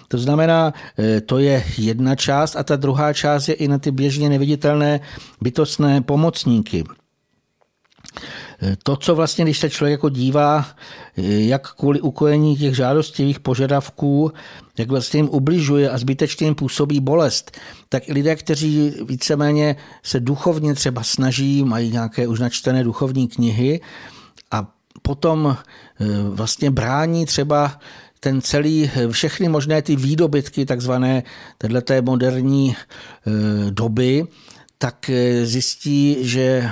To 0.08 0.18
znamená, 0.18 0.74
eh, 0.99 1.22
to 1.22 1.39
je 1.39 1.64
jedna 1.78 2.16
část 2.16 2.56
a 2.56 2.64
ta 2.64 2.76
druhá 2.76 3.14
část 3.14 3.47
je 3.47 3.54
i 3.54 3.68
na 3.68 3.78
ty 3.78 3.91
běžně 3.91 4.30
neviditelné 4.30 4.99
bytostné 5.41 6.02
pomocníky. 6.02 6.84
To, 8.84 8.95
co 8.95 9.16
vlastně, 9.16 9.45
když 9.45 9.59
se 9.59 9.70
člověk 9.70 9.91
jako 9.91 10.09
dívá, 10.09 10.66
jak 11.18 11.74
kvůli 11.74 12.01
ukojení 12.01 12.57
těch 12.57 12.76
žádostivých 12.76 13.39
požadavků, 13.39 14.32
jak 14.78 14.89
vlastně 14.89 15.18
jim 15.18 15.30
ubližuje 15.30 15.89
a 15.89 15.97
zbytečně 15.97 16.47
jim 16.47 16.55
působí 16.55 16.99
bolest, 16.99 17.57
tak 17.89 18.09
i 18.09 18.14
lidé, 18.14 18.36
kteří 18.36 18.93
víceméně 19.07 19.76
se 20.03 20.20
duchovně 20.20 20.74
třeba 20.74 21.03
snaží, 21.03 21.64
mají 21.64 21.91
nějaké 21.91 22.28
už 22.28 22.39
načtené 22.39 22.84
duchovní 22.84 23.28
knihy 23.28 23.82
a 24.51 24.68
potom 25.01 25.57
e, 25.57 26.05
vlastně 26.30 26.72
brání 26.72 27.26
třeba 27.26 27.80
ten 28.20 28.41
celý, 28.41 28.91
všechny 29.12 29.49
možné 29.49 29.82
ty 29.82 29.95
výdobytky 29.95 30.66
takzvané 30.66 31.24
této 31.57 31.93
moderní 32.01 32.76
e, 32.76 33.72
doby, 33.72 34.28
tak 34.82 35.09
eh, 35.09 35.45
zjistí, 35.45 36.17
že 36.21 36.69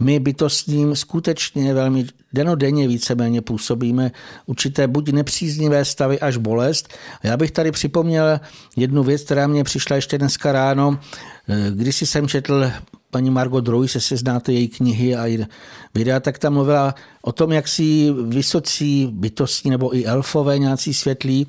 my 0.00 0.20
bytostním 0.20 0.96
skutečně 0.96 1.74
velmi 1.74 2.06
denodenně 2.32 2.88
víceméně 2.88 3.42
působíme 3.42 4.10
určité 4.46 4.88
buď 4.88 5.12
nepříznivé 5.12 5.84
stavy 5.84 6.20
až 6.20 6.36
bolest. 6.36 6.88
Já 7.22 7.36
bych 7.36 7.50
tady 7.50 7.72
připomněl 7.72 8.40
jednu 8.76 9.02
věc, 9.02 9.22
která 9.22 9.46
mě 9.46 9.64
přišla 9.64 9.96
ještě 9.96 10.18
dneska 10.18 10.52
ráno. 10.52 11.00
Eh, 11.48 11.70
když 11.70 12.02
jsem 12.02 12.28
četl 12.28 12.72
paní 13.10 13.30
Margot 13.30 13.68
Roy, 13.68 13.88
se 13.88 14.00
si 14.00 14.16
znáte 14.16 14.52
její 14.52 14.68
knihy 14.68 15.16
a 15.16 15.46
videa, 15.94 16.20
tak 16.20 16.38
tam 16.38 16.52
mluvila 16.52 16.94
o 17.22 17.32
tom, 17.32 17.52
jak 17.52 17.68
si 17.68 18.14
vysocí 18.26 19.08
bytosti 19.12 19.70
nebo 19.70 19.96
i 19.96 20.04
elfové 20.04 20.58
nějací 20.58 20.94
světlí, 20.94 21.46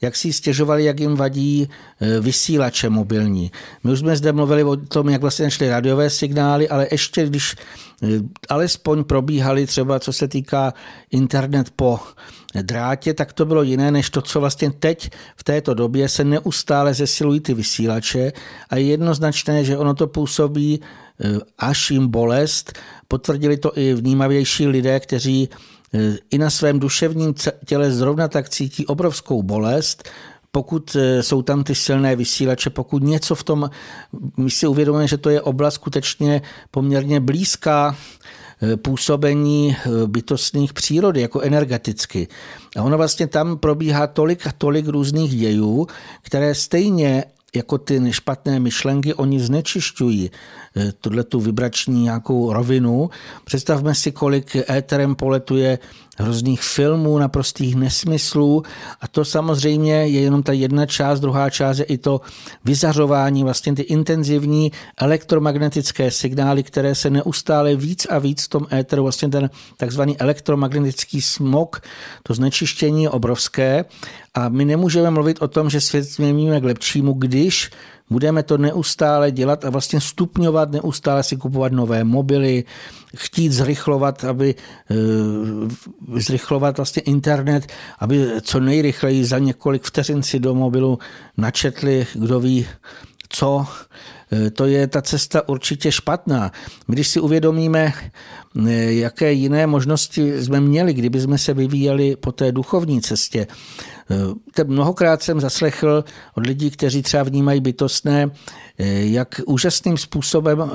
jak 0.00 0.16
si 0.16 0.32
stěžovali, 0.32 0.84
jak 0.84 1.00
jim 1.00 1.16
vadí 1.16 1.68
e, 2.00 2.20
vysílače 2.20 2.90
mobilní. 2.90 3.50
My 3.84 3.92
už 3.92 3.98
jsme 3.98 4.16
zde 4.16 4.32
mluvili 4.32 4.64
o 4.64 4.76
tom, 4.76 5.08
jak 5.08 5.20
vlastně 5.20 5.44
našly 5.44 5.68
radiové 5.68 6.10
signály, 6.10 6.68
ale 6.68 6.86
ještě 6.90 7.26
když 7.26 7.56
alespoň 8.48 9.04
probíhaly 9.04 9.66
třeba, 9.66 10.00
co 10.00 10.12
se 10.12 10.28
týká 10.28 10.74
internet 11.10 11.70
po 11.76 12.00
drátě, 12.62 13.14
tak 13.14 13.32
to 13.32 13.44
bylo 13.44 13.62
jiné, 13.62 13.90
než 13.90 14.10
to, 14.10 14.22
co 14.22 14.40
vlastně 14.40 14.70
teď 14.70 15.10
v 15.36 15.44
této 15.44 15.74
době 15.74 16.08
se 16.08 16.24
neustále 16.24 16.94
zesilují 16.94 17.40
ty 17.40 17.54
vysílače 17.54 18.32
a 18.70 18.76
je 18.76 18.84
jednoznačné, 18.84 19.64
že 19.64 19.78
ono 19.78 19.94
to 19.94 20.06
působí 20.06 20.80
e, 20.80 21.38
až 21.58 21.90
jim 21.90 22.08
bolest. 22.08 22.72
Potvrdili 23.08 23.56
to 23.56 23.78
i 23.78 23.94
vnímavější 23.94 24.66
lidé, 24.66 25.00
kteří 25.00 25.48
e, 25.94 26.16
i 26.30 26.38
na 26.38 26.50
svém 26.50 26.80
duševním 26.80 27.34
těle 27.64 27.90
zrovna 27.90 28.28
tak 28.28 28.48
cítí 28.48 28.86
obrovskou 28.86 29.42
bolest, 29.42 30.08
pokud 30.54 30.96
e, 30.96 31.22
jsou 31.22 31.42
tam 31.42 31.64
ty 31.64 31.74
silné 31.74 32.16
vysílače, 32.16 32.70
pokud 32.70 33.02
něco 33.02 33.34
v 33.34 33.44
tom, 33.44 33.70
my 34.36 34.50
si 34.50 34.66
uvědomujeme, 34.66 35.08
že 35.08 35.18
to 35.18 35.30
je 35.30 35.42
oblast 35.42 35.74
skutečně 35.74 36.42
poměrně 36.70 37.20
blízká 37.20 37.96
Eh, 38.62 38.76
působení 38.76 39.76
eh, 39.76 40.06
bytostných 40.06 40.72
přírody, 40.72 41.20
jako 41.20 41.40
energeticky. 41.40 42.28
A 42.76 42.82
ono 42.82 42.96
vlastně 42.96 43.26
tam 43.26 43.58
probíhá 43.58 44.06
tolik 44.06 44.46
a 44.46 44.52
tolik 44.58 44.88
různých 44.88 45.36
dějů, 45.36 45.86
které 46.22 46.54
stejně 46.54 47.24
jako 47.56 47.78
ty 47.78 48.12
špatné 48.12 48.60
myšlenky, 48.60 49.14
oni 49.14 49.40
znečišťují 49.40 50.30
tuhle 51.00 51.24
tu 51.24 51.40
vibrační 51.40 52.02
nějakou 52.02 52.52
rovinu. 52.52 53.10
Představme 53.44 53.94
si, 53.94 54.12
kolik 54.12 54.56
éterem 54.70 55.14
poletuje 55.14 55.78
hrozných 56.18 56.62
filmů, 56.62 57.18
naprostých 57.18 57.74
nesmyslů. 57.74 58.62
A 59.00 59.08
to 59.08 59.24
samozřejmě 59.24 59.92
je 59.92 60.20
jenom 60.20 60.42
ta 60.42 60.52
jedna 60.52 60.86
část, 60.86 61.20
druhá 61.20 61.50
část 61.50 61.78
je 61.78 61.84
i 61.84 61.98
to 61.98 62.20
vyzařování, 62.64 63.44
vlastně 63.44 63.74
ty 63.74 63.82
intenzivní 63.82 64.72
elektromagnetické 64.96 66.10
signály, 66.10 66.62
které 66.62 66.94
se 66.94 67.10
neustále 67.10 67.76
víc 67.76 68.06
a 68.10 68.18
víc 68.18 68.44
v 68.44 68.48
tom 68.48 68.66
éteru, 68.72 69.02
vlastně 69.02 69.28
ten 69.28 69.50
takzvaný 69.76 70.18
elektromagnetický 70.18 71.22
smog, 71.22 71.80
to 72.22 72.34
znečištění 72.34 73.02
je 73.02 73.10
obrovské. 73.10 73.84
A 74.34 74.48
my 74.48 74.64
nemůžeme 74.64 75.10
mluvit 75.10 75.42
o 75.42 75.48
tom, 75.48 75.70
že 75.70 75.80
svět 75.80 76.02
změníme 76.02 76.60
k 76.60 76.64
lepšímu, 76.64 77.12
když 77.12 77.70
budeme 78.10 78.42
to 78.42 78.58
neustále 78.58 79.30
dělat 79.30 79.64
a 79.64 79.70
vlastně 79.70 80.00
stupňovat, 80.00 80.70
neustále 80.70 81.22
si 81.22 81.36
kupovat 81.36 81.72
nové 81.72 82.04
mobily, 82.04 82.64
chtít 83.16 83.52
zrychlovat, 83.52 84.24
aby 84.24 84.54
eh, 84.90 84.94
zrychlovat 86.20 86.76
vlastně 86.76 87.02
internet, 87.02 87.72
aby 87.98 88.28
co 88.42 88.60
nejrychleji 88.60 89.24
za 89.24 89.38
několik 89.38 89.84
vteřin 89.84 90.22
si 90.22 90.38
do 90.38 90.54
mobilu 90.54 90.98
načetli, 91.36 92.06
kdo 92.14 92.40
ví 92.40 92.66
co, 93.28 93.66
eh, 94.32 94.50
to 94.50 94.66
je 94.66 94.86
ta 94.86 95.02
cesta 95.02 95.48
určitě 95.48 95.92
špatná. 95.92 96.52
Když 96.86 97.08
si 97.08 97.20
uvědomíme, 97.20 97.92
eh, 98.66 98.92
jaké 98.92 99.32
jiné 99.32 99.66
možnosti 99.66 100.42
jsme 100.42 100.60
měli, 100.60 100.94
kdyby 100.94 101.20
jsme 101.20 101.38
se 101.38 101.54
vyvíjeli 101.54 102.16
po 102.16 102.32
té 102.32 102.52
duchovní 102.52 103.00
cestě, 103.00 103.46
Mnohokrát 104.64 105.22
jsem 105.22 105.40
zaslechl 105.40 106.04
od 106.34 106.46
lidí, 106.46 106.70
kteří 106.70 107.02
třeba 107.02 107.22
vnímají 107.22 107.60
bytostné, 107.60 108.30
jak 108.78 109.40
úžasným 109.46 109.98
způsobem 109.98 110.62
eh, 110.62 110.68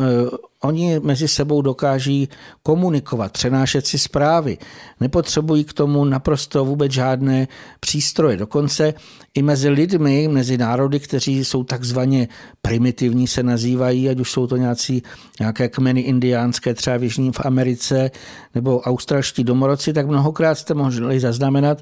oni 0.63 0.99
mezi 0.99 1.27
sebou 1.27 1.61
dokáží 1.61 2.29
komunikovat, 2.63 3.31
přenášet 3.31 3.87
si 3.87 3.99
zprávy. 3.99 4.57
Nepotřebují 4.99 5.63
k 5.63 5.73
tomu 5.73 6.05
naprosto 6.05 6.65
vůbec 6.65 6.91
žádné 6.91 7.47
přístroje. 7.79 8.37
Dokonce 8.37 8.93
i 9.33 9.41
mezi 9.41 9.69
lidmi, 9.69 10.27
mezi 10.27 10.57
národy, 10.57 10.99
kteří 10.99 11.45
jsou 11.45 11.63
takzvaně 11.63 12.27
primitivní, 12.61 13.27
se 13.27 13.43
nazývají, 13.43 14.09
ať 14.09 14.19
už 14.19 14.31
jsou 14.31 14.47
to 14.47 14.57
nějací, 14.57 15.03
nějaké 15.39 15.69
kmeny 15.69 16.01
indiánské, 16.01 16.73
třeba 16.73 16.97
v 16.97 17.03
Jižní 17.03 17.31
v 17.31 17.39
Americe, 17.45 18.11
nebo 18.55 18.79
australští 18.79 19.43
domorodci, 19.43 19.93
tak 19.93 20.07
mnohokrát 20.07 20.55
jste 20.55 20.73
mohli 20.73 21.19
zaznamenat, 21.19 21.81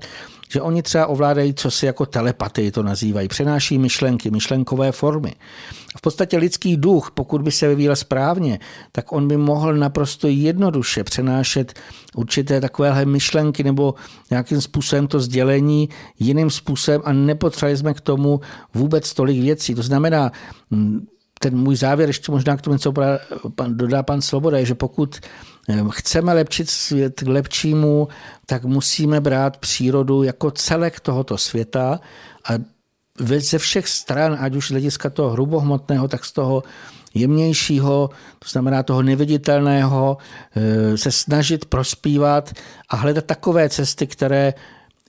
že 0.52 0.62
oni 0.62 0.84
třeba 0.84 1.08
ovládají, 1.08 1.54
co 1.54 1.72
si 1.72 1.86
jako 1.86 2.06
telepatii 2.06 2.72
to 2.72 2.84
nazývají, 2.84 3.28
přenáší 3.28 3.78
myšlenky, 3.78 4.32
myšlenkové 4.32 4.92
formy. 4.92 5.34
V 5.98 6.02
podstatě 6.02 6.38
lidský 6.38 6.78
duch, 6.78 7.12
pokud 7.14 7.42
by 7.42 7.52
se 7.52 7.68
vyvíjel 7.68 7.96
správně, 7.96 8.60
tak 8.92 9.12
on 9.12 9.28
by 9.28 9.38
mohl 9.38 9.74
naprosto 9.74 10.28
jednoduše 10.28 11.04
přenášet 11.04 11.74
určité 12.16 12.62
takovéhle 12.62 13.06
myšlenky 13.06 13.64
nebo 13.64 13.94
nějakým 14.30 14.62
způsobem 14.62 15.08
to 15.08 15.20
sdělení 15.20 15.90
jiným 16.20 16.50
způsobem 16.50 17.02
a 17.06 17.14
nepotřebovali 17.14 17.78
jsme 17.78 17.94
k 17.94 18.02
tomu 18.02 18.42
vůbec 18.74 19.14
tolik 19.14 19.42
věcí. 19.42 19.76
To 19.76 19.84
znamená, 19.84 20.32
ten 21.40 21.58
můj 21.58 21.76
závěr, 21.76 22.10
ještě 22.10 22.32
možná 22.32 22.58
k 22.58 22.62
tomu 22.62 22.74
něco 22.74 22.94
dodá 23.68 24.04
pan 24.04 24.22
Svoboda, 24.22 24.58
je, 24.58 24.66
že 24.66 24.76
pokud 24.76 25.20
chceme 25.90 26.34
lepšit 26.34 26.70
svět 26.70 27.20
k 27.20 27.28
lepšímu, 27.28 28.08
tak 28.46 28.66
musíme 28.66 29.22
brát 29.22 29.58
přírodu 29.58 30.24
jako 30.24 30.52
celek 30.52 31.00
tohoto 31.00 31.38
světa 31.38 32.00
a 32.50 32.54
ze 33.20 33.58
všech 33.58 33.88
stran, 33.88 34.38
ať 34.40 34.56
už 34.56 34.68
z 34.68 34.72
hlediska 34.72 35.10
toho 35.10 35.30
hrubohmotného, 35.30 36.08
tak 36.08 36.26
z 36.26 36.32
toho 36.32 36.64
jemnějšího, 37.14 38.10
to 38.40 38.50
znamená 38.50 38.84
toho 38.84 39.02
neviditelného, 39.02 40.18
eh, 40.56 40.98
se 40.98 41.12
snažit 41.12 41.66
prospívat 41.66 42.54
a 42.90 42.96
hledat 42.96 43.26
takové 43.26 43.70
cesty, 43.70 44.08
které 44.08 44.54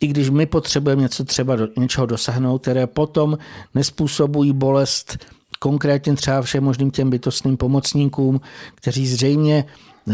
i 0.01 0.07
když 0.07 0.31
my 0.31 0.47
potřebujeme 0.47 1.03
něco 1.03 1.25
třeba 1.25 1.57
do, 1.57 1.69
něčeho 1.77 2.07
dosáhnout, 2.07 2.59
které 2.59 2.87
potom 2.87 3.39
nespůsobují 3.75 4.53
bolest 4.53 5.19
konkrétně 5.59 6.15
třeba 6.15 6.43
všem 6.43 6.65
možným 6.65 6.91
těm 6.91 7.11
bytostným 7.11 7.57
pomocníkům, 7.57 8.41
kteří 8.75 9.07
zřejmě 9.07 9.65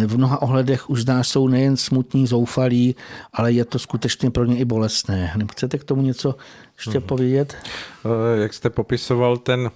v 0.06 0.16
mnoha 0.16 0.42
ohledech 0.42 0.90
už 0.90 1.04
nás 1.04 1.28
jsou 1.28 1.48
nejen 1.48 1.76
smutní, 1.76 2.26
zoufalí, 2.26 2.96
ale 3.32 3.52
je 3.52 3.64
to 3.64 3.78
skutečně 3.78 4.30
pro 4.30 4.44
ně 4.44 4.56
i 4.56 4.64
bolestné. 4.64 5.34
Chcete 5.52 5.78
k 5.78 5.84
tomu 5.84 6.02
něco 6.02 6.34
ještě 6.76 6.98
hmm. 6.98 7.08
povědět? 7.08 7.56
Eh, 8.04 8.40
jak 8.40 8.54
jste 8.54 8.70
popisoval 8.70 9.36
ten 9.36 9.70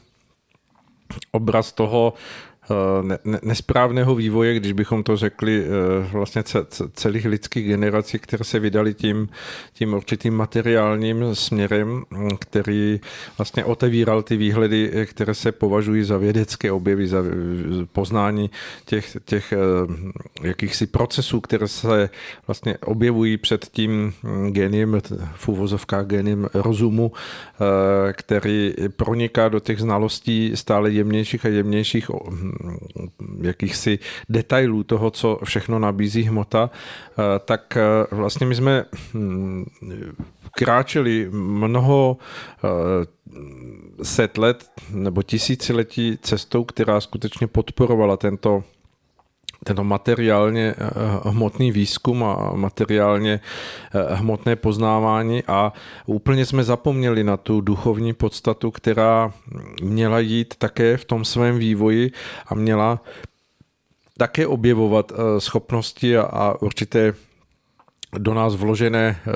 obraz 1.32 1.72
toho, 1.72 2.12
ne, 3.02 3.18
nesprávného 3.42 4.14
vývoje, 4.14 4.54
když 4.54 4.72
bychom 4.72 5.02
to 5.02 5.16
řekli 5.16 5.64
eh, 5.64 5.68
vlastně 6.12 6.42
celých 6.92 7.24
lidských 7.24 7.66
generací, 7.66 8.18
které 8.18 8.44
se 8.44 8.58
vydali 8.58 8.94
tím, 8.94 9.28
tím 9.72 9.94
určitým 9.94 10.34
materiálním 10.34 11.34
směrem, 11.34 12.04
hm, 12.10 12.28
který 12.38 13.00
vlastně 13.38 13.64
otevíral 13.64 14.22
ty 14.22 14.36
výhledy, 14.36 14.90
eh, 14.92 15.06
které 15.06 15.34
se 15.34 15.52
považují 15.52 16.02
za 16.02 16.18
vědecké 16.18 16.72
objevy, 16.72 17.08
za 17.08 17.22
poznání 17.92 18.50
těch, 18.84 19.16
těch 19.24 19.54
jakýchsi 20.42 20.86
procesů, 20.86 21.40
které 21.40 21.68
se 21.68 22.10
vlastně 22.46 22.78
objevují 22.78 23.36
před 23.36 23.68
tím 23.72 24.12
hm, 24.22 24.52
geniem, 24.52 25.00
v 25.34 25.48
úvozovkách 25.48 26.06
geniem 26.06 26.48
rozumu, 26.54 27.12
který 28.12 28.74
proniká 28.96 29.48
do 29.48 29.60
těch 29.60 29.80
znalostí 29.80 30.52
stále 30.54 30.90
jemnějších 30.90 31.44
a 31.44 31.48
jemnějších 31.48 32.10
hm, 32.10 32.57
jakýchsi 33.42 33.98
detailů 34.28 34.82
toho, 34.82 35.10
co 35.10 35.38
všechno 35.44 35.78
nabízí 35.78 36.22
hmota, 36.22 36.70
eh, 36.70 37.22
tak 37.44 37.76
eh, 37.76 38.14
vlastně 38.14 38.46
my 38.46 38.54
jsme 38.54 38.84
hm, 39.14 39.64
kráčeli 40.52 41.28
mnoho 41.32 42.16
eh, 42.64 42.64
set 44.02 44.38
let 44.38 44.70
nebo 44.90 45.22
tisíciletí 45.22 46.18
cestou, 46.22 46.64
která 46.64 47.00
skutečně 47.00 47.46
podporovala 47.46 48.16
tento 48.16 48.64
tento 49.68 49.84
materiálně 49.84 50.74
eh, 50.78 50.84
hmotný 51.28 51.72
výzkum 51.72 52.24
a 52.24 52.52
materiálně 52.54 53.40
eh, 53.40 54.14
hmotné 54.14 54.56
poznávání 54.56 55.42
a 55.46 55.72
úplně 56.06 56.46
jsme 56.46 56.64
zapomněli 56.64 57.24
na 57.24 57.36
tu 57.36 57.60
duchovní 57.60 58.12
podstatu, 58.12 58.70
která 58.70 59.32
měla 59.82 60.18
jít 60.18 60.54
také 60.58 60.96
v 60.96 61.04
tom 61.04 61.24
svém 61.24 61.58
vývoji 61.58 62.10
a 62.46 62.54
měla 62.54 63.00
také 64.16 64.46
objevovat 64.46 65.12
eh, 65.12 65.40
schopnosti 65.40 66.16
a 66.16 66.54
určité 66.60 67.12
do 68.18 68.34
nás 68.34 68.54
vložené 68.54 69.20
eh, 69.26 69.32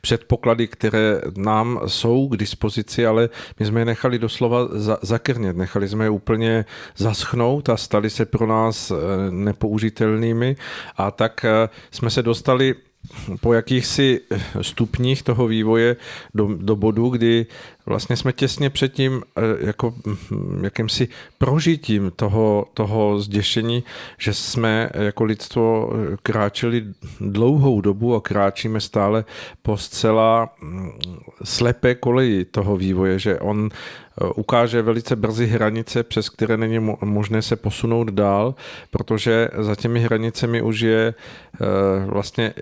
předpoklady, 0.00 0.68
které 0.68 1.20
nám 1.36 1.80
jsou 1.86 2.28
k 2.28 2.36
dispozici, 2.36 3.06
ale 3.06 3.28
my 3.60 3.66
jsme 3.66 3.80
je 3.80 3.84
nechali 3.84 4.18
doslova 4.18 4.58
zakrnět, 5.02 5.56
nechali 5.56 5.88
jsme 5.88 6.04
je 6.04 6.10
úplně 6.10 6.64
zaschnout 6.96 7.68
a 7.68 7.76
stali 7.76 8.10
se 8.10 8.24
pro 8.24 8.46
nás 8.46 8.90
eh, 8.90 8.94
nepoužitelnými. 9.30 10.56
A 10.96 11.10
tak 11.10 11.44
eh, 11.44 11.68
jsme 11.90 12.10
se 12.10 12.22
dostali 12.22 12.74
po 13.40 13.52
jakýchsi 13.52 14.20
stupních 14.60 15.22
toho 15.22 15.46
vývoje 15.46 15.96
do, 16.34 16.48
do 16.54 16.76
bodu, 16.76 17.08
kdy 17.08 17.46
vlastně 17.86 18.16
jsme 18.16 18.32
těsně 18.32 18.70
před 18.70 18.92
tím 18.92 19.22
eh, 19.36 19.66
jako 19.66 19.94
hm, 20.06 20.60
jakýmsi 20.64 21.08
prožitím 21.38 22.12
toho, 22.16 22.66
toho 22.74 23.20
zděšení, 23.20 23.84
že 24.18 24.34
jsme 24.34 24.90
jako 24.94 25.24
lidstvo 25.24 25.92
kráčeli 26.22 26.84
dlouhou 27.20 27.80
dobu 27.80 28.14
a 28.14 28.20
kráčíme 28.20 28.80
stále 28.80 29.24
po 29.62 29.76
zcela 29.76 30.54
hm, 30.62 30.90
slepé 31.44 31.94
koleji 31.94 32.44
toho 32.44 32.76
vývoje, 32.76 33.18
že 33.18 33.38
on 33.38 33.68
eh, 33.72 34.03
ukáže 34.34 34.82
velice 34.82 35.16
brzy 35.16 35.46
hranice, 35.46 36.02
přes 36.02 36.28
které 36.28 36.56
není 36.56 36.78
možné 37.04 37.42
se 37.42 37.56
posunout 37.56 38.10
dál, 38.10 38.54
protože 38.90 39.48
za 39.58 39.74
těmi 39.74 40.00
hranicemi 40.00 40.62
už 40.62 40.80
je 40.80 41.14
eh, 41.14 41.66
vlastně 42.06 42.54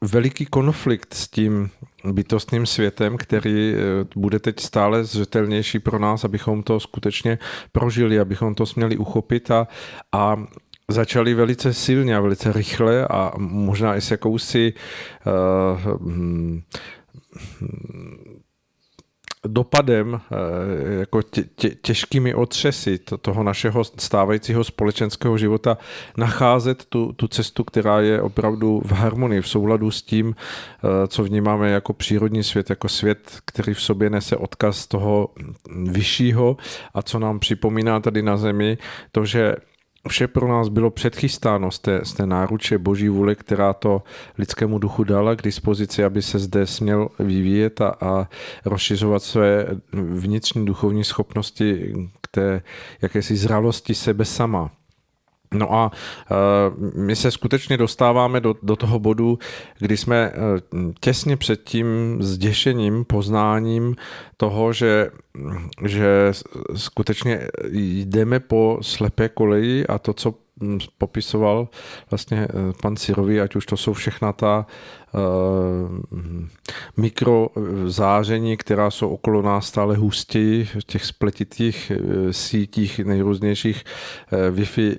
veliký 0.00 0.46
konflikt 0.46 1.14
s 1.14 1.28
tím 1.28 1.70
bytostným 2.04 2.66
světem, 2.66 3.16
který 3.16 3.74
eh, 3.74 3.78
bude 4.16 4.38
teď 4.38 4.60
stále 4.60 5.04
zřetelnější 5.04 5.78
pro 5.78 5.98
nás, 5.98 6.24
abychom 6.24 6.62
to 6.62 6.80
skutečně 6.80 7.38
prožili, 7.72 8.20
abychom 8.20 8.54
to 8.54 8.66
směli 8.66 8.96
uchopit 8.96 9.50
a, 9.50 9.68
a 10.12 10.36
začali 10.90 11.34
velice 11.34 11.74
silně 11.74 12.16
a 12.16 12.20
velice 12.20 12.52
rychle 12.52 13.06
a 13.06 13.32
možná 13.38 13.96
i 13.96 14.00
s 14.00 14.10
jakousi 14.10 14.72
uh, 15.26 16.00
dopadem, 19.52 20.20
eh, 20.20 20.94
jako 20.98 21.22
tě, 21.22 21.44
tě, 21.56 21.70
těžkými 21.70 22.34
otřesy 22.34 22.98
toho 22.98 23.42
našeho 23.42 23.84
stávajícího 23.84 24.64
společenského 24.64 25.38
života 25.38 25.78
nacházet 26.16 26.84
tu, 26.84 27.12
tu 27.12 27.28
cestu, 27.28 27.64
která 27.64 28.00
je 28.00 28.22
opravdu 28.22 28.82
v 28.84 28.92
harmonii, 28.92 29.40
v 29.40 29.48
souladu 29.48 29.90
s 29.90 30.02
tím, 30.02 30.34
eh, 30.34 31.06
co 31.06 31.24
vnímáme 31.24 31.70
jako 31.70 31.92
přírodní 31.92 32.42
svět, 32.42 32.70
jako 32.70 32.88
svět, 32.88 33.38
který 33.44 33.74
v 33.74 33.82
sobě 33.82 34.10
nese 34.10 34.36
odkaz 34.36 34.86
toho 34.86 35.28
vyššího 35.90 36.56
a 36.94 37.02
co 37.02 37.18
nám 37.18 37.38
připomíná 37.38 38.00
tady 38.00 38.22
na 38.22 38.36
zemi, 38.36 38.78
to, 39.12 39.24
že 39.24 39.56
vše 40.08 40.28
pro 40.28 40.48
nás 40.48 40.68
bylo 40.68 40.90
předchystáno 40.90 41.70
z 41.70 41.78
té, 41.78 42.00
z 42.04 42.12
té 42.12 42.26
náruče 42.26 42.78
boží 42.78 43.08
vůle, 43.08 43.34
která 43.34 43.72
to 43.72 44.02
lidskému 44.38 44.78
duchu 44.78 45.04
dala 45.04 45.34
k 45.34 45.42
dispozici, 45.42 46.04
aby 46.04 46.22
se 46.22 46.38
zde 46.38 46.66
směl 46.66 47.08
vyvíjet 47.18 47.80
a, 47.80 47.88
a 47.88 48.28
rozšiřovat 48.64 49.22
své 49.22 49.66
vnitřní 49.92 50.66
duchovní 50.66 51.04
schopnosti 51.04 51.94
k 52.20 52.28
té 52.28 52.62
jakési 53.02 53.36
zralosti 53.36 53.94
sebe 53.94 54.24
sama. 54.24 54.70
No 55.54 55.74
a 55.74 55.90
uh, 56.30 57.00
my 57.02 57.16
se 57.16 57.30
skutečně 57.30 57.76
dostáváme 57.76 58.40
do, 58.40 58.54
do 58.62 58.76
toho 58.76 58.98
bodu, 58.98 59.38
kdy 59.78 59.96
jsme 59.96 60.32
uh, 60.32 60.92
těsně 61.00 61.36
před 61.36 61.64
tím 61.64 62.18
zděšením, 62.20 63.04
poznáním 63.04 63.96
toho, 64.36 64.72
že, 64.72 65.10
že 65.86 66.32
skutečně 66.74 67.48
jdeme 68.04 68.40
po 68.40 68.78
slepé 68.82 69.28
koleji 69.28 69.86
a 69.86 69.98
to, 69.98 70.12
co 70.12 70.34
hm, 70.62 70.78
popisoval 70.98 71.68
vlastně 72.10 72.48
eh, 72.50 72.72
pan 72.82 72.96
Cirovi, 72.96 73.40
ať 73.40 73.56
už 73.56 73.66
to 73.66 73.76
jsou 73.76 73.92
všechna 73.92 74.32
ta 74.32 74.66
mikrozáření, 76.96 78.56
která 78.56 78.90
jsou 78.90 79.08
okolo 79.08 79.42
nás 79.42 79.66
stále 79.66 79.96
hustěji 79.96 80.64
v 80.64 80.84
těch 80.86 81.04
spletitých 81.04 81.92
sítích 82.30 82.98
nejrůznějších 82.98 83.84
Wi-Fi 84.50 84.96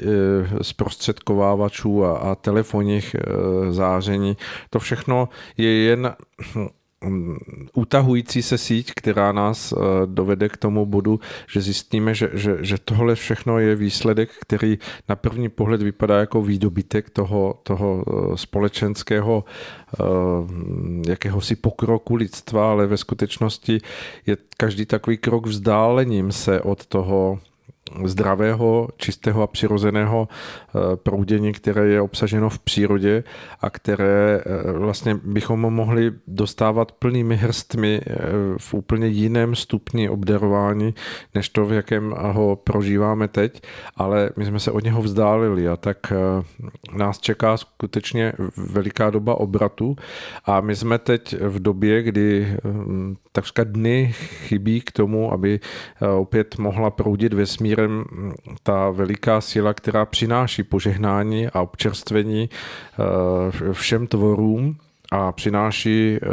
zprostředkovávačů 0.61 2.05
a, 2.05 2.17
a 2.17 2.35
telefonních 2.35 3.15
záření. 3.69 4.37
To 4.69 4.79
všechno 4.79 5.29
je 5.57 5.73
jen 5.73 6.15
utahující 7.73 8.41
se 8.41 8.57
síť, 8.57 8.91
která 8.95 9.31
nás 9.31 9.71
eh, 9.71 9.77
dovede 10.05 10.49
k 10.49 10.57
tomu 10.57 10.85
bodu, 10.85 11.19
že 11.51 11.61
zjistíme, 11.61 12.13
že, 12.13 12.29
že, 12.33 12.57
že 12.61 12.77
tohle 12.77 13.15
všechno 13.15 13.59
je 13.59 13.75
výsledek, 13.75 14.29
který 14.41 14.77
na 15.09 15.15
první 15.15 15.49
pohled 15.49 15.81
vypadá 15.81 16.19
jako 16.19 16.41
výdobytek 16.41 17.09
toho, 17.09 17.59
toho 17.63 18.03
eh, 18.07 18.37
společenského 18.37 19.43
eh, 19.45 20.03
jakéhosi 21.09 21.55
pokroku 21.55 22.15
lidstva, 22.15 22.71
ale 22.71 22.87
ve 22.87 22.97
skutečnosti 22.97 23.81
je 24.25 24.37
každý 24.57 24.85
takový 24.85 25.17
krok 25.17 25.47
vzdálením 25.47 26.31
se 26.31 26.61
od 26.61 26.85
toho 26.85 27.39
zdravého, 28.05 28.87
čistého 28.97 29.43
a 29.43 29.47
přirozeného 29.47 30.27
eh, 30.27 30.95
proudění, 30.95 31.53
které 31.53 31.87
je 31.87 32.01
obsaženo 32.01 32.49
v 32.49 32.59
přírodě 32.59 33.23
a 33.61 33.69
které 33.69 34.41
eh, 34.45 34.71
vlastně 34.71 35.19
bychom 35.23 35.59
mohli 35.59 36.11
dostávat 36.27 36.91
plnými 36.91 37.35
hrstmi 37.35 38.01
eh, 38.07 38.15
v 38.57 38.73
úplně 38.73 39.07
jiném 39.07 39.55
stupni 39.55 40.09
obdarování, 40.09 40.93
než 41.35 41.49
to, 41.49 41.65
v 41.65 41.73
jakém 41.73 42.15
ho 42.17 42.55
prožíváme 42.55 43.27
teď, 43.27 43.61
ale 43.95 44.29
my 44.37 44.45
jsme 44.45 44.59
se 44.59 44.71
od 44.71 44.83
něho 44.83 45.01
vzdálili 45.01 45.67
a 45.67 45.75
tak 45.75 46.13
nás 46.97 47.19
čeká 47.19 47.57
skutečně 47.57 48.33
veliká 48.57 49.09
doba 49.09 49.35
obratu 49.35 49.95
a 50.45 50.61
my 50.61 50.75
jsme 50.75 50.97
teď 50.97 51.35
v 51.41 51.59
době, 51.59 52.03
kdy 52.03 52.57
takřka 53.31 53.63
dny 53.63 54.13
chybí 54.13 54.81
k 54.81 54.91
tomu, 54.91 55.33
aby 55.33 55.59
opět 56.17 56.57
mohla 56.57 56.89
proudit 56.89 57.33
vesmír 57.33 57.78
mm, 57.87 58.33
ta 58.63 58.89
veliká 58.89 59.41
síla, 59.41 59.73
která 59.73 60.05
přináší 60.05 60.63
požehnání 60.63 61.47
a 61.47 61.61
občerstvení 61.61 62.49
eh, 62.49 63.73
všem 63.73 64.07
tvorům 64.07 64.75
a 65.11 65.31
přináší 65.31 66.17
eh, 66.17 66.27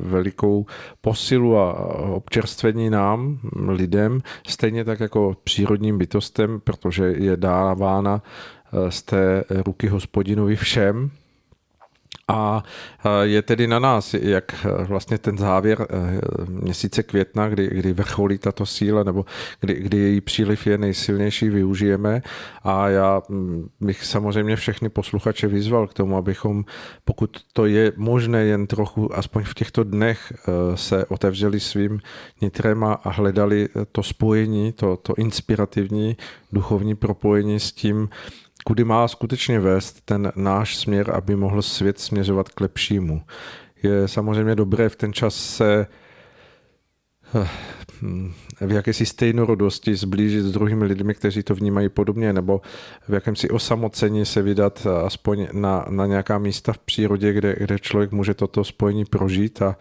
velikou 0.00 0.66
posilu 1.00 1.58
a 1.58 1.74
občerstvení 1.98 2.90
nám, 2.90 3.38
lidem, 3.68 4.20
stejně 4.48 4.84
tak 4.84 5.00
jako 5.00 5.36
přírodním 5.44 5.98
bytostem, 5.98 6.60
protože 6.64 7.04
je 7.04 7.36
dávána 7.36 8.22
eh, 8.22 8.90
z 8.90 9.02
té 9.02 9.44
ruky 9.50 9.88
hospodinovi 9.88 10.56
všem, 10.56 11.10
a 12.28 12.62
je 13.22 13.42
tedy 13.42 13.66
na 13.66 13.78
nás, 13.78 14.14
jak 14.14 14.66
vlastně 14.86 15.18
ten 15.18 15.38
závěr 15.38 15.86
eh, 15.90 16.20
měsíce 16.48 17.02
května, 17.02 17.48
kdy, 17.48 17.68
kdy 17.72 17.92
vrcholí 17.92 18.38
tato 18.38 18.66
síla, 18.66 19.02
nebo 19.02 19.24
kdy, 19.60 19.74
kdy 19.74 19.98
její 19.98 20.20
příliv 20.20 20.66
je 20.66 20.78
nejsilnější, 20.78 21.48
využijeme. 21.48 22.22
A 22.62 22.88
já 22.88 23.22
mm, 23.28 23.68
bych 23.80 24.04
samozřejmě 24.04 24.56
všechny 24.56 24.88
posluchače 24.88 25.46
vyzval 25.46 25.86
k 25.86 25.94
tomu, 25.94 26.16
abychom, 26.16 26.64
pokud 27.04 27.40
to 27.52 27.66
je 27.66 27.92
možné 27.96 28.44
jen 28.44 28.66
trochu, 28.66 29.16
aspoň 29.16 29.44
v 29.44 29.54
těchto 29.54 29.84
dnech 29.84 30.32
se 30.74 31.04
otevřeli 31.06 31.60
svým 31.60 32.00
nitrem 32.40 32.84
a 32.84 33.00
hledali 33.04 33.68
to 33.92 34.02
spojení, 34.02 34.72
to, 34.72 34.96
to 34.96 35.14
inspirativní 35.16 36.16
duchovní 36.52 36.94
propojení 36.94 37.60
s 37.60 37.72
tím, 37.72 38.08
kudy 38.68 38.84
má 38.84 39.08
skutečně 39.08 39.60
vést 39.60 40.00
ten 40.04 40.32
náš 40.36 40.76
směr, 40.76 41.10
aby 41.14 41.36
mohl 41.36 41.62
svět 41.62 41.98
směřovat 41.98 42.48
k 42.48 42.60
lepšímu. 42.60 43.22
Je 43.82 44.08
samozřejmě 44.08 44.54
dobré 44.54 44.88
v 44.88 44.96
ten 44.96 45.12
čas 45.12 45.34
se 45.34 45.86
eh, 47.34 47.48
v 48.66 48.72
jakési 48.72 49.06
stejnorodosti 49.06 49.94
zblížit 49.94 50.44
s 50.44 50.52
druhými 50.52 50.84
lidmi, 50.84 51.14
kteří 51.14 51.42
to 51.42 51.54
vnímají 51.54 51.88
podobně, 51.88 52.32
nebo 52.32 52.60
v 53.08 53.12
jakémsi 53.12 53.50
osamocení 53.50 54.26
se 54.26 54.42
vydat 54.42 54.86
aspoň 55.04 55.48
na, 55.52 55.86
na 55.90 56.06
nějaká 56.06 56.38
místa 56.38 56.72
v 56.72 56.78
přírodě, 56.78 57.32
kde, 57.32 57.56
kde 57.58 57.78
člověk 57.78 58.12
může 58.12 58.34
toto 58.34 58.64
spojení 58.64 59.04
prožít 59.04 59.62
a, 59.62 59.76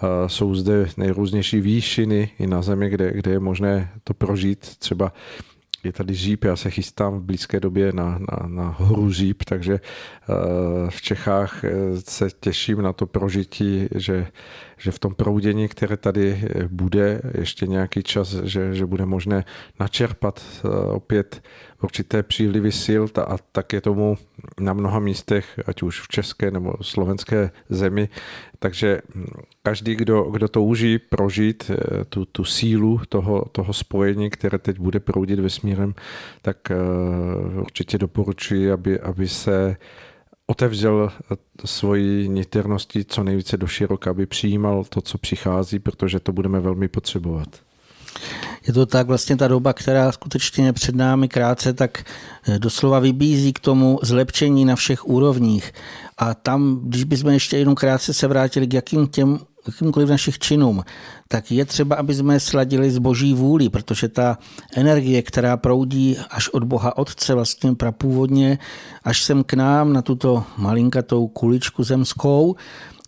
a 0.00 0.28
jsou 0.28 0.54
zde 0.54 0.88
nejrůznější 0.96 1.60
výšiny 1.60 2.30
i 2.38 2.46
na 2.46 2.62
zemi, 2.62 2.90
kde, 2.90 3.12
kde 3.12 3.30
je 3.30 3.40
možné 3.40 3.90
to 4.04 4.14
prožít. 4.14 4.76
Třeba 4.78 5.12
je 5.84 5.92
tady 5.92 6.14
žíp, 6.14 6.44
já 6.44 6.56
se 6.56 6.70
chystám 6.70 7.18
v 7.18 7.22
blízké 7.22 7.60
době 7.60 7.92
na, 7.92 8.18
na, 8.18 8.46
na 8.46 8.76
horu 8.78 9.10
žíp, 9.10 9.42
takže 9.44 9.74
eh, 9.74 10.90
v 10.90 11.02
Čechách 11.02 11.64
eh, 11.64 11.70
se 11.96 12.28
těším 12.40 12.82
na 12.82 12.92
to 12.92 13.06
prožití, 13.06 13.88
že, 13.94 14.26
že 14.78 14.90
v 14.90 14.98
tom 14.98 15.14
proudění, 15.14 15.68
které 15.68 15.96
tady 15.96 16.42
eh, 16.42 16.68
bude 16.68 17.20
ještě 17.38 17.66
nějaký 17.66 18.02
čas, 18.02 18.34
že, 18.34 18.74
že 18.74 18.86
bude 18.86 19.06
možné 19.06 19.44
načerpat 19.80 20.42
opět 20.88 21.42
určité 21.82 22.22
přílivy 22.22 22.72
sil 22.84 23.02
a 23.26 23.36
tak 23.52 23.72
je 23.72 23.80
tomu 23.80 24.18
na 24.60 24.72
mnoha 24.72 24.98
místech, 24.98 25.60
ať 25.66 25.82
už 25.82 26.00
v 26.00 26.08
české 26.08 26.50
nebo 26.50 26.74
slovenské 26.82 27.50
zemi. 27.68 28.08
Takže 28.58 29.00
hm, 29.14 29.26
každý, 29.62 29.94
kdo, 29.94 30.22
kdo 30.22 30.48
touží 30.48 30.98
prožít 30.98 31.70
eh, 31.70 32.04
tu, 32.04 32.24
tu 32.24 32.44
sílu 32.44 33.00
toho, 33.08 33.44
toho 33.52 33.72
spojení, 33.72 34.30
které 34.30 34.58
teď 34.58 34.78
bude 34.78 35.00
proudit 35.00 35.40
vesmírem, 35.40 35.94
tak 36.42 36.56
určitě 37.60 37.98
doporučuji, 37.98 38.72
aby, 38.72 39.00
aby 39.00 39.28
se 39.28 39.76
otevřel 40.46 41.12
svoji 41.64 42.28
niternosti 42.28 43.04
co 43.04 43.24
nejvíce 43.24 43.56
do 43.56 43.66
široka, 43.66 44.10
aby 44.10 44.26
přijímal 44.26 44.84
to, 44.84 45.00
co 45.00 45.18
přichází, 45.18 45.78
protože 45.78 46.20
to 46.20 46.32
budeme 46.32 46.60
velmi 46.60 46.88
potřebovat. 46.88 47.48
Je 48.66 48.72
to 48.72 48.86
tak, 48.86 49.06
vlastně 49.06 49.36
ta 49.36 49.48
doba, 49.48 49.72
která 49.72 50.12
skutečně 50.12 50.72
před 50.72 50.94
námi 50.94 51.28
krátce, 51.28 51.72
tak 51.72 52.04
eh, 52.48 52.58
doslova 52.58 52.98
vybízí 52.98 53.52
k 53.52 53.58
tomu 53.58 53.98
zlepšení 54.02 54.64
na 54.64 54.76
všech 54.76 55.06
úrovních. 55.06 55.72
A 56.18 56.34
tam, 56.34 56.80
když 56.84 57.04
bychom 57.04 57.30
ještě 57.30 57.58
jenom 57.58 57.74
krátce 57.74 58.14
se 58.14 58.26
vrátili 58.26 58.66
k 58.66 58.74
jakým 58.74 59.06
těm 59.06 59.38
jakýmkoliv 59.66 60.08
našich 60.08 60.38
činům, 60.38 60.82
tak 61.28 61.50
je 61.50 61.64
třeba, 61.64 61.96
aby 61.96 62.14
jsme 62.14 62.40
sladili 62.40 62.90
s 62.90 62.98
boží 62.98 63.34
vůli, 63.34 63.68
protože 63.68 64.08
ta 64.08 64.38
energie, 64.76 65.22
která 65.22 65.56
proudí 65.56 66.18
až 66.30 66.48
od 66.48 66.64
Boha 66.64 66.98
Otce, 66.98 67.34
vlastně 67.34 67.74
prapůvodně, 67.74 68.58
až 69.04 69.22
sem 69.22 69.44
k 69.44 69.54
nám 69.54 69.92
na 69.92 70.02
tuto 70.02 70.44
malinkatou 70.56 71.28
kuličku 71.28 71.84
zemskou, 71.84 72.56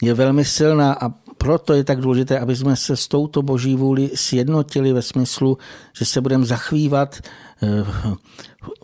je 0.03 0.15
velmi 0.15 0.45
silná 0.45 0.93
a 0.93 1.09
proto 1.39 1.73
je 1.73 1.85
tak 1.85 2.01
důležité, 2.01 2.39
aby 2.39 2.57
jsme 2.57 2.77
se 2.77 2.97
s 2.97 3.09
touto 3.09 3.43
boží 3.43 3.77
vůli 3.77 4.11
sjednotili 4.15 4.93
ve 4.93 5.03
smyslu, 5.03 5.59
že 5.99 6.05
se 6.05 6.21
budeme 6.21 6.45
zachvívat 6.45 7.21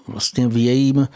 vlastně 0.09 0.49
v 0.49 0.57
jejím 0.65 0.99
eh, 1.01 1.09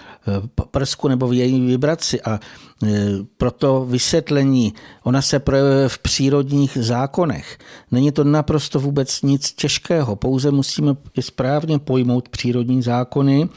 prsku 0.70 1.08
nebo 1.08 1.28
v 1.28 1.32
jejím 1.32 1.66
vibraci 1.66 2.22
a 2.22 2.40
eh, 2.40 2.88
proto 3.36 3.86
vysvětlení, 3.88 4.74
ona 5.02 5.22
se 5.22 5.38
projevuje 5.38 5.88
v 5.88 5.98
přírodních 5.98 6.78
zákonech. 6.80 7.58
Není 7.90 8.12
to 8.12 8.24
naprosto 8.24 8.80
vůbec 8.80 9.22
nic 9.22 9.52
těžkého, 9.52 10.16
pouze 10.16 10.50
musíme 10.50 10.96
správně 11.20 11.78
pojmout 11.78 12.28
přírodní 12.28 12.82
zákony, 12.82 13.48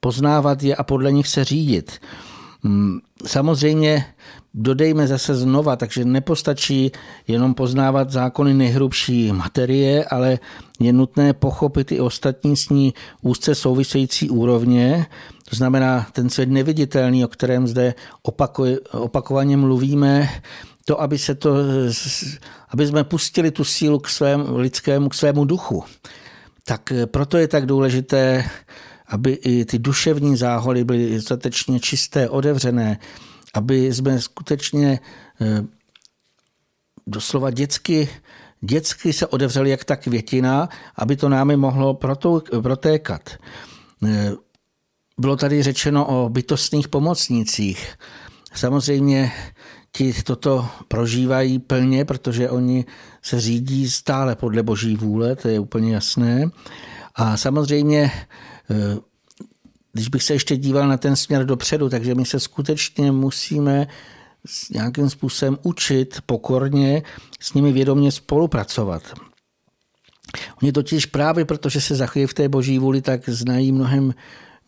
poznávat 0.00 0.62
je 0.62 0.76
a 0.76 0.82
podle 0.82 1.12
nich 1.12 1.28
se 1.28 1.44
řídit. 1.44 2.00
Hmm, 2.64 2.98
samozřejmě 3.26 4.06
dodejme 4.54 5.06
zase 5.06 5.34
znova, 5.34 5.76
takže 5.76 6.04
nepostačí 6.04 6.92
jenom 7.28 7.54
poznávat 7.54 8.10
zákony 8.10 8.54
nejhrubší 8.54 9.32
materie, 9.32 10.04
ale 10.04 10.38
je 10.80 10.92
nutné 10.92 11.32
pochopit 11.32 11.92
i 11.92 12.00
ostatní 12.00 12.56
s 12.56 12.68
ní 12.68 12.94
úzce 13.22 13.54
související 13.54 14.30
úrovně, 14.30 15.06
to 15.50 15.56
znamená 15.56 16.06
ten 16.12 16.30
svět 16.30 16.48
neviditelný, 16.48 17.24
o 17.24 17.28
kterém 17.28 17.66
zde 17.66 17.94
opakovaně 18.92 19.56
mluvíme, 19.56 20.28
to, 20.84 21.00
aby, 21.00 21.18
se 21.18 21.34
to, 21.34 21.54
aby 22.68 22.86
jsme 22.86 23.04
pustili 23.04 23.50
tu 23.50 23.64
sílu 23.64 23.98
k 23.98 24.08
svému 24.08 24.56
lidskému, 24.56 25.08
k 25.08 25.14
svému 25.14 25.44
duchu. 25.44 25.84
Tak 26.64 26.92
proto 27.06 27.38
je 27.38 27.48
tak 27.48 27.66
důležité, 27.66 28.44
aby 29.14 29.32
i 29.32 29.64
ty 29.64 29.78
duševní 29.78 30.36
záholy 30.36 30.84
byly 30.84 31.14
dostatečně 31.14 31.80
čisté, 31.80 32.28
otevřené, 32.28 32.98
aby 33.54 33.94
jsme 33.94 34.20
skutečně 34.20 35.00
eh, 35.40 35.64
doslova 37.06 37.50
dětsky, 37.50 38.08
dětsky 38.60 39.12
se 39.12 39.26
odevřeli 39.26 39.70
jak 39.70 39.84
ta 39.84 39.96
květina, 39.96 40.68
aby 40.96 41.16
to 41.16 41.28
námi 41.28 41.56
mohlo 41.56 41.98
protékat. 42.62 43.30
Eh, 44.06 44.32
bylo 45.18 45.36
tady 45.36 45.62
řečeno 45.62 46.06
o 46.06 46.28
bytostných 46.28 46.88
pomocnících. 46.88 47.94
Samozřejmě 48.54 49.32
ti 49.92 50.12
toto 50.22 50.68
prožívají 50.88 51.58
plně, 51.58 52.04
protože 52.04 52.50
oni 52.50 52.84
se 53.22 53.40
řídí 53.40 53.90
stále 53.90 54.36
podle 54.36 54.62
boží 54.62 54.96
vůle, 54.96 55.36
to 55.36 55.48
je 55.48 55.58
úplně 55.58 55.94
jasné. 55.94 56.50
A 57.14 57.36
samozřejmě 57.36 58.10
když 59.92 60.08
bych 60.08 60.22
se 60.22 60.32
ještě 60.32 60.56
díval 60.56 60.88
na 60.88 60.96
ten 60.96 61.16
směr 61.16 61.46
dopředu, 61.46 61.88
takže 61.88 62.14
my 62.14 62.24
se 62.24 62.40
skutečně 62.40 63.12
musíme 63.12 63.86
nějakým 64.70 65.10
způsobem 65.10 65.58
učit 65.62 66.18
pokorně 66.26 67.02
s 67.40 67.54
nimi 67.54 67.72
vědomě 67.72 68.12
spolupracovat. 68.12 69.02
Oni 70.62 70.72
totiž 70.72 71.06
právě 71.06 71.44
protože 71.44 71.80
se 71.80 71.94
zachojí 71.94 72.26
v 72.26 72.34
té 72.34 72.48
boží 72.48 72.78
vůli, 72.78 73.02
tak 73.02 73.28
znají 73.28 73.72
mnohem 73.72 74.14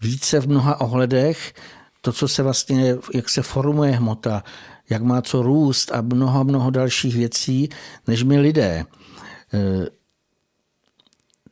více 0.00 0.40
v 0.40 0.48
mnoha 0.48 0.80
ohledech 0.80 1.54
to, 2.00 2.12
co 2.12 2.28
se 2.28 2.42
vlastně, 2.42 2.96
jak 3.14 3.28
se 3.28 3.42
formuje 3.42 3.92
hmota, 3.92 4.44
jak 4.90 5.02
má 5.02 5.22
co 5.22 5.42
růst 5.42 5.92
a 5.92 6.00
mnoho, 6.00 6.44
mnoho 6.44 6.70
dalších 6.70 7.16
věcí, 7.16 7.68
než 8.06 8.22
my 8.22 8.38
lidé 8.38 8.84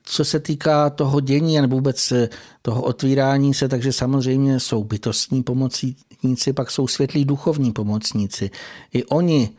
co 0.05 0.25
se 0.25 0.41
týká 0.41 0.91
toho 0.91 1.21
dění 1.21 1.61
nebo 1.61 1.77
vůbec 1.77 2.13
eh, 2.13 2.29
toho 2.63 2.83
otvírání 2.83 3.55
se, 3.55 3.69
takže 3.69 3.93
samozřejmě 3.93 4.61
jsou 4.61 4.85
bytostní 4.85 5.43
pomocníci, 5.43 6.53
pak 6.55 6.71
jsou 6.71 6.87
světlí 6.89 7.25
duchovní 7.25 7.73
pomocníci. 7.73 8.51
I 8.93 9.05
oni 9.05 9.51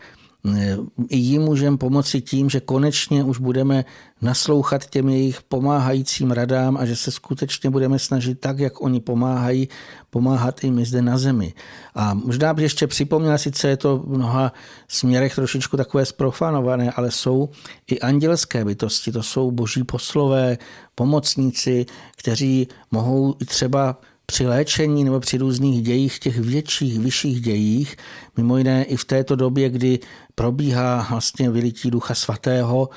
i 1.10 1.18
jim 1.18 1.42
můžeme 1.42 1.78
pomoci 1.78 2.22
tím, 2.22 2.50
že 2.50 2.60
konečně 2.60 3.24
už 3.24 3.40
budeme 3.40 3.86
naslouchat 4.22 4.86
těm 4.86 5.10
jejich 5.10 5.42
pomáhajícím 5.42 6.32
radám 6.32 6.78
a 6.78 6.86
že 6.86 6.96
se 6.96 7.12
skutečně 7.12 7.70
budeme 7.70 8.00
snažit 8.00 8.40
tak, 8.40 8.60
jak 8.60 8.82
oni 8.82 9.00
pomáhají, 9.00 9.70
pomáhat 10.10 10.64
i 10.64 10.72
my 10.72 10.86
zde 10.86 11.02
na 11.02 11.18
zemi. 11.18 11.54
A 11.96 12.14
možná 12.14 12.54
bych 12.54 12.64
ještě 12.64 12.88
připomněla, 12.88 13.38
sice 13.38 13.68
je 13.70 13.78
to 13.78 13.98
v 13.98 14.10
mnoha 14.10 14.54
směrech 14.88 15.36
trošičku 15.36 15.78
takové 15.78 16.06
sprofanované, 16.06 16.92
ale 16.92 17.12
jsou 17.12 17.50
i 17.88 18.00
andělské 18.00 18.66
bytosti, 18.66 19.12
to 19.12 19.24
jsou 19.24 19.52
boží 19.52 19.84
poslové, 19.84 20.58
pomocníci, 20.96 21.86
kteří 22.18 22.68
mohou 22.92 23.34
třeba 23.34 23.98
při 24.26 24.48
léčení 24.48 25.04
nebo 25.04 25.20
při 25.20 25.38
různých 25.38 25.82
dějích, 25.82 26.20
těch 26.20 26.40
větších, 26.40 27.00
vyšších 27.00 27.42
dějích, 27.42 27.96
mimo 28.38 28.58
jiné 28.58 28.84
i 28.84 28.98
v 28.98 29.06
této 29.06 29.36
době, 29.36 29.70
kdy 29.70 30.00
probíhá 30.36 31.08
vlastně 31.10 31.50
vylití 31.50 31.92
ducha 31.92 32.16
svatého, 32.16 32.90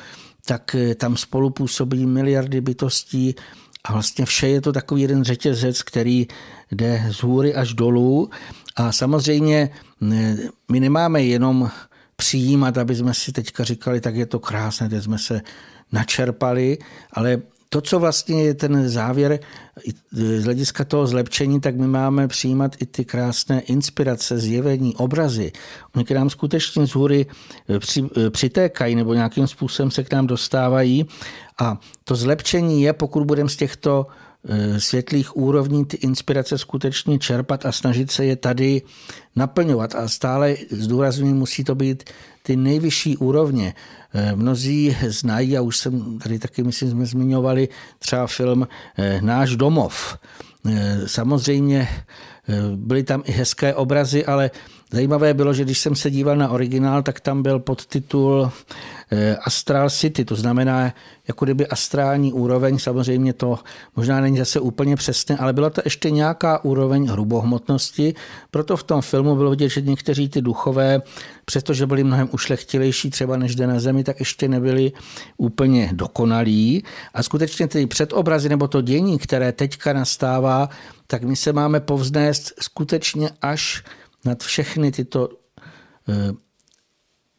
tak 0.47 0.75
eh, 0.75 0.95
tam 0.95 1.17
spolu 1.17 1.51
působí 1.51 2.07
miliardy 2.07 2.61
bytostí 2.61 3.35
a 3.85 3.93
vlastně 3.93 4.27
vše 4.27 4.49
je 4.49 4.61
to 4.61 4.73
takový 4.73 5.03
jeden 5.03 5.25
řetězec, 5.25 5.83
který 5.83 6.27
jde 6.73 7.07
z 7.11 7.23
hůry 7.23 7.55
až 7.55 7.75
dolů. 7.75 8.31
A 8.77 8.93
samozřejmě 8.93 9.71
eh, 10.13 10.37
my 10.71 10.81
nemáme 10.81 11.23
jenom 11.23 11.71
přijímat, 12.17 12.79
aby 12.79 12.95
jsme 12.95 13.15
si 13.15 13.33
teďka 13.33 13.65
říkali, 13.65 14.01
tak 14.01 14.15
je 14.15 14.27
to 14.27 14.39
krásné, 14.39 14.89
teď 14.89 15.05
jsme 15.05 15.19
se 15.19 15.41
načerpali, 15.93 16.79
ale 17.13 17.43
to, 17.69 17.81
co 17.81 17.99
vlastně 17.99 18.43
je 18.43 18.55
ten 18.55 18.89
závěr 18.89 19.41
z 20.13 20.45
hlediska 20.45 20.85
toho 20.85 21.07
zlepšení, 21.07 21.61
tak 21.61 21.77
my 21.77 21.87
máme 21.87 22.29
přijímat 22.29 22.77
i 22.81 22.87
ty 22.87 23.05
krásné 23.05 23.61
inspirace, 23.61 24.39
zjevení, 24.39 24.97
obrazy. 24.97 25.53
Oni 25.97 26.05
k 26.05 26.11
nám 26.11 26.31
skutečně 26.31 26.87
z 26.87 26.91
hůry 26.95 27.27
eh, 27.69 27.79
při, 27.79 28.05
eh, 28.17 28.31
přitékají 28.31 28.95
nebo 28.95 29.15
nějakým 29.15 29.47
způsobem 29.47 29.91
se 29.91 30.05
k 30.05 30.13
nám 30.13 30.27
dostávají. 30.27 31.07
A 31.61 31.79
to 32.05 32.17
zlepšení 32.17 32.83
je, 32.83 32.93
pokud 32.93 33.25
budeme 33.25 33.49
z 33.49 33.57
těchto 33.57 34.07
eh, 34.49 34.81
světlých 34.81 35.37
úrovní 35.37 35.85
ty 35.85 35.97
inspirace 35.97 36.59
skutečně 36.59 37.19
čerpat 37.19 37.67
a 37.67 37.73
snažit 37.73 38.11
se 38.11 38.25
je 38.25 38.37
tady 38.37 38.83
naplňovat. 39.37 39.95
A 39.95 40.09
stále 40.09 40.57
zdůrazňuji, 40.71 41.35
musí 41.35 41.65
to 41.65 41.75
být 41.75 42.05
ty 42.43 42.57
nejvyšší 42.57 43.17
úrovně. 43.17 43.75
Eh, 44.15 44.37
mnozí 44.37 44.97
znají, 45.09 45.57
a 45.57 45.61
už 45.61 45.77
jsem 45.77 46.19
tady 46.19 46.39
taky, 46.39 46.63
myslím, 46.63 46.91
jsme 46.91 47.07
zmiňovali 47.07 47.69
třeba 47.99 48.27
film 48.27 48.69
eh, 48.99 49.21
Náš 49.23 49.57
domov. 49.57 50.19
Eh, 50.67 51.01
samozřejmě 51.07 51.89
byly 52.77 53.03
tam 53.03 53.23
i 53.25 53.33
hezké 53.33 53.75
obrazy, 53.75 54.27
ale 54.27 54.51
zajímavé 54.91 55.35
bylo, 55.35 55.55
že 55.55 55.65
když 55.65 55.79
jsem 55.79 55.95
se 55.95 56.11
díval 56.11 56.37
na 56.37 56.49
originál, 56.49 57.03
tak 57.03 57.21
tam 57.21 57.43
byl 57.43 57.59
podtitul 57.59 58.51
Astral 59.43 59.91
City, 59.91 60.25
to 60.25 60.35
znamená 60.35 60.93
jako 61.29 61.45
kdyby 61.45 61.67
astrální 61.67 62.33
úroveň, 62.33 62.79
samozřejmě 62.79 63.33
to 63.33 63.59
možná 63.97 64.21
není 64.21 64.39
zase 64.39 64.61
úplně 64.61 64.97
přesné, 64.97 65.37
ale 65.37 65.53
byla 65.53 65.71
to 65.71 65.81
ještě 65.85 66.11
nějaká 66.11 66.65
úroveň 66.65 67.07
hrubohmotnosti, 67.07 68.15
proto 68.51 68.77
v 68.77 68.83
tom 68.83 69.03
filmu 69.03 69.37
bylo 69.37 69.51
vidět, 69.51 69.69
že 69.69 69.81
někteří 69.81 70.29
ty 70.29 70.43
duchové, 70.43 71.03
přestože 71.45 71.87
byli 71.87 72.05
mnohem 72.05 72.29
ušlechtilejší 72.33 73.11
třeba 73.11 73.37
než 73.37 73.55
jde 73.55 73.67
na 73.67 73.81
zemi, 73.81 74.05
tak 74.05 74.21
ještě 74.21 74.49
nebyli 74.49 74.93
úplně 75.37 75.91
dokonalí. 75.93 76.85
A 77.15 77.23
skutečně 77.23 77.69
ty 77.69 77.87
předobrazy 77.87 78.49
nebo 78.49 78.69
to 78.69 78.81
dění, 78.81 79.19
které 79.19 79.53
teďka 79.53 79.93
nastává, 79.93 80.69
tak 81.07 81.23
my 81.23 81.37
se 81.37 81.53
máme 81.53 81.81
povznést 81.81 82.53
skutečně 82.61 83.31
až 83.43 83.85
nad 84.25 84.43
všechny 84.43 84.93
tyto 84.93 85.29
eh, 86.09 86.33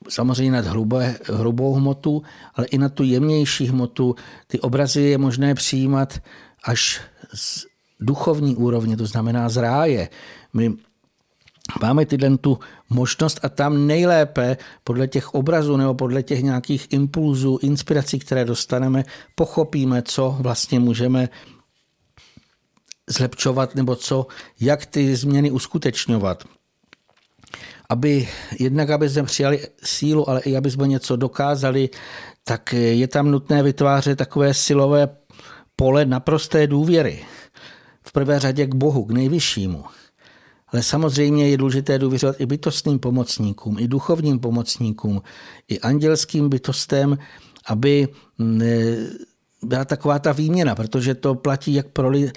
samozřejmě 0.09 0.51
nad 0.51 0.65
hrubé, 0.65 1.17
hrubou 1.23 1.73
hmotu, 1.73 2.21
ale 2.55 2.67
i 2.67 2.77
na 2.77 2.89
tu 2.89 3.03
jemnější 3.03 3.67
hmotu. 3.67 4.15
Ty 4.47 4.59
obrazy 4.59 5.01
je 5.01 5.17
možné 5.17 5.55
přijímat 5.55 6.19
až 6.63 7.01
z 7.33 7.65
duchovní 7.99 8.55
úrovně, 8.55 8.97
to 8.97 9.05
znamená 9.05 9.49
z 9.49 9.57
ráje. 9.57 10.09
My 10.53 10.73
máme 11.81 12.05
tyhle 12.05 12.37
tu 12.37 12.59
možnost 12.89 13.39
a 13.43 13.49
tam 13.49 13.87
nejlépe 13.87 14.57
podle 14.83 15.07
těch 15.07 15.33
obrazů 15.33 15.77
nebo 15.77 15.93
podle 15.93 16.23
těch 16.23 16.43
nějakých 16.43 16.87
impulzů, 16.89 17.59
inspirací, 17.61 18.19
které 18.19 18.45
dostaneme, 18.45 19.03
pochopíme, 19.35 20.01
co 20.01 20.37
vlastně 20.39 20.79
můžeme 20.79 21.29
zlepšovat 23.09 23.75
nebo 23.75 23.95
co, 23.95 24.27
jak 24.59 24.85
ty 24.85 25.15
změny 25.15 25.51
uskutečňovat. 25.51 26.43
Aby 27.89 28.27
jednak, 28.59 28.89
aby 28.89 29.09
jsme 29.09 29.23
přijali 29.23 29.67
sílu, 29.83 30.29
ale 30.29 30.41
i 30.41 30.57
aby 30.57 30.71
jsme 30.71 30.87
něco 30.87 31.15
dokázali, 31.15 31.89
tak 32.43 32.73
je 32.73 33.07
tam 33.07 33.31
nutné 33.31 33.63
vytvářet 33.63 34.17
takové 34.17 34.53
silové 34.53 35.09
pole 35.75 36.05
naprosté 36.05 36.67
důvěry. 36.67 37.25
V 38.03 38.11
prvé 38.11 38.39
řadě 38.39 38.67
k 38.67 38.75
Bohu, 38.75 39.05
k 39.05 39.11
nejvyššímu. 39.11 39.83
Ale 40.67 40.83
samozřejmě 40.83 41.49
je 41.49 41.57
důležité 41.57 41.99
důvěřovat 41.99 42.41
i 42.41 42.45
bytostným 42.45 42.99
pomocníkům, 42.99 43.79
i 43.79 43.87
duchovním 43.87 44.39
pomocníkům, 44.39 45.21
i 45.67 45.79
andělským 45.79 46.49
bytostem, 46.49 47.17
aby 47.65 48.07
byla 49.63 49.85
taková 49.85 50.19
ta 50.19 50.31
výměna, 50.31 50.75
protože 50.75 51.15
to 51.15 51.35
platí 51.35 51.73
jak 51.73 51.87
pro 51.87 52.09
li, 52.09 52.31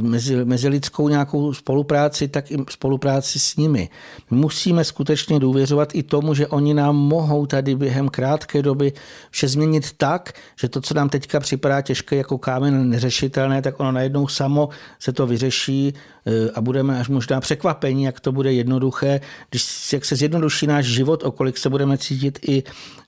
mezi, 0.00 0.44
mezi 0.44 0.68
lidskou 0.68 1.08
nějakou 1.08 1.54
spolupráci, 1.54 2.28
tak 2.28 2.50
i 2.50 2.56
spolupráci 2.70 3.38
s 3.38 3.56
nimi. 3.56 3.88
Musíme 4.30 4.84
skutečně 4.84 5.40
důvěřovat 5.40 5.94
i 5.94 6.02
tomu, 6.02 6.34
že 6.34 6.46
oni 6.46 6.74
nám 6.74 6.96
mohou 6.96 7.46
tady 7.46 7.74
během 7.74 8.08
krátké 8.08 8.62
doby 8.62 8.92
vše 9.30 9.48
změnit 9.48 9.92
tak, 9.96 10.32
že 10.60 10.68
to, 10.68 10.80
co 10.80 10.94
nám 10.94 11.08
teďka 11.08 11.40
připadá 11.40 11.80
těžké 11.80 12.16
jako 12.16 12.38
kámen 12.38 12.90
neřešitelné, 12.90 13.62
tak 13.62 13.80
ono 13.80 13.92
najednou 13.92 14.28
samo 14.28 14.68
se 14.98 15.12
to 15.12 15.26
vyřeší 15.26 15.94
e, 16.26 16.50
a 16.50 16.60
budeme 16.60 17.00
až 17.00 17.08
možná 17.08 17.40
překvapení, 17.40 18.04
jak 18.04 18.20
to 18.20 18.32
bude 18.32 18.52
jednoduché, 18.52 19.20
když 19.50 19.92
jak 19.92 20.04
se 20.04 20.16
zjednoduší 20.16 20.66
náš 20.66 20.86
život, 20.86 21.22
o 21.22 21.30
kolik 21.30 21.58
se 21.58 21.70
budeme 21.70 21.98
cítit 21.98 22.38
i 22.48 22.62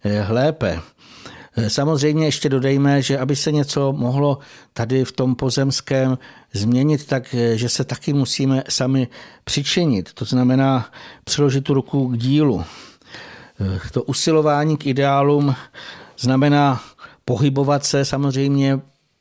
e, 0.04 0.32
lépe. 0.32 0.80
Eh, 1.56 1.70
samozřejmě 1.70 2.26
ještě 2.26 2.48
dodejme, 2.48 3.02
že 3.02 3.18
aby 3.18 3.36
se 3.36 3.52
něco 3.52 3.92
mohlo 3.92 4.38
tady 4.72 5.04
v 5.04 5.12
tom 5.12 5.34
pozemském 5.34 6.18
změnit, 6.52 7.06
tak 7.06 7.34
eh, 7.34 7.56
že 7.56 7.68
se 7.68 7.84
taky 7.84 8.12
musíme 8.12 8.62
sami 8.68 9.08
přičinit. 9.44 10.12
To 10.12 10.24
znamená 10.24 10.90
přiložit 11.24 11.64
tu 11.64 11.74
ruku 11.74 12.08
k 12.08 12.16
dílu. 12.18 12.64
Eh, 13.60 13.80
to 13.92 14.02
usilování 14.02 14.76
k 14.76 14.86
ideálům 14.86 15.54
znamená 16.18 16.82
pohybovat 17.24 17.84
se 17.84 18.04
samozřejmě 18.04 18.80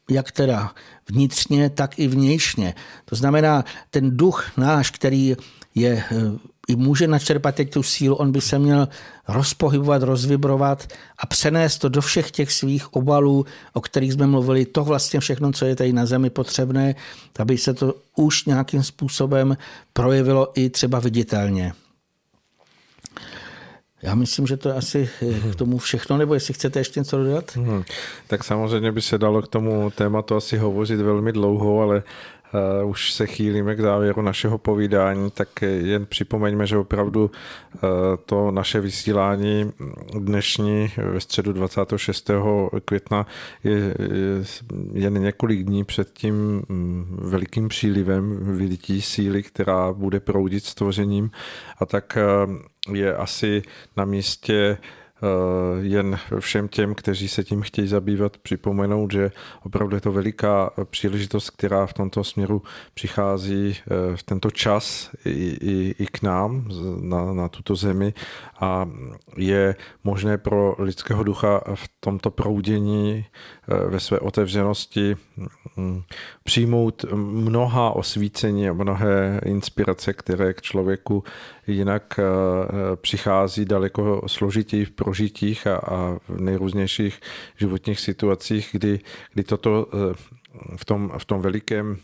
jak 0.10 0.32
teda 0.32 0.72
vnitřně, 1.10 1.70
tak 1.70 2.00
i 2.00 2.08
vnějšně. 2.08 2.74
To 3.06 3.16
znamená, 3.16 3.66
ten 3.90 4.18
duch 4.18 4.52
náš, 4.58 4.92
který 4.92 5.36
je 5.76 6.04
i 6.70 6.76
může 6.76 7.08
načerpat 7.08 7.56
teď 7.56 7.74
tu 7.74 7.84
sílu, 7.84 8.16
on 8.16 8.32
by 8.32 8.42
se 8.42 8.60
měl 8.60 8.88
rozpohybovat, 9.28 10.04
rozvibrovat 10.04 10.88
a 11.18 11.26
přenést 11.26 11.78
to 11.78 11.90
do 11.90 12.02
všech 12.02 12.32
těch 12.32 12.52
svých 12.52 12.94
obalů, 12.94 13.46
o 13.74 13.82
kterých 13.82 14.14
jsme 14.14 14.28
mluvili, 14.28 14.66
to 14.66 14.84
vlastně 14.84 15.20
všechno, 15.20 15.52
co 15.52 15.66
je 15.66 15.76
tady 15.76 15.94
na 15.94 16.06
zemi 16.06 16.30
potřebné, 16.30 16.96
aby 17.40 17.58
se 17.58 17.74
to 17.74 17.94
už 18.16 18.46
nějakým 18.46 18.84
způsobem 18.84 19.58
projevilo 19.94 20.52
i 20.56 20.70
třeba 20.70 21.00
viditelně. 21.00 21.74
Já 24.02 24.16
myslím, 24.16 24.48
že 24.48 24.58
to 24.58 24.70
je 24.70 24.76
asi 24.76 25.10
k 25.52 25.56
tomu 25.56 25.78
všechno, 25.78 26.18
nebo 26.18 26.34
jestli 26.34 26.54
chcete 26.54 26.80
ještě 26.80 27.00
něco 27.00 27.24
dodat? 27.24 27.56
Hmm. 27.56 27.84
Tak 28.28 28.44
samozřejmě 28.44 28.92
by 28.92 29.02
se 29.02 29.18
dalo 29.18 29.42
k 29.42 29.48
tomu 29.48 29.90
tématu 29.90 30.36
asi 30.36 30.58
hovořit 30.58 31.00
velmi 31.00 31.32
dlouho, 31.32 31.82
ale 31.82 32.04
uh, 32.84 32.90
už 32.90 33.14
se 33.14 33.28
chýlíme 33.28 33.76
k 33.76 33.80
závěru 33.80 34.22
našeho 34.22 34.58
povídání, 34.58 35.32
tak 35.32 35.62
jen 35.62 36.06
připomeňme, 36.06 36.68
že 36.68 36.78
opravdu 36.78 37.24
uh, 37.24 37.90
to 38.26 38.52
naše 38.52 38.80
vysílání 38.80 39.72
dnešní 40.20 40.92
ve 40.98 41.20
středu 41.20 41.54
26. 41.54 42.32
května 42.86 43.28
je, 43.64 43.74
je 43.74 43.94
jen 44.94 45.22
několik 45.22 45.64
dní 45.64 45.84
před 45.84 46.14
tím 46.14 46.64
mm, 46.70 47.18
velikým 47.22 47.68
přílivem 47.68 48.40
vylití 48.58 49.02
síly, 49.02 49.44
která 49.44 49.94
bude 49.94 50.20
proudit 50.20 50.66
stvořením 50.66 51.32
a 51.80 51.86
tak 51.86 52.18
uh, 52.48 52.96
je 52.96 53.16
asi 53.16 53.62
na 53.98 54.06
místě 54.06 54.78
jen 55.82 56.20
všem 56.40 56.68
těm, 56.68 56.96
kteří 56.96 57.28
se 57.28 57.44
tím 57.44 57.62
chtějí 57.62 57.88
zabývat, 57.88 58.38
připomenout, 58.38 59.12
že 59.12 59.32
opravdu 59.64 59.96
je 59.96 60.02
to 60.02 60.12
veliká 60.12 60.72
příležitost, 60.84 61.50
která 61.50 61.86
v 61.86 61.94
tomto 61.94 62.24
směru 62.24 62.62
přichází 62.94 63.76
eh, 63.78 64.18
v 64.18 64.24
tento 64.24 64.52
čas 64.52 65.12
i, 65.26 65.58
i, 65.62 65.96
i 66.00 66.08
k 66.08 66.22
nám 66.22 66.68
na, 67.02 67.34
na 67.34 67.48
tuto 67.50 67.76
zemi. 67.76 68.14
A 68.60 68.90
je 69.38 69.76
možné 70.04 70.38
pro 70.38 70.76
lidského 70.80 71.24
ducha 71.24 71.62
v 71.76 71.90
tomto 72.00 72.32
proudění 72.32 73.26
eh, 73.26 73.59
ve 73.88 74.00
své 74.00 74.20
otevřenosti 74.20 75.16
mm, 75.78 76.02
přijmout 76.44 77.06
mnoha 77.14 77.92
osvícení 77.92 78.70
a 78.70 78.74
mnohé 78.74 79.42
inspirace, 79.46 80.14
které 80.14 80.54
k 80.54 80.62
člověku 80.62 81.24
jinak 81.68 82.20
přichází 82.96 83.66
daleko 83.66 84.22
složitěji 84.28 84.86
v 84.86 84.92
prožitích 84.92 85.68
a, 85.68 85.80
v 86.28 86.42
nejrůznějších 86.42 87.20
životních 87.58 88.00
situacích, 88.00 88.70
kdy, 88.72 89.00
kdy 89.34 89.44
toto 89.44 89.88
eh, 89.94 90.16
v 90.76 90.86
tom, 90.86 91.12
v 91.18 91.26
tom 91.26 91.42
velikém 91.42 91.98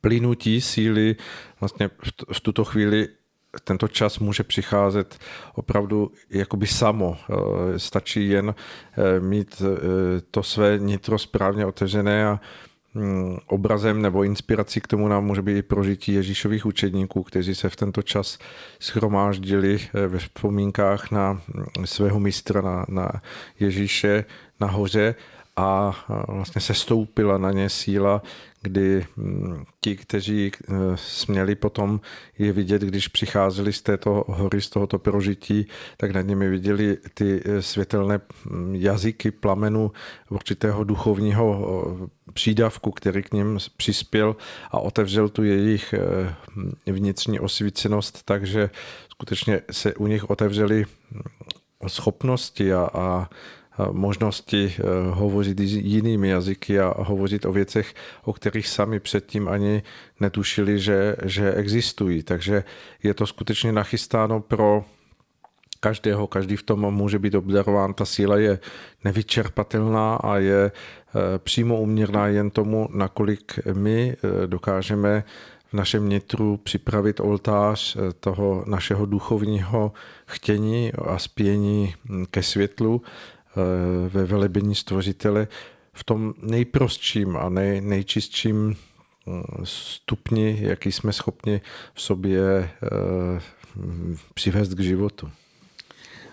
plynutí 0.00 0.60
síly 0.60 1.16
vlastně 1.60 1.90
v 2.32 2.40
tuto 2.40 2.64
chvíli 2.64 3.08
tento 3.64 3.88
čas 3.88 4.18
může 4.18 4.42
přicházet 4.42 5.18
opravdu 5.54 6.12
jakoby 6.30 6.66
samo. 6.66 7.16
Eh, 7.16 7.78
stačí 7.78 8.28
jen 8.28 8.54
eh, 8.54 9.20
mít 9.20 9.62
to 10.30 10.42
své 10.42 10.78
nitro 10.78 11.18
správně 11.18 11.66
otevřené 11.66 12.26
a 12.26 12.40
Hmm, 12.94 13.38
obrazem 13.46 14.02
nebo 14.02 14.24
inspirací 14.24 14.80
k 14.80 14.86
tomu 14.86 15.08
nám 15.08 15.24
může 15.24 15.42
být 15.42 15.58
i 15.58 15.62
prožití 15.62 16.12
Ježíšových 16.14 16.66
učedníků, 16.66 17.22
kteří 17.22 17.54
se 17.54 17.68
v 17.68 17.76
tento 17.76 18.02
čas 18.02 18.38
schromáždili 18.80 19.78
eh, 19.94 20.06
ve 20.06 20.18
vzpomínkách 20.18 21.10
na 21.10 21.32
hm, 21.32 21.86
svého 21.86 22.20
mistra, 22.20 22.60
na, 22.60 22.84
na 22.88 23.10
Ježíše 23.60 24.24
nahoře 24.60 25.14
a 25.60 25.94
vlastně 26.28 26.60
se 26.60 26.74
stoupila 26.74 27.38
na 27.38 27.52
ně 27.52 27.68
síla, 27.68 28.22
kdy 28.62 29.06
hm, 29.16 29.64
ti, 29.80 29.96
kteří 29.96 30.52
eh, 30.54 30.72
směli 30.94 31.54
potom 31.54 32.00
je 32.38 32.52
vidět, 32.52 32.82
když 32.82 33.08
přicházeli 33.08 33.72
z 33.72 33.82
této 33.82 34.24
hory, 34.28 34.60
z 34.60 34.70
tohoto 34.70 34.98
prožití, 34.98 35.66
tak 35.96 36.10
nad 36.10 36.20
nimi 36.20 36.48
viděli 36.48 36.98
ty 37.14 37.42
eh, 37.44 37.62
světelné 37.62 38.20
hm, 38.20 38.74
jazyky 38.74 39.30
plamenu 39.30 39.92
určitého 40.30 40.84
duchovního 40.84 41.84
eh, 42.04 42.32
přídavku, 42.32 42.90
který 42.90 43.22
k 43.22 43.32
ním 43.32 43.58
přispěl 43.76 44.36
a 44.70 44.78
otevřel 44.78 45.28
tu 45.28 45.44
jejich 45.44 45.94
hm, 46.56 46.72
vnitřní 46.86 47.40
osvícenost, 47.40 48.22
takže 48.24 48.70
skutečně 49.12 49.60
se 49.70 49.94
u 49.94 50.06
nich 50.06 50.30
otevřely 50.30 50.84
schopnosti 51.86 52.72
a, 52.72 52.90
a 52.94 53.28
možnosti 53.92 54.74
eh, 54.78 54.82
hovořit 55.10 55.60
jinými 55.60 56.28
jazyky 56.28 56.80
a 56.80 56.94
hovořit 56.98 57.44
o 57.44 57.52
věcech, 57.52 57.94
o 58.24 58.32
kterých 58.32 58.68
sami 58.68 59.00
předtím 59.00 59.48
ani 59.48 59.82
netušili, 60.20 60.78
že, 60.78 61.16
že 61.24 61.52
existují. 61.52 62.22
Takže 62.22 62.64
je 63.02 63.14
to 63.14 63.26
skutečně 63.26 63.72
nachystáno 63.72 64.40
pro 64.40 64.84
každého, 65.80 66.26
každý 66.26 66.56
v 66.56 66.62
tom 66.62 66.94
může 66.94 67.18
být 67.18 67.34
obdarován. 67.34 67.94
Ta 67.94 68.04
síla 68.04 68.36
je 68.36 68.58
nevyčerpatelná 69.04 70.14
a 70.16 70.36
je 70.36 70.70
eh, 70.70 71.38
přímo 71.38 71.80
uměrná 71.80 72.26
jen 72.26 72.50
tomu, 72.50 72.88
nakolik 72.92 73.58
my 73.72 74.16
eh, 74.16 74.46
dokážeme 74.46 75.24
v 75.68 75.72
našem 75.72 76.08
nitru 76.08 76.56
připravit 76.56 77.20
oltář 77.20 77.96
toho 78.20 78.64
našeho 78.66 79.06
duchovního 79.06 79.92
chtění 80.26 80.92
a 80.92 81.18
spění 81.18 81.94
hm, 82.04 82.24
ke 82.30 82.42
světlu 82.42 83.02
Eh, 83.02 83.39
ve 84.08 84.24
velebení 84.24 84.74
stvořitele 84.74 85.48
v 85.92 86.04
tom 86.04 86.34
nejprostším 86.42 87.36
a 87.36 87.48
nej, 87.48 87.80
nejčistším 87.80 88.56
mm, 88.56 88.76
stupni, 89.64 90.58
jaký 90.60 90.92
jsme 90.92 91.12
schopni 91.12 91.60
v 91.94 92.02
sobě 92.02 92.40
eh, 92.42 93.40
přivést 94.34 94.74
k 94.74 94.80
životu. 94.80 95.30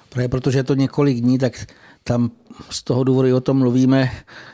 Právě 0.10 0.30
protože 0.30 0.60
je 0.60 0.64
to 0.64 0.73
několik 0.73 1.18
dní, 1.18 1.38
tak 1.38 1.65
tam 2.03 2.31
z 2.69 2.84
toho 2.84 3.03
důvodu 3.03 3.35
o 3.35 3.41
tom 3.41 3.57
mluvíme, 3.57 4.11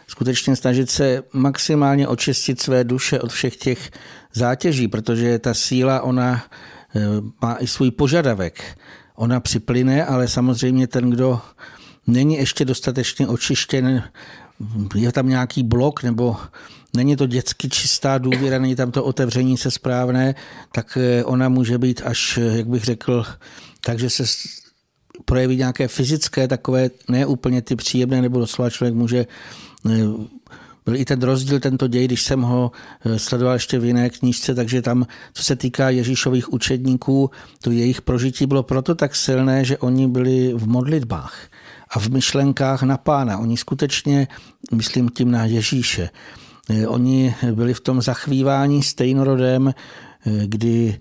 skutečně 0.08 0.56
snažit 0.56 0.90
se 0.90 1.24
maximálně 1.34 2.08
očistit 2.08 2.62
své 2.62 2.84
duše 2.84 3.20
od 3.20 3.32
všech 3.32 3.58
těch 3.58 3.92
zátěží, 4.34 4.88
protože 4.88 5.40
ta 5.40 5.54
síla, 5.54 6.02
ona 6.02 6.44
eh, 6.96 7.02
má 7.42 7.58
i 7.60 7.68
svůj 7.68 7.92
požadavek. 7.92 8.78
Ona 9.16 9.40
připlyne, 9.40 10.06
ale 10.06 10.28
samozřejmě 10.28 10.88
ten, 10.88 11.10
kdo 11.10 11.42
není 12.08 12.36
ještě 12.36 12.66
dostatečně 12.66 13.28
očištěn, 13.28 14.04
je 14.96 15.12
tam 15.12 15.30
nějaký 15.30 15.64
blok 15.64 16.04
nebo 16.04 16.38
není 16.96 17.16
to 17.16 17.28
dětsky 17.28 17.70
čistá 17.70 18.18
důvěra, 18.18 18.60
není 18.60 18.76
tam 18.76 18.92
to 18.92 19.04
otevření 19.04 19.58
se 19.58 19.72
správné, 19.72 20.36
tak 20.72 20.98
eh, 21.02 21.24
ona 21.24 21.50
může 21.50 21.78
být 21.78 22.02
až, 22.06 22.40
jak 22.42 22.68
bych 22.68 22.84
řekl, 22.84 23.26
takže 23.86 24.10
se 24.10 24.24
projeví 25.26 25.58
nějaké 25.58 25.88
fyzické, 25.88 26.48
takové 26.48 26.90
ne 27.10 27.26
úplně 27.26 27.62
ty 27.62 27.76
příjemné, 27.76 28.22
nebo 28.22 28.40
doslova 28.40 28.70
člověk 28.70 28.96
může 28.96 29.26
eh, 29.90 29.90
byl 30.86 30.96
i 30.96 31.06
ten 31.06 31.22
rozdíl, 31.22 31.60
tento 31.60 31.88
děj, 31.88 32.06
když 32.06 32.22
jsem 32.22 32.42
ho 32.42 32.72
eh, 33.06 33.20
sledoval 33.20 33.54
ještě 33.54 33.80
v 33.80 33.86
jiné 33.86 34.10
knížce, 34.10 34.56
takže 34.56 34.82
tam, 34.82 35.08
co 35.34 35.44
se 35.44 35.56
týká 35.56 35.90
Ježíšových 35.90 36.54
učedníků, 36.54 37.32
to 37.62 37.72
jejich 37.72 38.02
prožití 38.02 38.46
bylo 38.46 38.64
proto 38.64 38.96
tak 38.96 39.16
silné, 39.16 39.66
že 39.66 39.78
oni 39.78 40.08
byli 40.08 40.54
v 40.54 40.68
modlitbách 40.68 41.36
a 41.96 42.00
v 42.00 42.10
myšlenkách 42.10 42.84
na 42.84 42.98
pána. 42.98 43.38
Oni 43.38 43.58
skutečně, 43.58 44.28
myslím 44.74 45.10
tím 45.10 45.32
na 45.32 45.46
Ježíše, 45.46 46.10
eh, 46.70 46.88
oni 46.88 47.36
byli 47.52 47.74
v 47.74 47.82
tom 47.82 48.02
zachvívání 48.02 48.84
stejnorodem, 48.84 49.68
eh, 49.68 50.32
kdy 50.46 51.00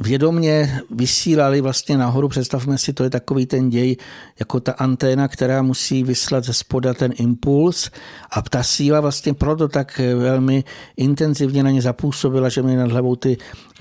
vědomně 0.00 0.80
vysílali 0.90 1.60
vlastně 1.60 1.98
nahoru. 1.98 2.28
Představme 2.28 2.78
si, 2.78 2.92
to 2.92 3.04
je 3.04 3.10
takový 3.10 3.46
ten 3.46 3.70
děj, 3.70 3.96
jako 4.38 4.60
ta 4.60 4.72
anténa, 4.72 5.28
která 5.28 5.62
musí 5.62 6.02
vyslat 6.02 6.44
ze 6.44 6.52
spoda 6.52 6.94
ten 6.94 7.12
impuls 7.16 7.90
a 8.30 8.42
ta 8.42 8.62
síla 8.62 9.00
vlastně 9.00 9.34
proto 9.34 9.68
tak 9.68 10.00
velmi 10.16 10.64
intenzivně 10.96 11.62
na 11.62 11.70
ně 11.70 11.82
zapůsobila, 11.82 12.48
že 12.48 12.62
měli 12.62 12.78
nad 12.78 12.90
hlavou 12.90 13.16
ty 13.16 13.36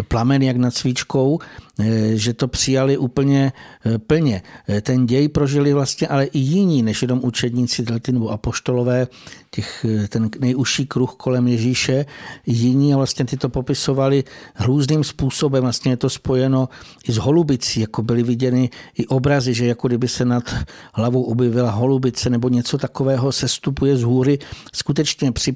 plameny 0.07 0.45
jak 0.45 0.57
nad 0.57 0.73
svíčkou, 0.73 1.39
eh, 1.41 1.72
že 2.13 2.33
to 2.33 2.47
přijali 2.47 2.97
úplně 2.97 3.53
eh, 3.85 3.97
plně. 3.97 4.41
Eh, 4.69 4.81
ten 4.81 5.05
děj 5.05 5.27
prožili 5.27 5.73
vlastně 5.73 6.07
ale 6.07 6.25
i 6.25 6.39
jiní, 6.39 6.83
než 6.83 7.01
jenom 7.01 7.19
učedníci 7.23 7.85
nebo 8.11 8.29
apoštolové, 8.29 9.07
těch, 9.51 9.85
ten 10.09 10.29
nejužší 10.39 10.85
kruh 10.85 11.15
kolem 11.17 11.47
Ježíše, 11.47 12.05
jiní 12.45 12.93
a 12.93 12.97
vlastně 12.97 13.25
ty 13.25 13.37
to 13.37 13.49
popisovali 13.49 14.23
různým 14.59 15.03
způsobem. 15.03 15.61
Vlastně 15.61 15.91
je 15.91 15.97
to 15.97 16.09
spojeno 16.09 16.69
i 17.07 17.11
s 17.11 17.17
holubicí, 17.17 17.79
jako 17.79 18.01
byly 18.01 18.23
viděny 18.23 18.69
i 18.97 19.07
obrazy, 19.07 19.53
že 19.53 19.65
jako 19.65 19.87
kdyby 19.87 20.07
se 20.07 20.25
nad 20.25 20.55
hlavou 20.93 21.23
objevila 21.23 21.71
holubice 21.71 22.29
nebo 22.29 22.49
něco 22.49 22.77
takového 22.77 23.31
sestupuje 23.31 23.97
z 23.97 24.03
hůry. 24.03 24.39
Skutečně 24.73 25.31
při 25.31 25.55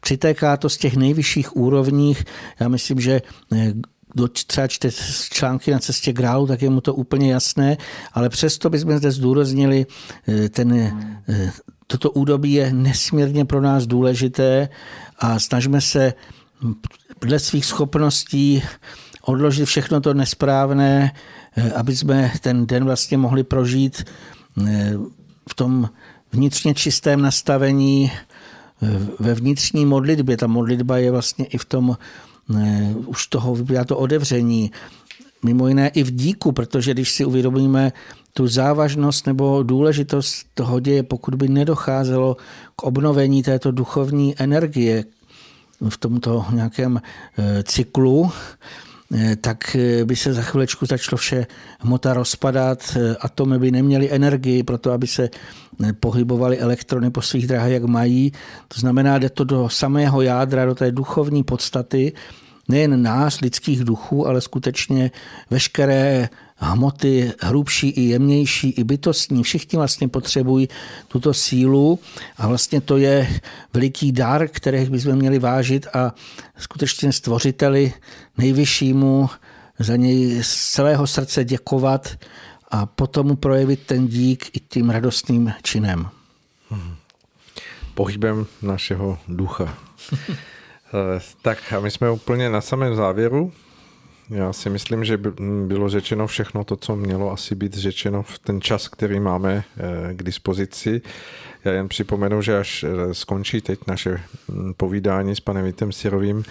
Přitéká 0.00 0.56
to 0.56 0.68
z 0.68 0.76
těch 0.76 0.96
nejvyšších 0.96 1.56
úrovních. 1.56 2.24
Já 2.60 2.68
myslím, 2.68 3.00
že 3.00 3.22
eh, 3.52 3.72
kdo 4.12 4.28
třeba 4.28 4.66
čte 4.66 4.90
články 5.30 5.70
na 5.70 5.78
cestě 5.78 6.12
grálu, 6.12 6.46
tak 6.46 6.62
je 6.62 6.70
mu 6.70 6.80
to 6.80 6.94
úplně 6.94 7.32
jasné, 7.32 7.76
ale 8.12 8.28
přesto 8.28 8.70
bychom 8.70 8.98
zde 8.98 9.10
zdůraznili, 9.10 9.86
eh, 10.28 10.48
ten, 10.48 10.72
eh, 11.28 11.52
toto 11.86 12.10
údobí 12.10 12.52
je 12.52 12.72
nesmírně 12.72 13.44
pro 13.44 13.60
nás 13.60 13.86
důležité 13.86 14.68
a 15.18 15.38
snažíme 15.38 15.80
se 15.80 16.14
dle 17.20 17.38
svých 17.38 17.64
schopností 17.64 18.62
odložit 19.22 19.64
všechno 19.64 20.00
to 20.00 20.14
nesprávné, 20.14 21.12
aby 21.76 21.96
jsme 21.96 22.32
ten 22.40 22.66
den 22.66 22.84
vlastně 22.84 23.18
mohli 23.18 23.44
prožít 23.44 24.04
v 25.48 25.54
tom 25.54 25.90
vnitřně 26.32 26.74
čistém 26.74 27.22
nastavení, 27.22 28.12
ve 29.18 29.34
vnitřní 29.34 29.86
modlitbě. 29.86 30.36
Ta 30.36 30.46
modlitba 30.46 30.98
je 30.98 31.10
vlastně 31.10 31.44
i 31.44 31.58
v 31.58 31.64
tom, 31.64 31.96
ne, 32.50 32.94
už 33.06 33.26
toho 33.26 33.54
vypadá 33.54 33.84
to 33.84 33.98
odevření, 33.98 34.70
mimo 35.44 35.68
jiné 35.68 35.88
i 35.88 36.02
v 36.02 36.10
díku, 36.10 36.52
protože 36.52 36.94
když 36.94 37.12
si 37.12 37.24
uvědomíme 37.24 37.92
tu 38.34 38.48
závažnost 38.48 39.26
nebo 39.26 39.62
důležitost 39.62 40.46
toho 40.54 40.80
děje, 40.80 41.02
pokud 41.02 41.34
by 41.34 41.48
nedocházelo 41.48 42.36
k 42.76 42.82
obnovení 42.82 43.42
této 43.42 43.70
duchovní 43.70 44.34
energie 44.38 45.04
v 45.88 45.96
tomto 45.96 46.44
nějakém 46.52 47.00
e, 47.38 47.62
cyklu, 47.62 48.32
e, 49.14 49.36
tak 49.36 49.76
e, 49.76 50.04
by 50.04 50.16
se 50.16 50.32
za 50.32 50.42
chvilečku 50.42 50.86
začalo 50.86 51.18
vše 51.18 51.46
hmota 51.78 52.14
rozpadat, 52.14 52.96
atomy 53.20 53.58
by 53.58 53.70
neměly 53.70 54.12
energii 54.12 54.62
pro 54.62 54.78
to, 54.78 54.92
aby 54.92 55.06
se 55.06 55.30
pohybovali 56.00 56.58
elektrony 56.58 57.10
po 57.10 57.22
svých 57.22 57.46
drahách, 57.46 57.70
jak 57.70 57.84
mají. 57.84 58.32
To 58.68 58.80
znamená, 58.80 59.18
jde 59.18 59.30
to 59.30 59.44
do 59.44 59.68
samého 59.68 60.22
jádra, 60.22 60.66
do 60.66 60.74
té 60.74 60.92
duchovní 60.92 61.42
podstaty, 61.42 62.12
nejen 62.70 63.02
nás, 63.02 63.40
lidských 63.40 63.84
duchů, 63.84 64.26
ale 64.26 64.40
skutečně 64.40 65.10
veškeré 65.50 66.28
hmoty 66.56 67.32
hrubší 67.40 67.88
i 67.88 68.02
jemnější, 68.02 68.70
i 68.70 68.84
bytostní, 68.84 69.42
všichni 69.42 69.76
vlastně 69.76 70.08
potřebují 70.08 70.68
tuto 71.08 71.34
sílu 71.34 71.98
a 72.36 72.48
vlastně 72.48 72.80
to 72.80 72.96
je 72.96 73.40
veliký 73.74 74.12
dar, 74.12 74.48
který 74.48 74.84
bychom 74.84 75.14
měli 75.14 75.38
vážit 75.38 75.86
a 75.94 76.14
skutečně 76.58 77.12
stvořiteli 77.12 77.92
nejvyššímu 78.38 79.30
za 79.78 79.96
něj 79.96 80.42
z 80.42 80.72
celého 80.72 81.06
srdce 81.06 81.44
děkovat 81.44 82.18
a 82.70 82.86
potom 82.86 83.26
mu 83.26 83.36
projevit 83.36 83.80
ten 83.86 84.08
dík 84.08 84.56
i 84.56 84.60
tím 84.60 84.90
radostným 84.90 85.52
činem. 85.62 86.08
Hmm. 86.70 86.94
Pohybem 87.94 88.46
našeho 88.62 89.18
ducha. 89.28 89.74
Eh, 90.94 91.20
tak 91.42 91.72
a 91.72 91.80
my 91.80 91.90
jsme 91.90 92.10
úplně 92.10 92.50
na 92.50 92.60
samém 92.60 92.94
závěru. 92.94 93.52
Já 94.30 94.52
si 94.52 94.70
myslím, 94.70 95.04
že 95.04 95.18
bylo 95.66 95.88
řečeno 95.88 96.26
všechno 96.26 96.64
to, 96.64 96.76
co 96.76 96.96
mělo 96.96 97.32
asi 97.32 97.54
být 97.54 97.74
řečeno 97.74 98.22
v 98.22 98.38
ten 98.38 98.60
čas, 98.60 98.88
který 98.88 99.20
máme 99.20 99.64
eh, 99.76 100.14
k 100.14 100.22
dispozici. 100.22 101.02
Já 101.64 101.72
jen 101.72 101.88
připomenu, 101.88 102.42
že 102.42 102.58
až 102.58 102.84
eh, 102.84 103.14
skončí 103.14 103.60
teď 103.60 103.80
naše 103.86 104.20
hm, 104.48 104.72
povídání 104.76 105.36
s 105.36 105.40
panem 105.40 105.64
Vítem 105.64 105.92
Sirovým 105.92 106.44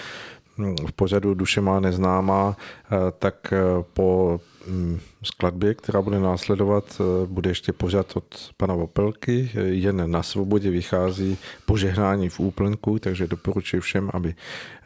hm, 0.57 0.75
v 0.87 0.91
pořadu 0.91 1.33
Duše 1.33 1.61
má 1.61 1.79
neznámá, 1.79 2.57
tak 3.19 3.53
po 3.93 4.39
skladbě, 5.23 5.73
která 5.73 6.01
bude 6.01 6.19
následovat, 6.19 7.01
eh, 7.01 7.27
bude 7.27 7.49
ještě 7.49 7.73
pořád 7.73 8.17
od 8.17 8.51
pana 8.57 8.73
Vopelky. 8.73 9.51
Jen 9.53 10.11
na 10.11 10.23
svobodě 10.23 10.69
vychází 10.69 11.37
požehnání 11.65 12.29
v 12.29 12.39
úplnku, 12.39 12.99
takže 12.99 13.27
doporučuji 13.27 13.79
všem, 13.79 14.09
aby 14.13 14.35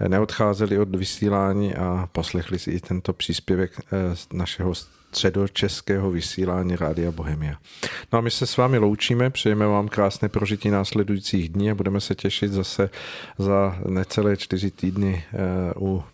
neodcházeli 0.07 0.79
od 0.79 0.95
vysílání 0.95 1.75
a 1.75 2.09
poslechli 2.11 2.59
si 2.59 2.71
i 2.71 2.79
tento 2.79 3.13
příspěvek 3.13 3.71
eh, 3.79 4.15
našeho 4.33 4.75
středočeského 4.75 6.11
vysílání 6.11 6.75
Rádia 6.75 7.11
Bohemia. 7.11 7.55
No 8.13 8.19
a 8.19 8.21
my 8.21 8.31
se 8.31 8.45
s 8.45 8.57
vámi 8.57 8.77
loučíme, 8.77 9.29
přejeme 9.29 9.67
vám 9.67 9.87
krásné 9.87 10.29
prožití 10.29 10.69
následujících 10.69 11.49
dní 11.49 11.71
a 11.71 11.75
budeme 11.75 12.01
se 12.01 12.15
těšit 12.15 12.51
zase 12.51 12.89
za 13.37 13.77
necelé 13.87 14.37
čtyři 14.37 14.71
týdny 14.71 15.23
eh, 15.33 15.73
u 15.79 16.03
Mm, 16.03 16.12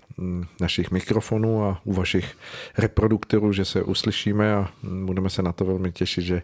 našich 0.62 0.92
mikrofonů 0.92 1.64
a 1.64 1.82
u 1.84 1.94
vašich 1.94 2.38
reproduktorů, 2.78 3.54
že 3.54 3.66
se 3.66 3.84
uslyšíme 3.84 4.54
a 4.54 4.70
budeme 5.06 5.30
se 5.30 5.42
na 5.42 5.52
to 5.52 5.66
velmi 5.66 5.92
těšit, 5.92 6.24
že 6.24 6.42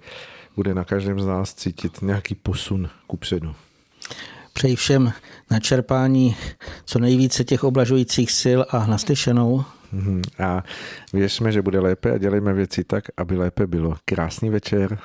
bude 0.56 0.74
na 0.74 0.84
každém 0.84 1.20
z 1.20 1.26
nás 1.26 1.54
cítit 1.54 2.02
nějaký 2.02 2.36
posun 2.36 2.90
ku 3.08 3.18
předu. 3.18 3.56
Přeji 4.54 4.76
všem 4.76 5.14
na 5.52 5.60
čerpání 5.60 6.36
co 6.86 7.00
nejvíce 7.00 7.44
těch 7.44 7.64
oblažujících 7.64 8.32
sil 8.42 8.60
a 8.70 8.86
naslyšenou. 8.86 9.66
Mhm. 9.92 10.22
A 10.40 10.64
věřme, 11.14 11.52
že 11.52 11.62
bude 11.62 11.80
lépe 11.80 12.12
a 12.12 12.18
dělejme 12.18 12.54
věci 12.54 12.84
tak, 12.84 13.04
aby 13.18 13.38
lépe 13.38 13.68
bylo. 13.68 13.98
Krásný 14.06 14.50
večer. 14.50 14.98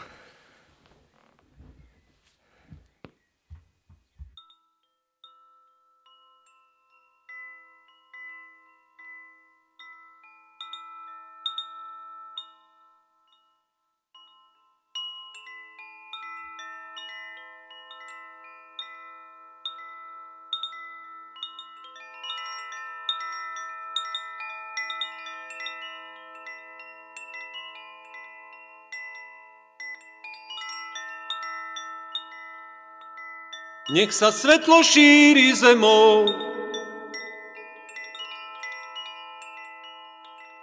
Nech 33.90 34.14
sa 34.14 34.30
svetlo 34.30 34.86
šíri 34.86 35.50
zemou. 35.50 36.30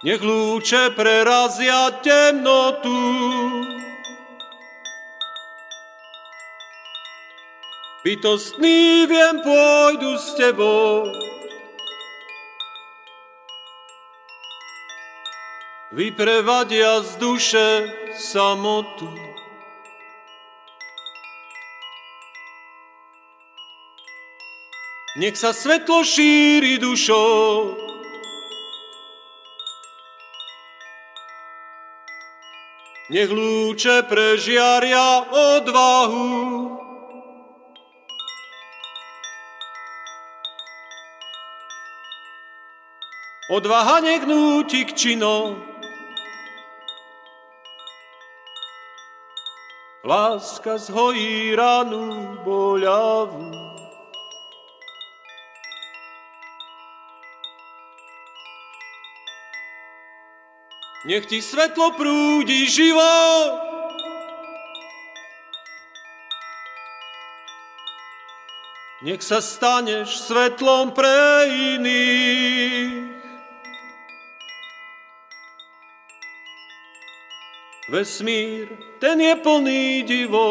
Nech 0.00 0.24
lúče 0.24 0.96
prerazia 0.96 1.92
temnotu. 2.00 2.96
Bytostný 8.00 9.04
viem 9.04 9.36
pôjdu 9.44 10.16
s 10.16 10.32
tebou. 10.32 11.04
Vyprevadia 15.92 17.04
z 17.04 17.10
duše 17.20 17.68
samotu. 18.16 19.37
Nech 25.18 25.34
sa 25.34 25.50
svetlo 25.50 26.06
šíri 26.06 26.78
dušou. 26.78 27.74
Nech 33.10 33.26
lúče 33.26 34.06
prežiaria 34.06 35.26
odvahu. 35.26 36.78
Odvaha 43.50 43.98
nech 44.06 44.22
nutí 44.22 44.86
k 44.86 44.94
činom. 44.94 45.58
Láska 50.06 50.78
zhojí 50.78 51.58
ranu 51.58 52.38
boľavú. 52.46 53.77
Nech 61.08 61.24
ti 61.24 61.40
svetlo 61.40 61.96
prúdi 61.96 62.68
život, 62.68 63.64
Nech 68.98 69.22
sa 69.22 69.38
staneš 69.38 70.26
svetlom 70.26 70.90
pre 70.90 71.46
iných. 71.78 73.14
Vesmír, 77.94 78.66
ten 78.98 79.22
je 79.22 79.34
plný 79.38 80.02
divo. 80.02 80.50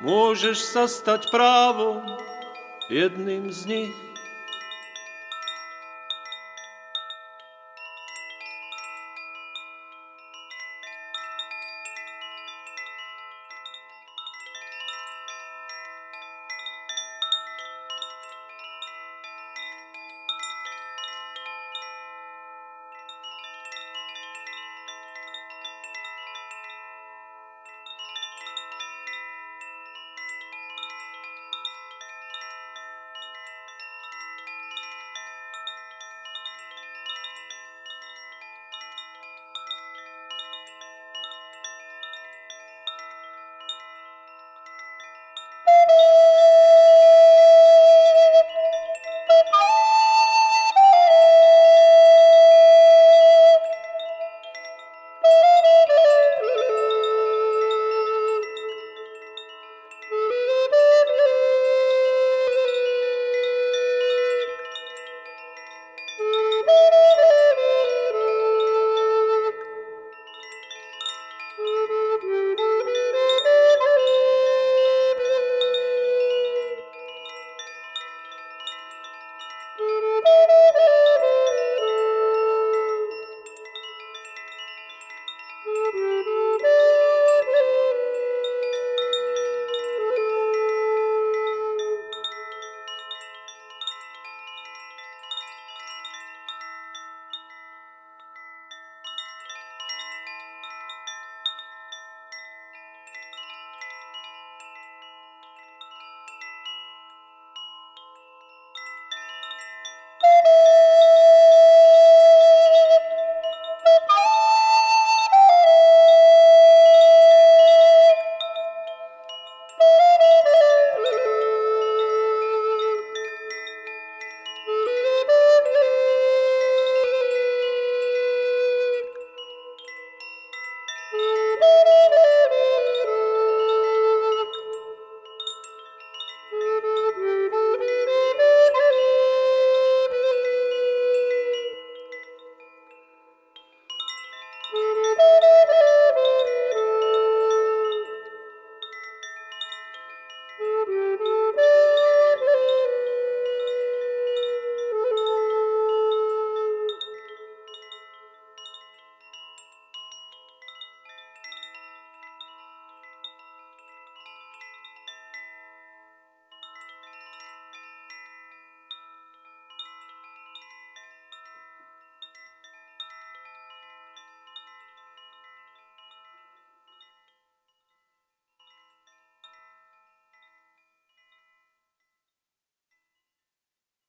Môžeš 0.00 0.56
sa 0.56 0.88
stať 0.88 1.28
právom 1.28 2.00
jedným 2.88 3.52
z 3.52 3.60
nich. 3.68 4.07